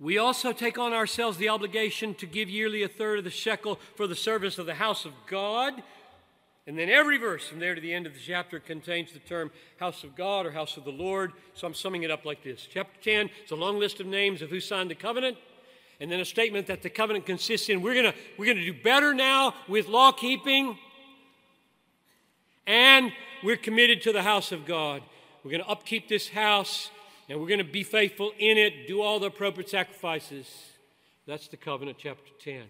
we 0.00 0.18
also 0.18 0.52
take 0.52 0.78
on 0.78 0.92
ourselves 0.92 1.38
the 1.38 1.48
obligation 1.48 2.14
to 2.14 2.26
give 2.26 2.50
yearly 2.50 2.82
a 2.82 2.88
third 2.88 3.18
of 3.18 3.24
the 3.24 3.30
shekel 3.30 3.78
for 3.94 4.08
the 4.08 4.16
service 4.16 4.58
of 4.58 4.66
the 4.66 4.74
house 4.74 5.04
of 5.04 5.12
God 5.28 5.80
and 6.66 6.78
then 6.78 6.88
every 6.88 7.18
verse 7.18 7.48
from 7.48 7.58
there 7.58 7.74
to 7.74 7.80
the 7.80 7.92
end 7.92 8.06
of 8.06 8.14
the 8.14 8.20
chapter 8.20 8.60
contains 8.60 9.12
the 9.12 9.18
term 9.18 9.50
house 9.78 10.04
of 10.04 10.14
God 10.14 10.46
or 10.46 10.52
house 10.52 10.76
of 10.76 10.84
the 10.84 10.92
Lord. 10.92 11.32
So 11.54 11.66
I'm 11.66 11.74
summing 11.74 12.04
it 12.04 12.10
up 12.10 12.24
like 12.24 12.44
this. 12.44 12.68
Chapter 12.70 13.00
10 13.02 13.30
is 13.44 13.50
a 13.50 13.56
long 13.56 13.80
list 13.80 13.98
of 13.98 14.06
names 14.06 14.42
of 14.42 14.50
who 14.50 14.60
signed 14.60 14.88
the 14.88 14.94
covenant. 14.94 15.38
And 16.02 16.10
then 16.10 16.18
a 16.18 16.24
statement 16.24 16.66
that 16.66 16.82
the 16.82 16.90
covenant 16.90 17.26
consists 17.26 17.68
in 17.68 17.80
we're 17.80 17.94
going 17.94 18.12
we're 18.36 18.46
going 18.46 18.58
to 18.58 18.64
do 18.64 18.74
better 18.74 19.14
now 19.14 19.54
with 19.68 19.86
law 19.86 20.10
keeping. 20.10 20.76
And 22.66 23.12
we're 23.44 23.56
committed 23.56 24.02
to 24.02 24.12
the 24.12 24.22
house 24.22 24.50
of 24.50 24.66
God. 24.66 25.04
We're 25.44 25.52
going 25.52 25.62
to 25.62 25.68
upkeep 25.68 26.08
this 26.08 26.28
house 26.28 26.90
and 27.28 27.40
we're 27.40 27.46
going 27.46 27.58
to 27.58 27.64
be 27.64 27.84
faithful 27.84 28.32
in 28.36 28.58
it, 28.58 28.88
do 28.88 29.00
all 29.00 29.20
the 29.20 29.28
appropriate 29.28 29.70
sacrifices. 29.70 30.52
That's 31.24 31.46
the 31.46 31.56
covenant, 31.56 31.98
chapter 32.00 32.32
10. 32.40 32.64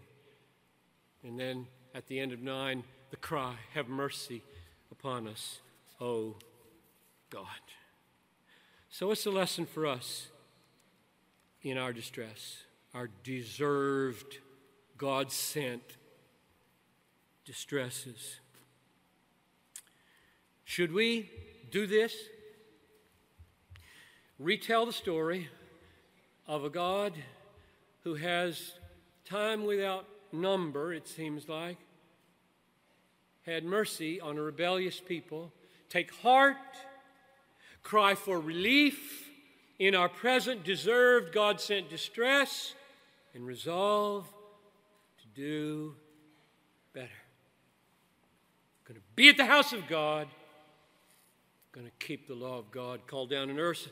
And 1.25 1.41
then 1.41 1.67
at 1.95 2.09
the 2.09 2.21
end 2.21 2.33
of 2.33 2.43
9, 2.43 2.85
the 3.13 3.17
cry, 3.17 3.55
Have 3.73 3.89
mercy 3.89 4.43
upon 4.91 5.27
us, 5.27 5.61
O 6.03 6.37
God. 7.31 7.47
So, 8.91 9.09
what's 9.09 9.25
the 9.25 9.31
lesson 9.31 9.65
for 9.65 9.87
us 9.87 10.27
in 11.63 11.79
our 11.79 11.95
distress, 11.95 12.65
our 12.95 13.09
deserved, 13.23 14.39
God 14.99 15.33
sent 15.33 15.97
distresses? 17.45 18.37
Should 20.65 20.93
we 20.93 21.31
do 21.71 21.87
this? 21.87 22.15
Retell 24.39 24.87
the 24.87 24.93
story 24.93 25.49
of 26.47 26.65
a 26.65 26.71
God 26.71 27.15
who 28.05 28.15
has 28.15 28.73
time 29.25 29.65
without 29.65 30.07
number, 30.33 30.93
it 30.93 31.07
seems 31.07 31.49
like, 31.49 31.79
had 33.47 33.65
mercy 33.65 34.21
on 34.21 34.39
a 34.39 34.43
rebellious 34.43 35.01
people. 35.01 35.53
Take 35.89 36.15
heart, 36.17 36.57
cry 37.83 38.15
for 38.15 38.41
relief 38.41 39.31
in 39.79 39.95
our 39.95 40.09
present 40.09 40.65
deserved 40.65 41.33
God 41.33 41.61
sent 41.61 41.91
distress, 41.91 42.75
and 43.35 43.47
resolve 43.47 44.27
to 45.21 45.41
do 45.41 45.95
better. 46.93 47.09
Going 48.85 48.99
to 48.99 49.07
be 49.15 49.29
at 49.29 49.37
the 49.37 49.47
house 49.47 49.73
of 49.73 49.87
God, 49.89 50.29
going 51.73 51.87
to 51.87 51.93
keep 52.05 52.27
the 52.27 52.35
law 52.35 52.59
of 52.59 52.71
God. 52.71 53.07
Call 53.07 53.27
down 53.27 53.49
an 53.49 53.59
earth, 53.59 53.89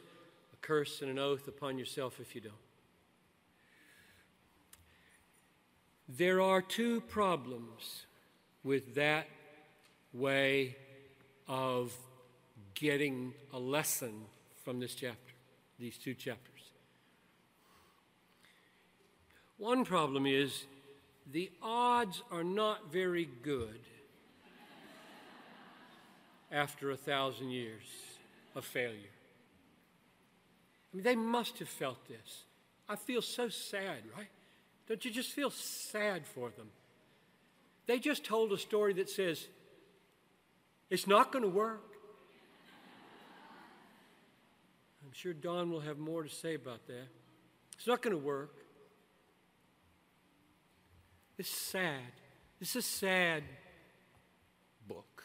a 0.53 0.57
curse 0.57 1.01
and 1.01 1.11
an 1.11 1.19
oath 1.19 1.49
upon 1.49 1.79
yourself 1.79 2.21
if 2.21 2.35
you 2.35 2.41
don't. 2.41 2.55
There 6.09 6.41
are 6.41 6.61
two 6.61 7.01
problems 7.03 8.07
with 8.65 8.97
that 8.97 9.29
way 10.13 10.77
of 11.47 11.95
getting 12.75 13.33
a 13.53 13.59
lesson 13.59 14.13
from 14.65 14.81
this 14.81 14.95
chapter, 14.95 15.33
these 15.79 15.97
two 15.97 16.15
chapters. 16.15 16.60
One 19.61 19.85
problem 19.85 20.25
is 20.25 20.65
the 21.31 21.51
odds 21.63 22.23
are 22.33 22.43
not 22.43 22.91
very 22.91 23.29
good 23.43 23.79
after 26.51 26.91
a 26.91 26.97
thousand 26.97 27.51
years 27.51 27.83
of 28.57 28.65
failure. 28.65 29.13
I 30.91 30.97
mean, 30.97 31.05
they 31.05 31.15
must 31.15 31.59
have 31.59 31.69
felt 31.69 32.09
this. 32.09 32.45
I 32.89 32.97
feel 32.97 33.21
so 33.21 33.51
sad, 33.51 33.99
right? 34.17 34.31
Don't 34.89 35.05
you 35.05 35.11
just 35.11 35.31
feel 35.31 35.51
sad 35.51 36.27
for 36.27 36.49
them? 36.49 36.71
They 37.87 37.99
just 37.99 38.25
told 38.25 38.53
a 38.53 38.59
story 38.59 38.95
that 38.95 39.11
says, 39.11 39.47
it's 40.89 41.07
not 41.07 41.33
going 41.33 41.45
to 41.45 41.51
work. 41.51 41.85
I'm 45.05 45.13
sure 45.13 45.35
Don 45.35 45.71
will 45.71 45.81
have 45.81 45.99
more 45.99 46.23
to 46.23 46.31
say 46.31 46.55
about 46.55 46.87
that. 46.87 47.09
It's 47.77 47.87
not 47.87 48.01
going 48.01 48.17
to 48.17 48.23
work. 48.23 48.55
It's 51.41 51.49
sad. 51.49 52.13
This 52.59 52.77
is 52.77 52.77
a 52.77 52.83
sad 52.83 53.43
book. 54.87 55.25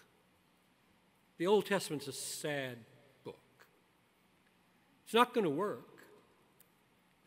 The 1.38 1.46
Old 1.46 1.66
Testament's 1.66 2.08
a 2.08 2.14
sad 2.14 2.78
book. 3.26 3.36
It's 5.04 5.14
not 5.14 5.34
going 5.34 5.44
to 5.44 5.50
work. 5.50 5.98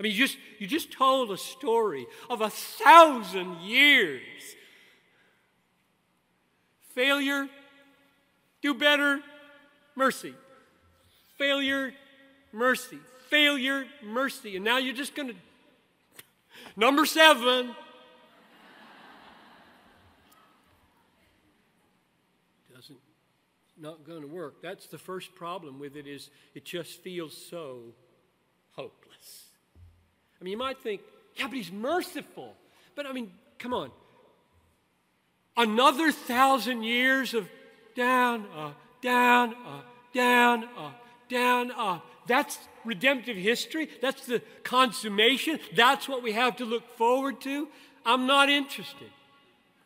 I 0.00 0.02
mean, 0.02 0.12
you 0.12 0.16
just, 0.16 0.38
you 0.58 0.66
just 0.66 0.90
told 0.90 1.30
a 1.30 1.36
story 1.36 2.06
of 2.30 2.40
a 2.40 2.48
thousand 2.48 3.60
years. 3.60 4.22
Failure, 6.94 7.46
do 8.62 8.72
better, 8.72 9.20
mercy. 9.96 10.32
Failure, 11.36 11.92
mercy. 12.52 13.00
Failure, 13.28 13.84
mercy. 14.02 14.56
And 14.56 14.64
now 14.64 14.78
you're 14.78 14.96
just 14.96 15.14
going 15.14 15.28
to. 15.28 15.34
Number 16.74 17.04
seven. 17.04 17.74
Doesn't, 22.78 22.98
not 23.80 24.06
going 24.06 24.22
to 24.22 24.28
work. 24.28 24.62
That's 24.62 24.86
the 24.86 24.98
first 24.98 25.34
problem 25.34 25.78
with 25.78 25.96
it 25.96 26.06
is 26.06 26.30
it 26.54 26.64
just 26.64 27.02
feels 27.02 27.36
so 27.36 27.94
hopeless. 28.72 29.46
I 30.40 30.44
mean, 30.44 30.52
you 30.52 30.58
might 30.58 30.78
think, 30.78 31.00
yeah, 31.36 31.46
but 31.46 31.56
he's 31.56 31.72
merciful. 31.72 32.54
But 32.94 33.06
I 33.06 33.12
mean, 33.12 33.30
come 33.58 33.74
on. 33.74 33.90
Another 35.56 36.12
thousand 36.12 36.84
years 36.84 37.34
of 37.34 37.48
down, 37.94 38.46
up, 38.56 38.76
down, 39.02 39.54
up, 39.66 39.86
down, 40.14 40.64
up, 40.76 41.04
down, 41.28 41.70
up. 41.72 42.06
That's 42.28 42.58
redemptive 42.84 43.36
history. 43.36 43.88
That's 44.00 44.26
the 44.26 44.40
consummation. 44.62 45.58
That's 45.74 46.08
what 46.08 46.22
we 46.22 46.32
have 46.32 46.56
to 46.56 46.64
look 46.64 46.96
forward 46.96 47.40
to. 47.42 47.68
I'm 48.06 48.26
not 48.26 48.48
interested. 48.48 49.10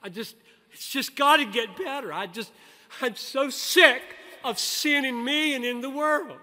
I 0.03 0.09
just, 0.09 0.37
it's 0.73 0.89
just 0.89 1.17
got 1.17 1.37
to 1.37 1.45
get 1.45 1.77
better. 1.77 2.13
I 2.13 2.27
just, 2.27 2.53
I'm 3.01 3.17
so 3.17 3.51
sick 3.51 4.03
of 4.45 4.59
sin 4.59 5.05
in 5.05 5.25
me 5.25 5.55
and 5.55 5.65
in 5.65 5.81
the 5.81 5.91
world. 5.91 6.39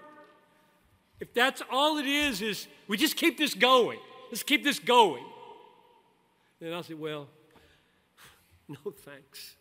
If 1.20 1.34
that's 1.34 1.62
all 1.70 1.98
it 1.98 2.06
is, 2.06 2.40
is 2.40 2.66
we 2.88 2.96
just 2.96 3.16
keep 3.16 3.36
this 3.36 3.54
going. 3.54 3.98
Let's 4.30 4.42
keep 4.42 4.64
this 4.64 4.78
going. 4.78 5.24
Then 6.60 6.72
I'll 6.72 6.82
say, 6.82 6.94
well, 6.94 7.28
no 8.68 8.90
thanks. 8.90 9.56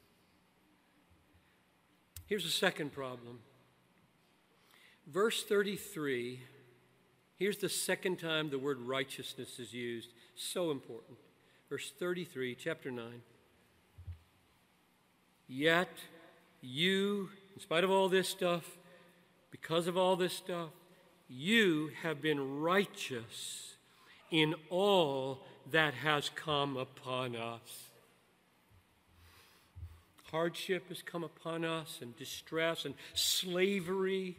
Here's 2.28 2.44
the 2.44 2.52
second 2.52 2.94
problem. 2.94 3.40
Verse 5.08 5.44
33, 5.44 6.40
here's 7.38 7.58
the 7.58 7.70
second 7.70 8.20
time 8.20 8.52
the 8.52 8.60
word 8.60 8.80
righteousness 8.80 9.58
is 9.60 9.74
used. 9.74 10.10
So 10.36 10.70
important. 10.70 11.18
Verse 11.68 11.92
33, 11.98 12.54
chapter 12.56 12.92
9. 12.92 13.06
Yet 15.48 15.90
you, 16.62 17.30
in 17.56 17.62
spite 17.62 17.84
of 17.84 17.92
all 17.92 18.10
this 18.10 18.28
stuff, 18.28 18.78
because 19.52 19.88
of 19.88 19.98
all 19.98 20.16
this 20.16 20.34
stuff, 20.34 20.70
you 21.28 21.92
have 22.02 22.22
been 22.22 22.60
righteous 22.60 23.76
in 24.32 24.56
all 24.70 25.40
that 25.72 25.94
has 25.94 26.30
come 26.30 26.78
upon 26.78 27.36
us. 27.36 27.90
Hardship 30.32 30.90
has 30.90 31.02
come 31.02 31.24
upon 31.24 31.66
us, 31.66 32.00
and 32.02 32.16
distress 32.16 32.86
and 32.86 32.94
slavery 33.14 34.38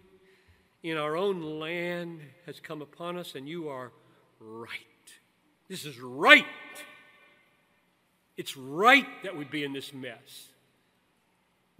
in 0.83 0.97
our 0.97 1.16
own 1.16 1.59
land 1.59 2.21
has 2.47 2.61
come 2.61 2.81
upon 2.81 3.16
us, 3.16 3.35
and 3.35 3.49
you 3.49 3.68
are 3.68 3.91
right. 4.41 4.71
This 5.68 5.85
is 5.85 5.99
right. 6.01 6.47
It's 8.37 8.57
right 8.57 9.07
that 9.25 9.37
we'd 9.37 9.51
be 9.51 9.64
in 9.64 9.73
this 9.73 9.93
mess. 9.93 10.50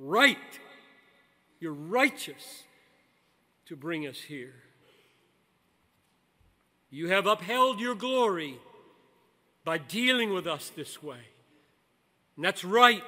Right. 0.03 0.39
You're 1.61 1.75
righteous 1.75 2.65
to 3.67 3.77
bring 3.77 4.07
us 4.07 4.17
here. 4.17 4.55
You 6.89 7.09
have 7.09 7.27
upheld 7.27 7.81
your 7.81 7.95
glory 7.95 8.59
by 9.63 9.77
dealing 9.77 10.33
with 10.33 10.47
us 10.47 10.73
this 10.75 11.03
way. 11.03 11.21
And 12.35 12.45
that's 12.45 12.65
right. 12.65 13.03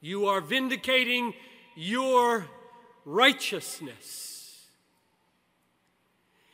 You 0.00 0.26
are 0.26 0.40
vindicating 0.40 1.32
your 1.76 2.46
righteousness 3.04 4.66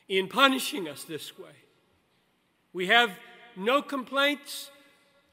in 0.07 0.28
punishing 0.28 0.87
us 0.87 1.05
this 1.05 1.39
way. 1.39 1.49
We 2.74 2.89
have 2.89 3.11
no 3.57 3.81
complaints 3.81 4.70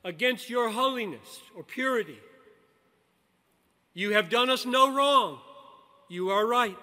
against 0.05 0.49
your 0.49 0.69
holiness 0.69 1.41
or 1.53 1.63
purity. 1.63 2.19
You 3.97 4.11
have 4.11 4.29
done 4.29 4.51
us 4.51 4.63
no 4.63 4.95
wrong. 4.95 5.39
You 6.07 6.29
are 6.29 6.45
right. 6.45 6.77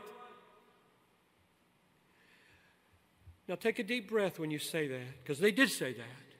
Now 3.47 3.55
take 3.55 3.79
a 3.79 3.85
deep 3.85 4.11
breath 4.11 4.41
when 4.41 4.51
you 4.51 4.59
say 4.59 4.89
that, 4.89 5.23
because 5.23 5.39
they 5.39 5.53
did 5.53 5.71
say 5.71 5.93
that, 5.93 6.35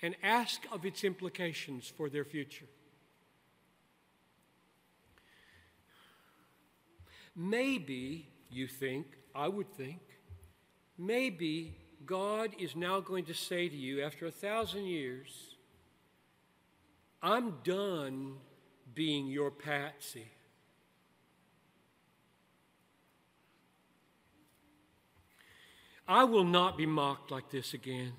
and 0.00 0.16
ask 0.22 0.62
of 0.72 0.86
its 0.86 1.04
implications 1.04 1.92
for 1.94 2.08
their 2.08 2.24
future. 2.24 2.64
Maybe 7.36 8.26
you 8.50 8.68
think, 8.68 9.08
I 9.34 9.48
would 9.48 9.70
think, 9.74 10.00
maybe 10.96 11.76
God 12.06 12.52
is 12.58 12.74
now 12.74 13.00
going 13.00 13.26
to 13.26 13.34
say 13.34 13.68
to 13.68 13.76
you 13.76 14.02
after 14.02 14.24
a 14.24 14.30
thousand 14.30 14.86
years, 14.86 15.56
I'm 17.22 17.56
done 17.62 18.36
being 18.94 19.26
your 19.26 19.50
patsy. 19.50 20.28
I 26.08 26.24
will 26.24 26.44
not 26.44 26.76
be 26.76 26.86
mocked 26.86 27.30
like 27.30 27.50
this 27.50 27.74
again. 27.74 28.12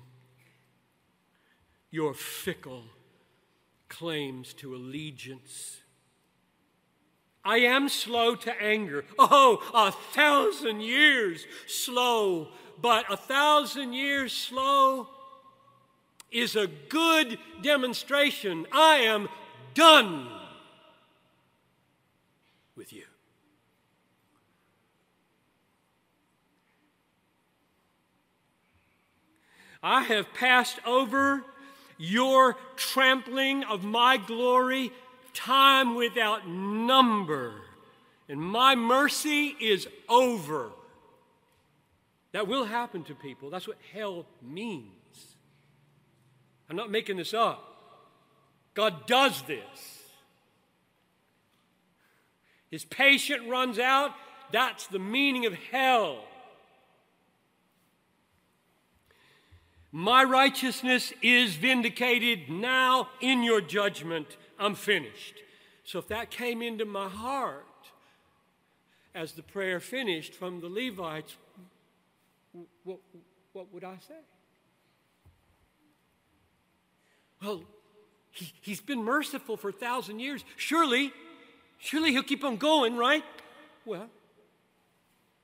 Your 1.90 2.12
fickle 2.12 2.84
claims 3.88 4.52
to 4.54 4.74
allegiance. 4.74 5.78
I 7.44 7.58
am 7.60 7.88
slow 7.88 8.34
to 8.34 8.62
anger. 8.62 9.06
Oh, 9.18 9.62
a 9.72 9.90
thousand 9.90 10.82
years 10.82 11.46
slow, 11.66 12.48
but 12.80 13.10
a 13.10 13.16
thousand 13.16 13.94
years 13.94 14.32
slow 14.34 15.08
is 16.30 16.56
a 16.56 16.66
good 16.66 17.38
demonstration. 17.62 18.66
I 18.70 18.96
am 18.96 19.30
done 19.72 20.28
with 22.78 22.92
you. 22.92 23.02
I 29.82 30.02
have 30.02 30.32
passed 30.32 30.78
over 30.86 31.44
your 31.98 32.56
trampling 32.76 33.64
of 33.64 33.84
my 33.84 34.16
glory 34.16 34.92
time 35.34 35.94
without 35.94 36.48
number, 36.48 37.52
and 38.28 38.40
my 38.40 38.74
mercy 38.74 39.48
is 39.60 39.86
over. 40.08 40.70
That 42.32 42.46
will 42.46 42.64
happen 42.64 43.04
to 43.04 43.14
people. 43.14 43.50
That's 43.50 43.66
what 43.66 43.78
hell 43.92 44.26
means. 44.42 45.36
I'm 46.68 46.76
not 46.76 46.90
making 46.90 47.16
this 47.16 47.34
up. 47.34 47.64
God 48.74 49.06
does 49.06 49.42
this. 49.42 49.97
His 52.70 52.84
patient 52.84 53.48
runs 53.48 53.78
out. 53.78 54.12
That's 54.52 54.86
the 54.86 54.98
meaning 54.98 55.46
of 55.46 55.54
hell. 55.70 56.24
My 59.90 60.22
righteousness 60.22 61.12
is 61.22 61.54
vindicated 61.54 62.50
now 62.50 63.08
in 63.20 63.42
your 63.42 63.60
judgment. 63.60 64.36
I'm 64.58 64.74
finished. 64.74 65.34
So 65.84 65.98
if 65.98 66.08
that 66.08 66.30
came 66.30 66.60
into 66.60 66.84
my 66.84 67.08
heart 67.08 67.64
as 69.14 69.32
the 69.32 69.42
prayer 69.42 69.80
finished 69.80 70.34
from 70.34 70.60
the 70.60 70.68
Levites, 70.68 71.36
what, 72.84 72.98
what 73.52 73.72
would 73.72 73.84
I 73.84 73.96
say? 74.06 74.14
Well, 77.42 77.62
he, 78.30 78.52
he's 78.60 78.80
been 78.80 79.02
merciful 79.02 79.56
for 79.56 79.70
a 79.70 79.72
thousand 79.72 80.20
years. 80.20 80.44
Surely, 80.56 81.12
surely 81.78 82.12
he'll 82.12 82.22
keep 82.22 82.44
on 82.44 82.56
going, 82.56 82.96
right? 82.96 83.24
Well, 83.84 84.08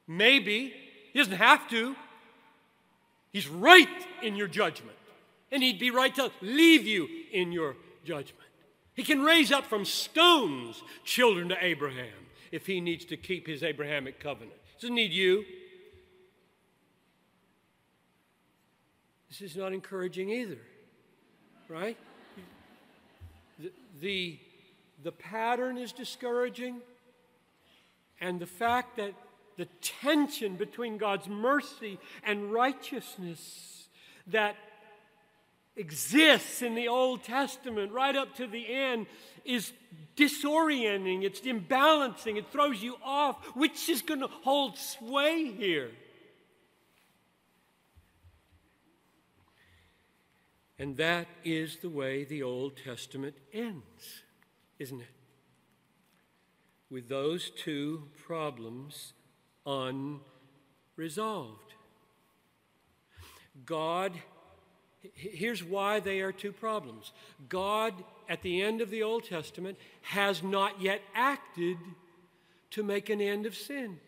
maybe. 0.06 0.74
He 1.12 1.18
doesn't 1.18 1.36
have 1.36 1.68
to. 1.70 1.96
He's 3.32 3.48
right 3.48 3.88
in 4.22 4.36
your 4.36 4.48
judgment. 4.48 4.96
And 5.50 5.62
he'd 5.62 5.78
be 5.78 5.90
right 5.90 6.14
to 6.16 6.30
leave 6.40 6.86
you 6.86 7.08
in 7.32 7.52
your 7.52 7.76
judgment. 8.04 8.40
He 8.94 9.02
can 9.02 9.22
raise 9.22 9.50
up 9.50 9.66
from 9.66 9.84
stones 9.84 10.82
children 11.04 11.48
to 11.48 11.56
Abraham 11.64 12.26
if 12.52 12.66
he 12.66 12.80
needs 12.80 13.04
to 13.06 13.16
keep 13.16 13.46
his 13.46 13.62
Abrahamic 13.62 14.20
covenant. 14.20 14.52
It's 14.74 14.82
Doesn't 14.82 14.94
need 14.94 15.12
you. 15.12 15.44
This 19.28 19.50
is 19.50 19.56
not 19.56 19.72
encouraging 19.72 20.30
either, 20.30 20.58
right? 21.68 21.96
The, 23.58 23.72
the, 24.00 24.38
the 25.04 25.12
pattern 25.12 25.78
is 25.78 25.92
discouraging, 25.92 26.80
and 28.20 28.40
the 28.40 28.46
fact 28.46 28.96
that 28.96 29.12
the 29.56 29.66
tension 29.80 30.56
between 30.56 30.98
God's 30.98 31.28
mercy 31.28 32.00
and 32.24 32.52
righteousness 32.52 33.86
that 34.26 34.56
exists 35.76 36.62
in 36.62 36.74
the 36.74 36.88
Old 36.88 37.22
Testament 37.22 37.92
right 37.92 38.16
up 38.16 38.34
to 38.36 38.46
the 38.46 38.66
end 38.72 39.06
is 39.44 39.72
disorienting, 40.16 41.22
it's 41.22 41.40
imbalancing, 41.42 42.36
it 42.36 42.50
throws 42.50 42.82
you 42.82 42.96
off. 43.04 43.44
Which 43.54 43.88
is 43.88 44.02
going 44.02 44.20
to 44.20 44.28
hold 44.28 44.78
sway 44.78 45.52
here? 45.52 45.90
And 50.78 50.96
that 50.96 51.28
is 51.44 51.76
the 51.76 51.88
way 51.88 52.24
the 52.24 52.42
Old 52.42 52.76
Testament 52.76 53.36
ends, 53.52 54.23
isn't 54.78 55.00
it? 55.00 55.06
With 56.90 57.08
those 57.08 57.50
two 57.50 58.04
problems 58.26 59.12
unresolved. 59.66 61.74
God, 63.64 64.12
here's 65.14 65.62
why 65.62 66.00
they 66.00 66.20
are 66.20 66.32
two 66.32 66.52
problems. 66.52 67.12
God, 67.48 67.94
at 68.28 68.42
the 68.42 68.62
end 68.62 68.80
of 68.80 68.90
the 68.90 69.02
Old 69.02 69.24
Testament, 69.24 69.78
has 70.02 70.42
not 70.42 70.80
yet 70.80 71.00
acted 71.14 71.78
to 72.72 72.82
make 72.82 73.10
an 73.10 73.20
end 73.20 73.46
of 73.46 73.54
sin. 73.54 73.98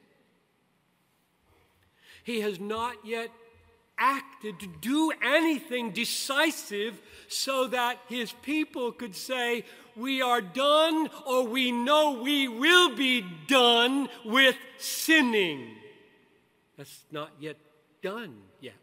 He 2.24 2.40
has 2.40 2.58
not 2.58 2.96
yet 3.04 3.30
acted 3.98 4.60
to 4.60 4.66
do 4.66 5.12
anything 5.22 5.90
decisive 5.90 7.00
so 7.28 7.66
that 7.68 7.98
his 8.08 8.32
people 8.42 8.92
could 8.92 9.14
say, 9.14 9.64
We 9.96 10.22
are 10.22 10.40
done, 10.40 11.08
or 11.26 11.46
we 11.46 11.72
know 11.72 12.20
we 12.22 12.48
will 12.48 12.94
be 12.94 13.24
done 13.46 14.08
with 14.24 14.56
sinning. 14.78 15.68
That's 16.76 17.04
not 17.10 17.30
yet 17.40 17.56
done 18.02 18.36
yet. 18.60 18.74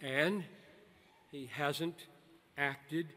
And 0.00 0.44
he 1.30 1.50
hasn't 1.52 2.06
acted 2.56 3.08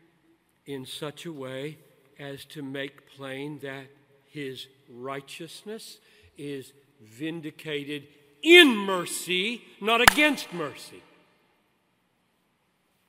in 0.66 0.86
such 0.86 1.26
a 1.26 1.32
way 1.32 1.78
as 2.20 2.46
to 2.46 2.62
make 2.62 3.10
plain 3.16 3.60
that 3.60 3.86
his 4.30 4.68
righteousness 4.90 6.00
is 6.38 6.74
vindicated 7.02 8.08
in 8.44 8.76
mercy, 8.76 9.64
not 9.82 10.02
against 10.02 10.54
mercy. 10.54 11.02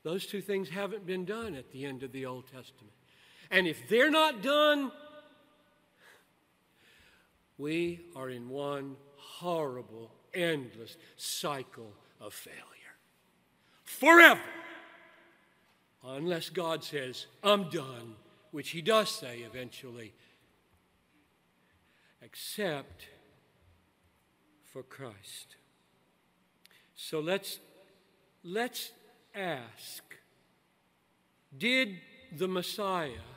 Those 0.04 0.26
two 0.26 0.40
things 0.40 0.68
haven't 0.68 1.06
been 1.06 1.24
done 1.24 1.54
at 1.54 1.72
the 1.72 1.84
end 1.84 2.02
of 2.02 2.12
the 2.12 2.26
Old 2.26 2.44
Testament. 2.46 2.92
And 3.50 3.66
if 3.66 3.88
they're 3.88 4.10
not 4.10 4.42
done, 4.42 4.92
we 7.58 8.00
are 8.14 8.30
in 8.30 8.48
one 8.48 8.96
horrible, 9.16 10.10
endless 10.32 10.96
cycle 11.16 11.92
of 12.20 12.32
failure. 12.32 12.60
Forever. 13.84 14.40
Unless 16.06 16.50
God 16.50 16.84
says, 16.84 17.26
I'm 17.42 17.70
done, 17.70 18.16
which 18.50 18.70
He 18.70 18.82
does 18.82 19.08
say 19.08 19.38
eventually. 19.38 20.12
Except 22.22 23.06
for 24.74 24.82
Christ. 24.82 25.54
So 26.96 27.20
let's, 27.20 27.60
let's 28.42 28.90
ask 29.32 30.02
Did 31.56 32.00
the 32.36 32.48
Messiah 32.48 33.28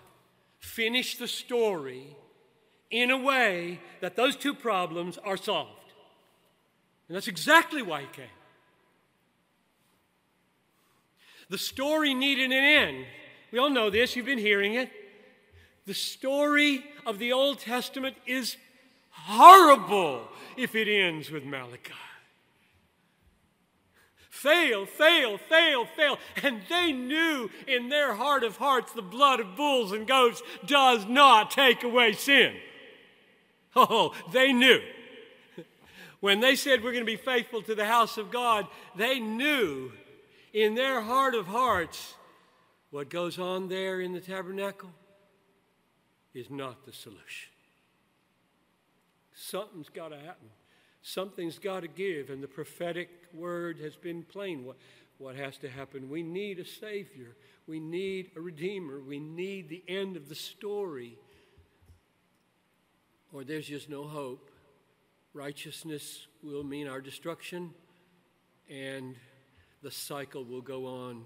finish 0.57 1.17
the 1.17 1.27
story 1.27 2.17
in 2.89 3.11
a 3.11 3.17
way 3.19 3.79
that 4.01 4.15
those 4.15 4.35
two 4.35 4.55
problems 4.55 5.19
are 5.19 5.37
solved? 5.37 5.93
And 7.07 7.15
that's 7.15 7.27
exactly 7.27 7.83
why 7.83 8.01
he 8.01 8.07
came. 8.07 8.25
The 11.51 11.59
story 11.59 12.15
needed 12.15 12.45
an 12.45 12.51
end. 12.51 13.05
We 13.51 13.59
all 13.59 13.69
know 13.69 13.91
this, 13.91 14.15
you've 14.15 14.25
been 14.25 14.39
hearing 14.39 14.73
it. 14.73 14.89
The 15.85 15.93
story 15.93 16.83
of 17.05 17.19
the 17.19 17.31
Old 17.31 17.59
Testament 17.59 18.15
is 18.25 18.57
horrible 19.25 20.27
if 20.55 20.75
it 20.75 20.87
ends 20.87 21.29
with 21.29 21.45
Malachi. 21.45 21.93
Fail, 24.29 24.85
fail, 24.85 25.37
fail, 25.37 25.85
fail. 25.85 26.19
And 26.43 26.61
they 26.69 26.91
knew 26.91 27.49
in 27.67 27.89
their 27.89 28.13
heart 28.13 28.43
of 28.43 28.57
hearts 28.57 28.91
the 28.91 29.01
blood 29.01 29.39
of 29.39 29.55
bulls 29.55 29.91
and 29.91 30.05
goats 30.05 30.43
does 30.65 31.07
not 31.07 31.49
take 31.49 31.83
away 31.83 32.13
sin. 32.13 32.55
Oh, 33.75 34.13
they 34.31 34.53
knew. 34.53 34.79
When 36.19 36.39
they 36.39 36.55
said 36.55 36.83
we're 36.83 36.91
going 36.91 37.05
to 37.05 37.11
be 37.11 37.15
faithful 37.15 37.61
to 37.63 37.75
the 37.75 37.85
house 37.85 38.17
of 38.17 38.31
God, 38.31 38.67
they 38.95 39.19
knew 39.19 39.91
in 40.53 40.75
their 40.75 41.01
heart 41.01 41.35
of 41.35 41.47
hearts 41.47 42.15
what 42.91 43.09
goes 43.09 43.37
on 43.37 43.69
there 43.69 44.01
in 44.01 44.13
the 44.13 44.21
tabernacle 44.21 44.91
is 46.33 46.49
not 46.49 46.85
the 46.85 46.93
solution. 46.93 47.51
Something's 49.37 49.89
got 49.89 50.09
to 50.09 50.17
happen. 50.17 50.49
Something's 51.03 51.59
got 51.59 51.81
to 51.81 51.87
give, 51.87 52.31
and 52.31 52.41
the 52.41 52.47
prophetic 52.47 53.09
word 53.33 53.77
has 53.79 53.95
been 53.95 54.23
plain. 54.23 54.65
What, 54.65 54.77
what 55.19 55.35
has 55.35 55.57
to 55.59 55.69
happen? 55.69 56.09
We 56.09 56.23
need 56.23 56.57
a 56.57 56.65
Savior. 56.65 57.35
We 57.67 57.79
need 57.79 58.31
a 58.35 58.41
Redeemer. 58.41 58.99
We 58.99 59.19
need 59.19 59.69
the 59.69 59.83
end 59.87 60.17
of 60.17 60.27
the 60.27 60.35
story, 60.35 61.19
or 63.31 63.43
there's 63.43 63.67
just 63.67 63.89
no 63.89 64.05
hope. 64.05 64.49
Righteousness 65.33 66.25
will 66.41 66.63
mean 66.63 66.87
our 66.87 66.99
destruction, 66.99 67.75
and 68.67 69.15
the 69.83 69.91
cycle 69.91 70.43
will 70.43 70.61
go 70.61 70.87
on 70.87 71.25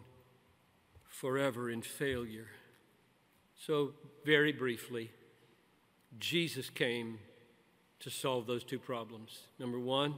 forever 1.08 1.70
in 1.70 1.82
failure. 1.82 2.48
So, 3.66 3.94
very 4.26 4.52
briefly, 4.52 5.12
Jesus 6.20 6.70
came 6.70 7.20
to 8.02 8.10
solve 8.10 8.48
those 8.48 8.64
two 8.64 8.80
problems. 8.80 9.44
Number 9.60 9.80
one, 9.80 10.16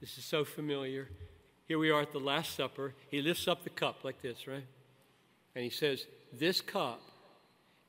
this 0.00 0.18
is 0.18 0.24
so 0.24 0.44
familiar. 0.44 1.08
Here 1.66 1.78
we 1.78 1.90
are 1.90 2.02
at 2.02 2.12
the 2.12 2.20
Last 2.20 2.54
Supper. 2.54 2.94
He 3.10 3.22
lifts 3.22 3.48
up 3.48 3.64
the 3.64 3.70
cup 3.70 4.04
like 4.04 4.20
this, 4.22 4.46
right? 4.46 4.66
And 5.54 5.64
he 5.64 5.70
says, 5.70 6.06
This 6.32 6.60
cup 6.60 7.00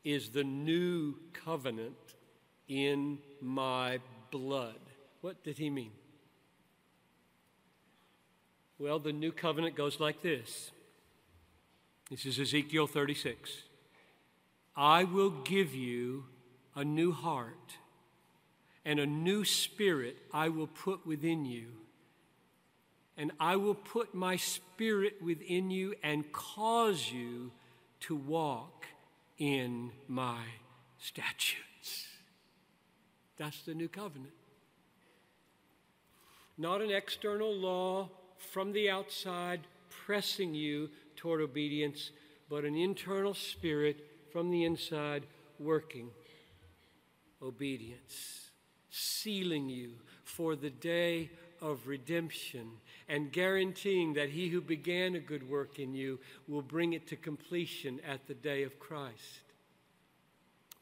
is 0.04 0.30
the 0.30 0.44
new 0.44 1.16
covenant 1.34 1.96
in 2.68 3.20
my 3.42 4.00
blood. 4.32 4.80
What 5.22 5.44
did 5.44 5.58
he 5.58 5.70
mean? 5.70 5.92
Well, 8.80 9.00
the 9.00 9.12
new 9.12 9.32
covenant 9.32 9.76
goes 9.76 10.00
like 10.00 10.22
this. 10.22 10.72
This 12.10 12.26
is 12.26 12.40
Ezekiel 12.40 12.88
36. 12.88 13.64
I 14.76 15.04
will 15.04 15.32
give 15.32 15.74
you 15.74 16.26
a 16.78 16.86
new 16.86 17.12
heart 17.12 17.74
and 18.86 19.00
a 19.00 19.06
new 19.06 19.44
spirit 19.44 20.16
I 20.32 20.50
will 20.50 20.68
put 20.68 21.06
within 21.08 21.44
you. 21.44 21.66
And 23.18 23.32
I 23.40 23.56
will 23.56 23.74
put 23.74 24.14
my 24.14 24.36
spirit 24.36 25.16
within 25.20 25.72
you 25.72 25.96
and 26.04 26.32
cause 26.32 27.12
you 27.12 27.52
to 28.02 28.16
walk 28.16 28.86
in 29.40 29.92
my 30.08 30.38
statutes. 31.00 32.06
That's 33.38 33.64
the 33.64 33.74
new 33.74 33.90
covenant. 33.90 34.34
Not 36.60 36.84
an 36.84 36.92
external 36.92 37.54
law 37.54 38.10
from 38.38 38.72
the 38.72 38.88
outside 38.88 39.62
pressing 40.06 40.54
you 40.54 40.92
toward 41.16 41.42
obedience, 41.42 42.12
but 42.52 42.66
an 42.66 42.76
internal 42.76 43.34
spirit 43.34 43.98
from 44.32 44.52
the 44.52 44.64
inside 44.64 45.24
working 45.60 46.12
obedience, 47.42 48.50
sealing 48.90 49.70
you 49.70 49.94
for 50.24 50.56
the 50.56 50.70
day 50.70 51.30
of 51.62 51.88
redemption 51.88 52.70
and 53.08 53.32
guaranteeing 53.32 54.14
that 54.14 54.30
he 54.30 54.50
who 54.50 54.62
began 54.62 55.16
a 55.16 55.20
good 55.20 55.48
work 55.50 55.80
in 55.80 55.94
you 55.94 56.20
will 56.48 56.62
bring 56.62 56.94
it 56.94 57.08
to 57.08 57.16
completion 57.16 58.00
at 58.08 58.28
the 58.28 58.34
day 58.34 58.64
of 58.64 58.80
Christ. 58.80 59.42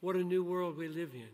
What 0.02 0.16
a 0.16 0.24
new 0.24 0.44
world 0.44 0.78
we 0.78 0.88
live 0.88 1.14
in. 1.14 1.30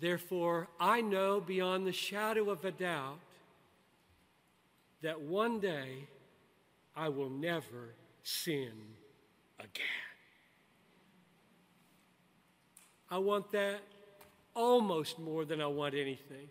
Therefore, 0.00 0.68
I 0.80 1.00
know 1.00 1.40
beyond 1.40 1.86
the 1.86 1.92
shadow 1.92 2.50
of 2.50 2.64
a 2.64 2.72
doubt 2.72 3.20
that 5.02 5.20
one 5.20 5.60
day 5.60 6.08
I 6.96 7.08
will 7.08 7.30
never 7.30 7.94
sin 8.22 8.72
again. 9.60 10.11
I 13.12 13.18
want 13.18 13.52
that 13.52 13.82
almost 14.56 15.18
more 15.18 15.44
than 15.44 15.60
I 15.60 15.66
want 15.66 15.94
anything. 15.94 16.48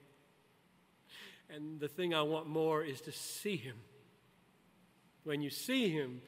And 1.49 1.79
the 1.79 1.87
thing 1.87 2.13
I 2.13 2.21
want 2.21 2.47
more 2.47 2.83
is 2.83 3.01
to 3.01 3.11
see 3.11 3.55
him. 3.55 3.77
When 5.23 5.41
you 5.41 5.49
see 5.49 5.89
him, 5.89 6.21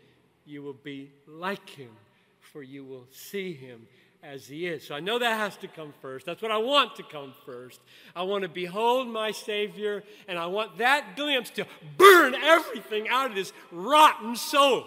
you 0.43 0.63
will 0.63 0.73
be 0.73 1.11
like 1.27 1.69
him, 1.69 1.91
for 2.39 2.63
you 2.63 2.83
will 2.83 3.05
see 3.11 3.53
him 3.53 3.85
as 4.23 4.47
he 4.47 4.65
is. 4.65 4.87
So 4.87 4.95
I 4.95 5.01
know 5.01 5.19
that 5.19 5.37
has 5.37 5.55
to 5.57 5.67
come 5.67 5.93
first. 6.01 6.25
That's 6.25 6.41
what 6.41 6.51
I 6.51 6.57
want 6.57 6.95
to 6.95 7.03
come 7.03 7.35
first. 7.45 7.79
I 8.15 8.23
want 8.23 8.41
to 8.41 8.49
behold 8.49 9.07
my 9.07 9.29
Savior, 9.29 10.03
and 10.27 10.39
I 10.39 10.47
want 10.47 10.79
that 10.79 11.15
glimpse 11.15 11.51
to 11.51 11.67
burn 11.95 12.33
everything 12.33 13.07
out 13.07 13.29
of 13.29 13.35
this 13.35 13.53
rotten 13.71 14.35
soul, 14.35 14.83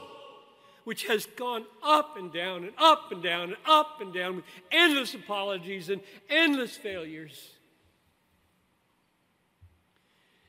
which 0.86 1.06
has 1.06 1.26
gone 1.26 1.64
up 1.82 2.16
and 2.16 2.32
down 2.32 2.62
and 2.62 2.72
up 2.78 3.10
and 3.10 3.20
down 3.20 3.48
and 3.48 3.56
up 3.66 4.00
and 4.00 4.14
down 4.14 4.36
with 4.36 4.44
endless 4.70 5.14
apologies 5.14 5.90
and 5.90 6.00
endless 6.30 6.76
failures. 6.76 7.50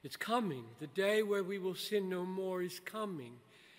It's 0.04 0.16
coming. 0.16 0.66
The 0.80 0.86
day 0.86 1.24
where 1.24 1.44
we 1.44 1.58
will 1.58 1.74
sin 1.74 2.08
no 2.08 2.24
more 2.24 2.62
is 2.62 2.80
coming. 2.80 3.34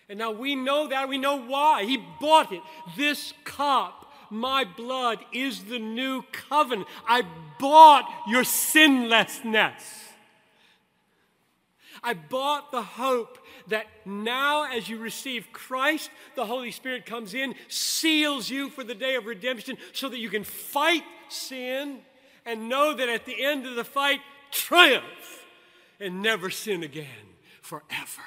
And 0.09 0.19
now 0.19 0.33
we 0.33 0.57
know 0.57 0.89
that. 0.89 1.09
We 1.09 1.17
know 1.17 1.41
why. 1.41 1.85
He 1.85 2.05
bought 2.21 2.51
it. 2.51 2.63
This 2.97 3.33
cup, 3.45 4.13
my 4.29 4.65
blood, 4.65 5.19
is 5.33 5.63
the 5.63 5.79
new 5.79 6.25
covenant. 6.33 6.89
I 7.07 7.23
bought 7.61 8.11
your 8.27 8.43
sinlessness. 8.43 10.08
I 12.03 12.15
bought 12.15 12.71
the 12.71 12.83
hope 12.83 13.39
that 13.69 13.87
now, 14.05 14.65
as 14.65 14.89
you 14.89 14.99
receive 14.99 15.49
Christ, 15.53 16.11
the 16.37 16.47
Holy 16.47 16.71
Spirit 16.71 17.07
comes 17.07 17.35
in, 17.35 17.55
seals 17.69 18.49
you 18.51 18.71
for 18.71 18.85
the 18.85 18.95
day 18.95 19.15
of 19.15 19.27
redemption 19.27 19.77
so 19.93 20.09
that 20.09 20.19
you 20.19 20.29
can 20.29 20.45
fight 20.45 21.05
sin 21.29 22.01
and 22.47 22.69
know 22.69 22.95
that 22.95 23.09
at 23.09 23.27
the 23.27 23.45
end 23.45 23.67
of 23.67 23.75
the 23.75 23.85
fight, 23.85 24.21
triumph 24.51 25.45
and 26.01 26.23
never 26.23 26.51
sin 26.51 26.83
again 26.83 27.07
forever. 27.61 28.23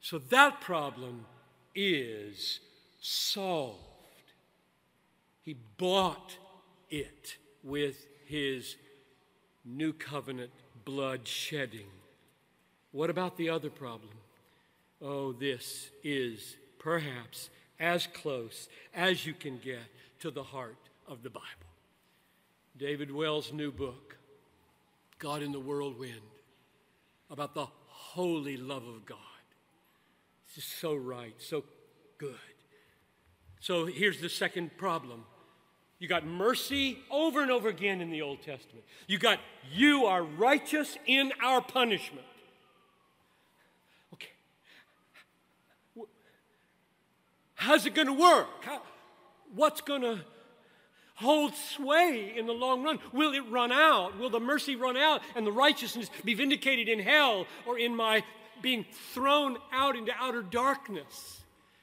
So 0.00 0.18
that 0.30 0.60
problem 0.60 1.26
is 1.74 2.60
solved. 3.00 3.78
He 5.42 5.56
bought 5.78 6.36
it 6.90 7.36
with 7.62 8.06
his 8.26 8.76
new 9.64 9.92
covenant 9.92 10.50
blood 10.84 11.26
shedding. 11.26 11.86
What 12.92 13.10
about 13.10 13.36
the 13.36 13.50
other 13.50 13.70
problem? 13.70 14.12
Oh, 15.02 15.32
this 15.32 15.90
is 16.02 16.56
perhaps 16.78 17.50
as 17.78 18.06
close 18.06 18.68
as 18.94 19.24
you 19.24 19.32
can 19.32 19.58
get 19.58 19.78
to 20.20 20.30
the 20.30 20.42
heart 20.42 20.76
of 21.08 21.22
the 21.22 21.30
Bible. 21.30 21.46
David 22.76 23.10
Wells' 23.10 23.52
new 23.52 23.70
book, 23.70 24.16
God 25.18 25.42
in 25.42 25.52
the 25.52 25.60
Whirlwind 25.60 26.20
about 27.30 27.54
the 27.54 27.66
holy 27.86 28.56
love 28.56 28.86
of 28.86 29.06
God. 29.06 29.18
It's 30.46 30.56
just 30.56 30.80
so 30.80 30.96
right, 30.96 31.34
so 31.38 31.64
good. 32.18 32.34
So 33.60 33.86
here's 33.86 34.20
the 34.20 34.28
second 34.28 34.76
problem. 34.76 35.24
You 35.98 36.08
got 36.08 36.26
mercy 36.26 36.98
over 37.10 37.42
and 37.42 37.50
over 37.50 37.68
again 37.68 38.00
in 38.00 38.10
the 38.10 38.22
Old 38.22 38.42
Testament. 38.42 38.84
You 39.06 39.18
got 39.18 39.38
you 39.70 40.06
are 40.06 40.22
righteous 40.22 40.96
in 41.06 41.32
our 41.42 41.60
punishment. 41.60 42.26
How's 47.60 47.84
it 47.84 47.94
going 47.94 48.06
to 48.06 48.14
work? 48.14 48.48
How, 48.62 48.80
what's 49.54 49.82
going 49.82 50.00
to 50.00 50.20
hold 51.16 51.54
sway 51.54 52.32
in 52.34 52.46
the 52.46 52.54
long 52.54 52.82
run? 52.82 52.98
Will 53.12 53.34
it 53.34 53.42
run 53.50 53.70
out? 53.70 54.18
Will 54.18 54.30
the 54.30 54.40
mercy 54.40 54.76
run 54.76 54.96
out 54.96 55.20
and 55.36 55.46
the 55.46 55.52
righteousness 55.52 56.08
be 56.24 56.32
vindicated 56.32 56.88
in 56.88 56.98
hell 56.98 57.46
or 57.66 57.78
in 57.78 57.94
my 57.94 58.24
being 58.62 58.86
thrown 59.12 59.58
out 59.74 59.94
into 59.94 60.10
outer 60.18 60.40
darkness? 60.40 61.42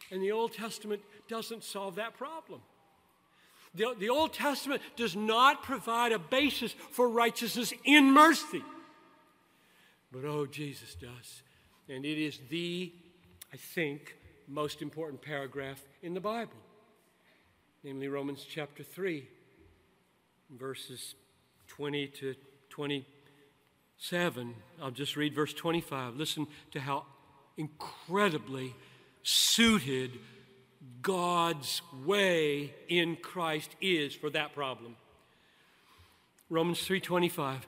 And 0.10 0.20
the 0.20 0.32
Old 0.32 0.52
Testament 0.52 1.04
doesn't 1.28 1.64
solve 1.64 1.94
that 1.96 2.18
problem. 2.18 2.60
The, 3.76 3.94
the 4.00 4.10
Old 4.10 4.34
Testament 4.34 4.82
does 4.96 5.16
not 5.16 5.62
provide 5.62 6.12
a 6.12 6.18
basis 6.18 6.74
for 6.90 7.08
righteousness 7.08 7.72
in 7.86 8.12
mercy. 8.12 8.64
But 10.12 10.26
oh, 10.26 10.48
Jesus 10.48 10.96
does. 10.96 11.44
And 11.88 12.04
it 12.04 12.18
is 12.18 12.40
the, 12.50 12.92
I 13.54 13.58
think, 13.58 14.16
most 14.48 14.82
important 14.82 15.22
paragraph 15.22 15.82
in 16.02 16.14
the 16.14 16.22
Bible 16.22 16.54
namely 17.88 18.10
Romans 18.10 18.46
chapter 18.48 18.84
3, 18.84 19.26
verses 20.50 21.16
20 21.68 22.08
to 22.08 22.36
27. 22.70 24.56
I'll 24.82 24.92
just 24.92 25.16
read 25.16 25.34
verse 25.34 25.54
25. 25.54 26.18
Listen 26.18 26.48
to 26.72 26.82
how 26.82 27.06
incredibly 27.56 28.76
suited 29.24 30.20
God's 31.02 31.82
way 32.06 32.74
in 32.90 33.16
Christ 33.16 33.72
is 33.80 34.14
for 34.14 34.30
that 34.32 34.54
problem. 34.54 34.98
Romans 36.50 36.86
3:25 36.86 37.66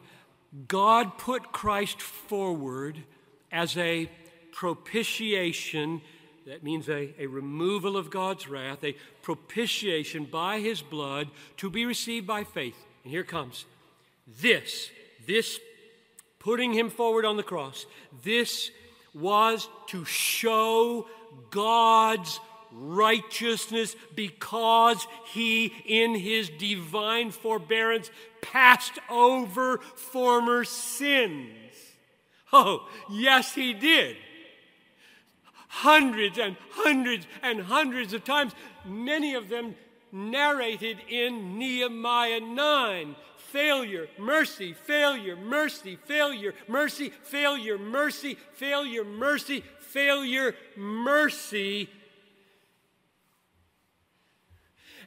God 0.68 1.18
put 1.18 1.54
Christ 1.54 2.02
forward 2.02 3.04
as 3.54 3.78
a 3.78 4.10
propitiation 4.52 6.02
that 6.46 6.64
means 6.64 6.90
a, 6.90 7.14
a 7.20 7.28
removal 7.28 7.98
of 7.98 8.10
God's 8.10 8.48
wrath, 8.48 8.84
a 8.84 8.96
propitiation 9.22 10.26
by 10.26 10.60
his 10.60 10.82
blood 10.82 11.30
to 11.58 11.70
be 11.70 11.86
received 11.86 12.26
by 12.26 12.44
faith. 12.44 12.76
And 13.04 13.12
here 13.12 13.24
comes 13.24 13.66
this, 14.42 14.90
this 15.26 15.60
putting 16.40 16.74
him 16.74 16.90
forward 16.90 17.26
on 17.26 17.38
the 17.38 17.44
cross, 17.44 17.86
this 18.24 18.72
was 19.14 19.68
to 19.88 20.06
show 20.06 21.08
God's 21.50 22.40
righteousness 22.72 23.96
because 24.16 25.08
he, 25.26 25.74
in 25.86 26.16
his 26.16 26.50
divine 26.50 27.32
forbearance, 27.32 28.12
passed 28.42 29.00
over 29.10 29.80
former 29.80 30.64
sins. 30.64 31.50
Oh, 32.54 32.88
yes, 33.10 33.54
he 33.54 33.74
did 33.74 34.18
hundreds 35.70 36.38
and 36.38 36.57
hundreds 36.72 37.26
and 37.41 37.61
hundreds 37.61 38.13
of 38.13 38.26
times, 38.26 38.53
many 38.84 39.36
of 39.36 39.47
them 39.47 39.76
narrated 40.11 40.97
in 41.07 41.57
Nehemiah 41.57 42.41
9. 42.41 43.15
Failure, 43.38 44.07
mercy, 44.17 44.74
failure, 44.74 45.36
mercy, 45.36 45.97
failure, 46.05 46.53
mercy, 46.67 47.11
failure, 47.24 47.78
mercy, 47.78 48.38
failure, 48.53 49.03
mercy, 49.03 49.63
failure, 49.80 50.55
mercy. 50.76 51.89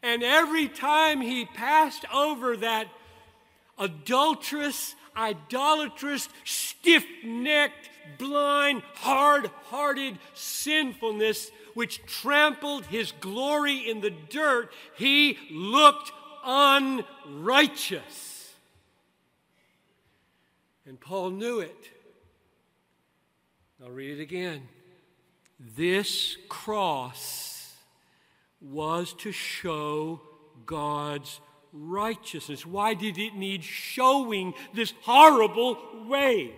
And 0.03 0.25
every 0.25 0.69
time 0.69 1.21
he 1.21 1.45
passed 1.45 2.05
over 2.13 2.57
that 2.57 2.89
adulterous, 3.79 4.97
idolatrous, 5.17 6.29
stiff 6.45 7.05
necked, 7.25 7.91
blind, 8.19 8.83
hard 8.95 9.51
hearted 9.65 10.19
sinfulness 10.35 11.51
which 11.75 12.05
trampled 12.07 12.87
his 12.87 13.13
glory 13.21 13.89
in 13.89 14.01
the 14.01 14.11
dirt, 14.11 14.71
he 14.97 15.39
looked 15.51 16.13
unrighteous. 16.45 18.53
And 20.87 21.01
Paul 21.01 21.31
knew 21.31 21.61
it. 21.61 21.91
I'll 23.83 23.91
read 23.91 24.19
it 24.19 24.23
again. 24.23 24.69
This 25.77 26.37
cross 26.49 27.75
was 28.61 29.13
to 29.15 29.33
show 29.33 30.21
God's 30.67 31.41
righteousness. 31.73 32.67
Why 32.67 32.95
did 32.95 33.19
it 33.19 33.35
need 33.35 33.65
showing 33.65 34.55
this 34.75 34.93
horrible 35.03 35.79
way? 36.07 36.53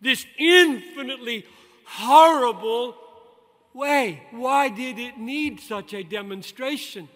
This 0.00 0.26
infinitely 0.38 1.44
horrible 1.84 2.96
way. 3.74 4.22
Why 4.30 4.68
did 4.68 4.98
it 4.98 5.18
need 5.18 5.60
such 5.60 5.92
a 5.92 6.02
demonstration? 6.02 7.08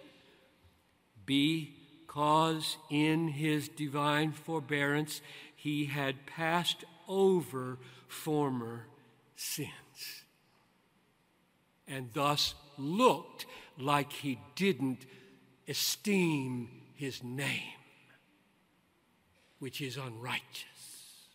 Because 1.25 2.77
in 2.89 3.29
his 3.29 3.67
divine 3.67 4.31
forbearance 4.31 5.21
he 5.55 5.85
had 5.85 6.25
passed 6.25 6.83
over 7.07 7.77
former 8.07 8.87
sins 9.35 10.23
and 11.87 12.09
thus 12.13 12.55
looked 12.77 13.45
like 13.77 14.11
he 14.13 14.39
didn't 14.55 15.05
esteem 15.67 16.80
his 17.01 17.23
name, 17.23 17.79
which 19.57 19.81
is 19.81 19.97
unrighteous. 19.97 21.25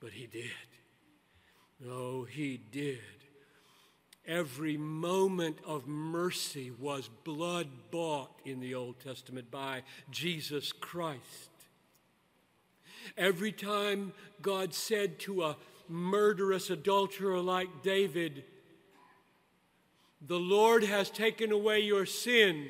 But 0.00 0.12
he 0.12 0.26
did. 0.26 0.50
Oh, 1.86 2.24
he 2.24 2.56
did. 2.56 3.00
Every 4.26 4.78
moment 4.78 5.58
of 5.66 5.86
mercy 5.86 6.70
was 6.70 7.10
blood 7.24 7.68
bought 7.90 8.30
in 8.46 8.60
the 8.60 8.74
Old 8.74 8.98
Testament 9.00 9.50
by 9.50 9.82
Jesus 10.10 10.72
Christ. 10.72 11.50
Every 13.18 13.52
time 13.52 14.14
God 14.40 14.72
said 14.72 15.18
to 15.20 15.42
a 15.42 15.56
murderous 15.86 16.70
adulterer 16.70 17.40
like 17.40 17.82
David, 17.82 18.44
The 20.26 20.40
Lord 20.40 20.82
has 20.82 21.10
taken 21.10 21.52
away 21.52 21.80
your 21.80 22.06
sin. 22.06 22.68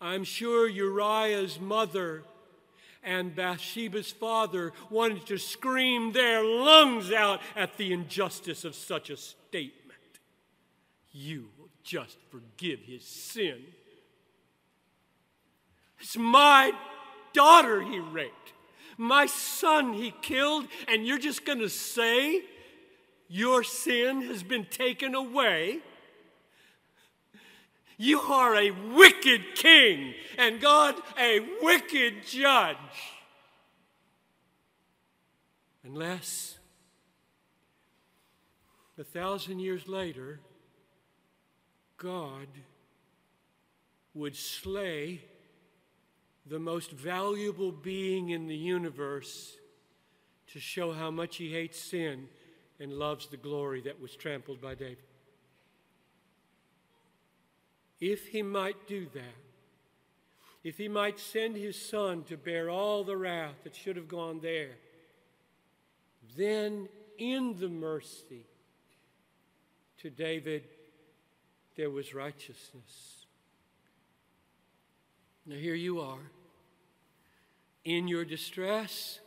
I'm 0.00 0.24
sure 0.24 0.68
Uriah's 0.68 1.60
mother 1.60 2.22
and 3.02 3.34
Bathsheba's 3.34 4.10
father 4.10 4.72
wanted 4.88 5.26
to 5.26 5.38
scream 5.38 6.12
their 6.12 6.44
lungs 6.44 7.12
out 7.12 7.40
at 7.56 7.76
the 7.76 7.92
injustice 7.92 8.64
of 8.64 8.74
such 8.74 9.10
a 9.10 9.16
statement. 9.16 9.74
You 11.12 11.48
will 11.58 11.70
just 11.82 12.18
forgive 12.30 12.80
his 12.80 13.04
sin. 13.04 13.62
It's 16.00 16.16
my 16.16 16.72
daughter 17.32 17.82
he 17.82 17.98
raped, 17.98 18.52
my 18.96 19.26
son 19.26 19.92
he 19.92 20.14
killed, 20.22 20.66
and 20.88 21.06
you're 21.06 21.18
just 21.18 21.44
going 21.44 21.58
to 21.58 21.68
say 21.68 22.42
your 23.28 23.62
sin 23.62 24.22
has 24.22 24.42
been 24.42 24.64
taken 24.64 25.14
away? 25.14 25.80
You 28.02 28.18
are 28.18 28.56
a 28.56 28.70
wicked 28.70 29.56
king, 29.56 30.14
and 30.38 30.58
God 30.58 30.94
a 31.18 31.40
wicked 31.60 32.26
judge. 32.26 32.76
Unless 35.84 36.56
a 38.98 39.04
thousand 39.04 39.58
years 39.58 39.86
later, 39.86 40.40
God 41.98 42.46
would 44.14 44.34
slay 44.34 45.20
the 46.46 46.58
most 46.58 46.92
valuable 46.92 47.70
being 47.70 48.30
in 48.30 48.46
the 48.46 48.56
universe 48.56 49.58
to 50.54 50.58
show 50.58 50.92
how 50.92 51.10
much 51.10 51.36
he 51.36 51.52
hates 51.52 51.78
sin 51.78 52.28
and 52.80 52.94
loves 52.94 53.26
the 53.26 53.36
glory 53.36 53.82
that 53.82 54.00
was 54.00 54.16
trampled 54.16 54.62
by 54.62 54.74
David 54.74 55.09
if 58.00 58.28
he 58.28 58.42
might 58.42 58.86
do 58.86 59.06
that, 59.14 59.36
if 60.62 60.78
he 60.78 60.88
might 60.88 61.18
send 61.18 61.56
his 61.56 61.80
son 61.80 62.24
to 62.24 62.36
bear 62.36 62.70
all 62.70 63.04
the 63.04 63.16
wrath 63.16 63.62
that 63.64 63.74
should 63.74 63.96
have 63.96 64.08
gone 64.08 64.40
there, 64.40 64.76
then 66.36 66.88
in 67.18 67.56
the 67.58 67.68
mercy 67.68 68.46
to 69.98 70.10
David 70.10 70.64
there 71.76 71.90
was 71.90 72.14
righteousness. 72.14 73.26
Now 75.46 75.56
here 75.56 75.74
you 75.74 76.00
are, 76.00 76.30
in 77.84 78.06
your 78.06 78.24
distress, 78.24 79.20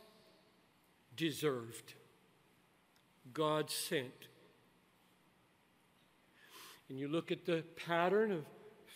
deserved, 1.16 1.94
God 3.32 3.70
sent. 3.70 4.28
And 6.88 6.98
you 6.98 7.08
look 7.08 7.32
at 7.32 7.44
the 7.44 7.64
pattern 7.86 8.30
of 8.30 8.44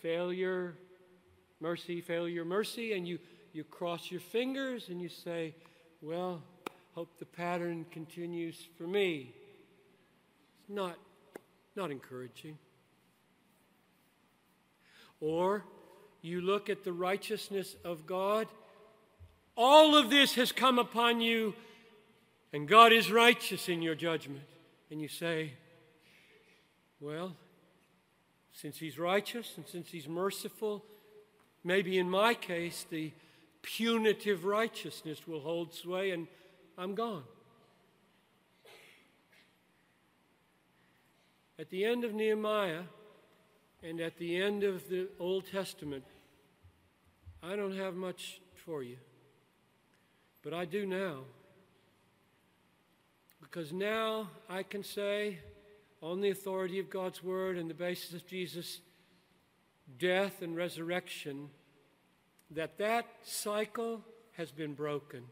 failure, 0.02 0.74
mercy, 1.60 2.00
failure, 2.00 2.44
mercy, 2.44 2.92
and 2.92 3.06
you, 3.06 3.18
you 3.52 3.64
cross 3.64 4.10
your 4.10 4.20
fingers 4.20 4.88
and 4.88 5.00
you 5.00 5.08
say, 5.08 5.54
Well, 6.00 6.42
hope 6.94 7.18
the 7.18 7.26
pattern 7.26 7.86
continues 7.90 8.68
for 8.76 8.84
me. 8.84 9.34
It's 10.60 10.70
not, 10.70 10.96
not 11.76 11.90
encouraging. 11.90 12.58
Or 15.20 15.64
you 16.22 16.40
look 16.40 16.68
at 16.68 16.84
the 16.84 16.92
righteousness 16.92 17.76
of 17.84 18.06
God. 18.06 18.46
All 19.56 19.96
of 19.96 20.10
this 20.10 20.34
has 20.34 20.52
come 20.52 20.78
upon 20.78 21.20
you, 21.20 21.54
and 22.52 22.68
God 22.68 22.92
is 22.92 23.10
righteous 23.10 23.68
in 23.68 23.82
your 23.82 23.94
judgment. 23.94 24.44
And 24.90 25.00
you 25.00 25.08
say, 25.08 25.52
Well, 27.00 27.34
since 28.60 28.78
he's 28.78 28.98
righteous 28.98 29.52
and 29.56 29.64
since 29.68 29.88
he's 29.88 30.08
merciful, 30.08 30.84
maybe 31.62 31.96
in 31.96 32.10
my 32.10 32.34
case, 32.34 32.84
the 32.90 33.12
punitive 33.62 34.44
righteousness 34.44 35.28
will 35.28 35.38
hold 35.38 35.72
sway 35.72 36.10
and 36.10 36.26
I'm 36.76 36.96
gone. 36.96 37.22
At 41.56 41.70
the 41.70 41.84
end 41.84 42.02
of 42.02 42.14
Nehemiah 42.14 42.82
and 43.84 44.00
at 44.00 44.18
the 44.18 44.36
end 44.36 44.64
of 44.64 44.88
the 44.88 45.06
Old 45.20 45.46
Testament, 45.46 46.04
I 47.40 47.54
don't 47.54 47.76
have 47.76 47.94
much 47.94 48.40
for 48.64 48.82
you, 48.82 48.96
but 50.42 50.52
I 50.52 50.64
do 50.64 50.84
now. 50.84 51.20
Because 53.40 53.72
now 53.72 54.30
I 54.48 54.64
can 54.64 54.82
say, 54.82 55.38
on 56.00 56.20
the 56.20 56.30
authority 56.30 56.78
of 56.78 56.90
God's 56.90 57.22
word 57.22 57.56
and 57.56 57.68
the 57.68 57.74
basis 57.74 58.14
of 58.14 58.26
Jesus' 58.26 58.80
death 59.98 60.42
and 60.42 60.56
resurrection 60.56 61.50
that 62.50 62.78
that 62.78 63.06
cycle 63.22 64.04
has 64.32 64.50
been 64.50 64.74
broken. 64.74 65.24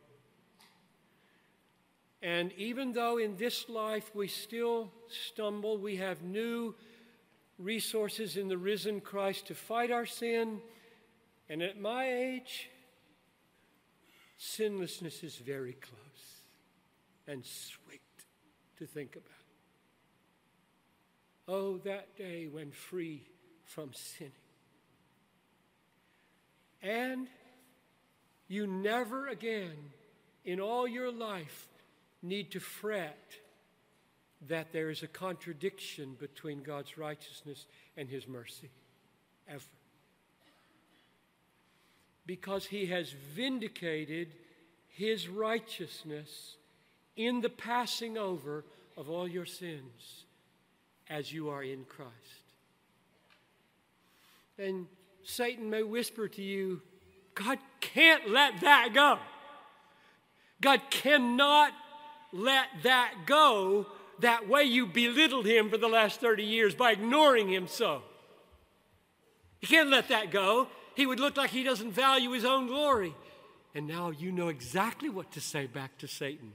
And 2.22 2.52
even 2.56 2.92
though 2.92 3.18
in 3.18 3.36
this 3.36 3.68
life 3.68 4.10
we 4.14 4.26
still 4.26 4.90
stumble, 5.08 5.78
we 5.78 5.96
have 5.96 6.22
new 6.22 6.74
resources 7.58 8.36
in 8.36 8.48
the 8.48 8.58
risen 8.58 9.00
Christ 9.00 9.46
to 9.46 9.54
fight 9.54 9.90
our 9.90 10.06
sin. 10.06 10.60
And 11.48 11.62
at 11.62 11.80
my 11.80 12.10
age, 12.10 12.68
sinlessness 14.36 15.22
is 15.22 15.36
very 15.36 15.74
close 15.74 16.42
and 17.26 17.44
sweet 17.44 18.00
to 18.78 18.86
think 18.86 19.16
about. 19.16 19.35
Oh, 21.48 21.78
that 21.78 22.16
day 22.16 22.48
when 22.50 22.72
free 22.72 23.22
from 23.64 23.90
sinning. 23.92 24.32
And 26.82 27.28
you 28.48 28.66
never 28.66 29.28
again 29.28 29.76
in 30.44 30.60
all 30.60 30.86
your 30.86 31.10
life 31.10 31.68
need 32.22 32.50
to 32.52 32.60
fret 32.60 33.36
that 34.48 34.72
there 34.72 34.90
is 34.90 35.02
a 35.02 35.08
contradiction 35.08 36.16
between 36.18 36.62
God's 36.62 36.98
righteousness 36.98 37.66
and 37.96 38.08
His 38.08 38.28
mercy. 38.28 38.70
Ever. 39.48 39.62
Because 42.26 42.66
He 42.66 42.86
has 42.86 43.10
vindicated 43.34 44.28
His 44.88 45.28
righteousness 45.28 46.56
in 47.16 47.40
the 47.40 47.48
passing 47.48 48.18
over 48.18 48.64
of 48.96 49.08
all 49.08 49.26
your 49.26 49.46
sins 49.46 50.25
as 51.08 51.32
you 51.32 51.50
are 51.50 51.62
in 51.62 51.84
Christ. 51.84 52.12
And 54.58 54.86
Satan 55.22 55.70
may 55.70 55.82
whisper 55.82 56.28
to 56.28 56.42
you, 56.42 56.80
God 57.34 57.58
can't 57.80 58.30
let 58.30 58.60
that 58.62 58.94
go. 58.94 59.18
God 60.60 60.80
cannot 60.90 61.72
let 62.32 62.66
that 62.82 63.12
go 63.26 63.86
that 64.20 64.48
way 64.48 64.64
you 64.64 64.86
belittled 64.86 65.46
him 65.46 65.68
for 65.68 65.76
the 65.76 65.88
last 65.88 66.20
30 66.20 66.42
years 66.42 66.74
by 66.74 66.92
ignoring 66.92 67.48
him 67.48 67.68
so. 67.68 68.02
He 69.60 69.66
can't 69.66 69.90
let 69.90 70.08
that 70.08 70.30
go. 70.30 70.68
He 70.94 71.06
would 71.06 71.20
look 71.20 71.36
like 71.36 71.50
he 71.50 71.62
doesn't 71.62 71.92
value 71.92 72.30
his 72.30 72.44
own 72.44 72.66
glory. 72.66 73.14
And 73.74 73.86
now 73.86 74.10
you 74.10 74.32
know 74.32 74.48
exactly 74.48 75.10
what 75.10 75.32
to 75.32 75.40
say 75.40 75.66
back 75.66 75.98
to 75.98 76.08
Satan. 76.08 76.52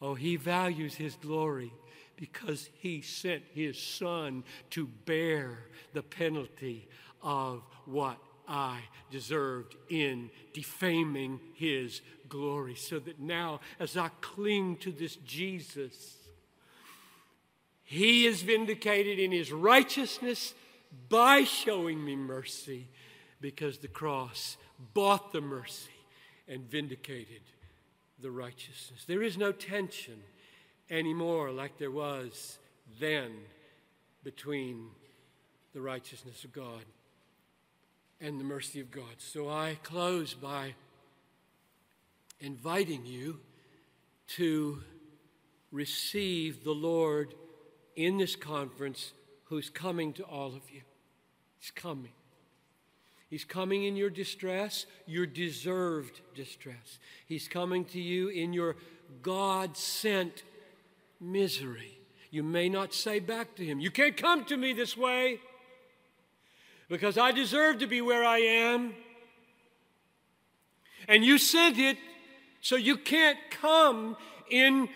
Oh, 0.00 0.14
he 0.14 0.36
values 0.36 0.94
his 0.94 1.16
glory 1.16 1.72
because 2.18 2.68
he 2.78 3.00
sent 3.00 3.42
his 3.54 3.78
son 3.78 4.42
to 4.70 4.86
bear 5.06 5.58
the 5.94 6.02
penalty 6.02 6.88
of 7.22 7.62
what 7.86 8.18
I 8.48 8.80
deserved 9.10 9.76
in 9.88 10.30
defaming 10.52 11.40
his 11.54 12.00
glory. 12.28 12.74
So 12.74 12.98
that 12.98 13.20
now, 13.20 13.60
as 13.78 13.96
I 13.96 14.08
cling 14.20 14.76
to 14.78 14.90
this 14.90 15.16
Jesus, 15.16 16.16
he 17.84 18.26
is 18.26 18.42
vindicated 18.42 19.18
in 19.18 19.32
his 19.32 19.52
righteousness 19.52 20.54
by 21.08 21.44
showing 21.44 22.04
me 22.04 22.16
mercy 22.16 22.88
because 23.40 23.78
the 23.78 23.88
cross 23.88 24.56
bought 24.92 25.32
the 25.32 25.40
mercy 25.40 25.90
and 26.48 26.68
vindicated 26.68 27.42
the 28.20 28.30
righteousness. 28.30 29.04
There 29.06 29.22
is 29.22 29.36
no 29.36 29.52
tension 29.52 30.20
anymore 30.90 31.50
like 31.50 31.78
there 31.78 31.90
was 31.90 32.58
then 33.00 33.32
between 34.24 34.88
the 35.72 35.80
righteousness 35.80 36.44
of 36.44 36.52
God 36.52 36.84
and 38.20 38.40
the 38.40 38.44
mercy 38.44 38.80
of 38.80 38.90
God. 38.90 39.04
So 39.18 39.48
I 39.48 39.78
close 39.82 40.34
by 40.34 40.74
inviting 42.40 43.04
you 43.06 43.40
to 44.28 44.82
receive 45.70 46.64
the 46.64 46.72
Lord 46.72 47.34
in 47.96 48.16
this 48.16 48.36
conference 48.36 49.12
who's 49.44 49.70
coming 49.70 50.12
to 50.14 50.22
all 50.24 50.48
of 50.48 50.70
you. 50.70 50.80
He's 51.58 51.70
coming. 51.70 52.12
He's 53.28 53.44
coming 53.44 53.84
in 53.84 53.96
your 53.96 54.10
distress, 54.10 54.86
your 55.06 55.26
deserved 55.26 56.20
distress. 56.34 56.98
He's 57.26 57.46
coming 57.48 57.84
to 57.86 58.00
you 58.00 58.28
in 58.28 58.52
your 58.52 58.76
God 59.22 59.76
sent 59.76 60.42
misery. 61.20 61.98
You 62.30 62.42
may 62.42 62.68
not 62.68 62.92
say 62.92 63.20
back 63.20 63.54
to 63.56 63.64
him, 63.64 63.80
You 63.80 63.90
can't 63.90 64.16
come 64.16 64.44
to 64.46 64.56
me 64.56 64.72
this 64.72 64.96
way 64.96 65.40
because 66.88 67.18
I 67.18 67.32
deserve 67.32 67.78
to 67.78 67.86
be 67.86 68.00
where 68.00 68.24
I 68.24 68.38
am. 68.38 68.94
And 71.06 71.24
you 71.24 71.38
sent 71.38 71.78
it, 71.78 71.96
so 72.60 72.76
you 72.76 72.96
can't 72.96 73.38
come 73.50 74.16
in 74.50 74.88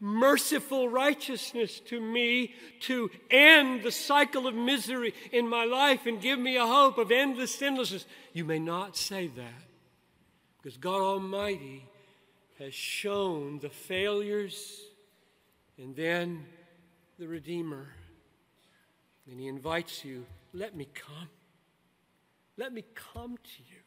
merciful 0.00 0.88
righteousness 0.88 1.78
to 1.78 2.00
me 2.00 2.52
to 2.80 3.08
end 3.30 3.82
the 3.82 3.92
cycle 3.92 4.48
of 4.48 4.54
misery 4.54 5.14
in 5.30 5.48
my 5.48 5.64
life 5.64 6.06
and 6.06 6.20
give 6.20 6.38
me 6.38 6.56
a 6.56 6.66
hope 6.66 6.98
of 6.98 7.12
endless 7.12 7.54
sinlessness. 7.54 8.04
You 8.32 8.44
may 8.44 8.58
not 8.58 8.96
say 8.96 9.28
that 9.28 9.62
because 10.60 10.76
God 10.76 11.00
Almighty 11.00 11.86
has 12.58 12.74
shown 12.74 13.60
the 13.60 13.70
failures 13.70 14.80
and 15.78 15.94
then 15.96 16.44
the 17.18 17.28
Redeemer. 17.28 17.88
And 19.30 19.38
He 19.38 19.48
invites 19.48 20.04
you, 20.04 20.26
let 20.52 20.76
me 20.76 20.88
come. 20.94 21.28
Let 22.56 22.72
me 22.72 22.84
come 22.94 23.36
to 23.36 23.62
you. 23.70 23.80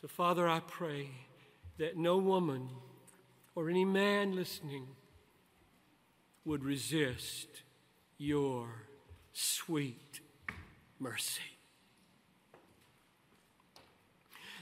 So, 0.00 0.08
Father, 0.08 0.48
I 0.48 0.60
pray 0.60 1.10
that 1.78 1.96
no 1.96 2.18
woman 2.18 2.68
or 3.54 3.70
any 3.70 3.84
man 3.84 4.36
listening 4.36 4.86
would 6.44 6.62
resist 6.62 7.48
your 8.18 8.68
sweet 9.32 10.20
mercy. 11.00 11.53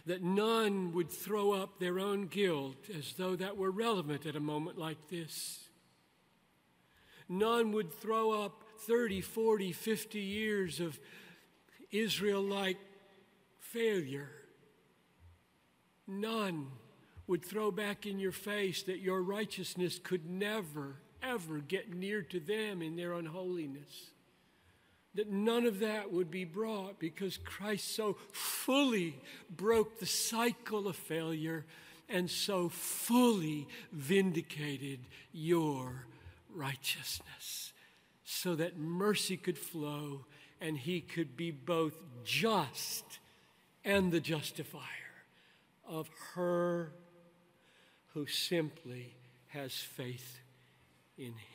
That 0.07 0.23
none 0.23 0.93
would 0.93 1.11
throw 1.11 1.53
up 1.53 1.79
their 1.79 1.99
own 1.99 2.27
guilt 2.27 2.91
as 2.97 3.12
though 3.12 3.37
that 3.37 3.57
were 3.57 3.70
relevant 3.70 4.27
at 4.27 4.37
a 4.37 4.41
moment 4.41 4.77
like 4.79 5.09
this. 5.09 5.69
None 7.29 7.73
would 7.73 7.93
throw 7.93 8.33
up 8.33 8.65
30, 8.81 9.20
40, 9.20 9.73
50 9.73 10.19
years 10.19 10.81
of 10.81 10.99
Israel 11.91 12.43
like 12.43 12.79
failure. 13.61 14.31
None 16.07 16.66
would 17.27 17.45
throw 17.45 17.70
back 17.70 18.07
in 18.07 18.19
your 18.19 18.33
face 18.33 18.83
that 18.83 18.99
your 18.99 19.23
righteousness 19.23 20.01
could 20.03 20.29
never, 20.29 20.97
ever 21.23 21.59
get 21.59 21.95
near 21.95 22.23
to 22.23 22.41
them 22.41 22.83
in 22.83 22.97
their 22.97 23.12
unholiness. 23.12 24.11
That 25.15 25.31
none 25.31 25.67
of 25.67 25.81
that 25.81 26.11
would 26.11 26.31
be 26.31 26.45
brought 26.45 26.99
because 26.99 27.37
Christ 27.37 27.95
so 27.95 28.17
fully 28.33 29.21
broke 29.51 29.99
the 29.99 30.07
cycle 30.07 30.89
of 30.89 30.97
failure 30.97 31.67
and 32.09 32.31
so 32.31 32.69
fully 32.69 33.69
vindicated 33.93 35.01
your 35.33 36.07
righteousness 36.55 37.73
so 38.25 38.55
that 38.57 38.79
mercy 38.79 39.37
could 39.37 39.59
flow 39.59 40.25
and 40.61 40.79
he 40.79 41.01
could 41.01 41.37
be 41.37 41.51
both 41.51 41.95
just 42.25 43.19
and 43.85 44.13
the 44.13 44.21
justifier 44.21 44.83
of 45.87 46.09
her 46.35 46.93
who 48.15 48.27
simply 48.27 49.15
has 49.49 49.73
faith 49.73 50.39
in 51.19 51.33
him. 51.33 51.52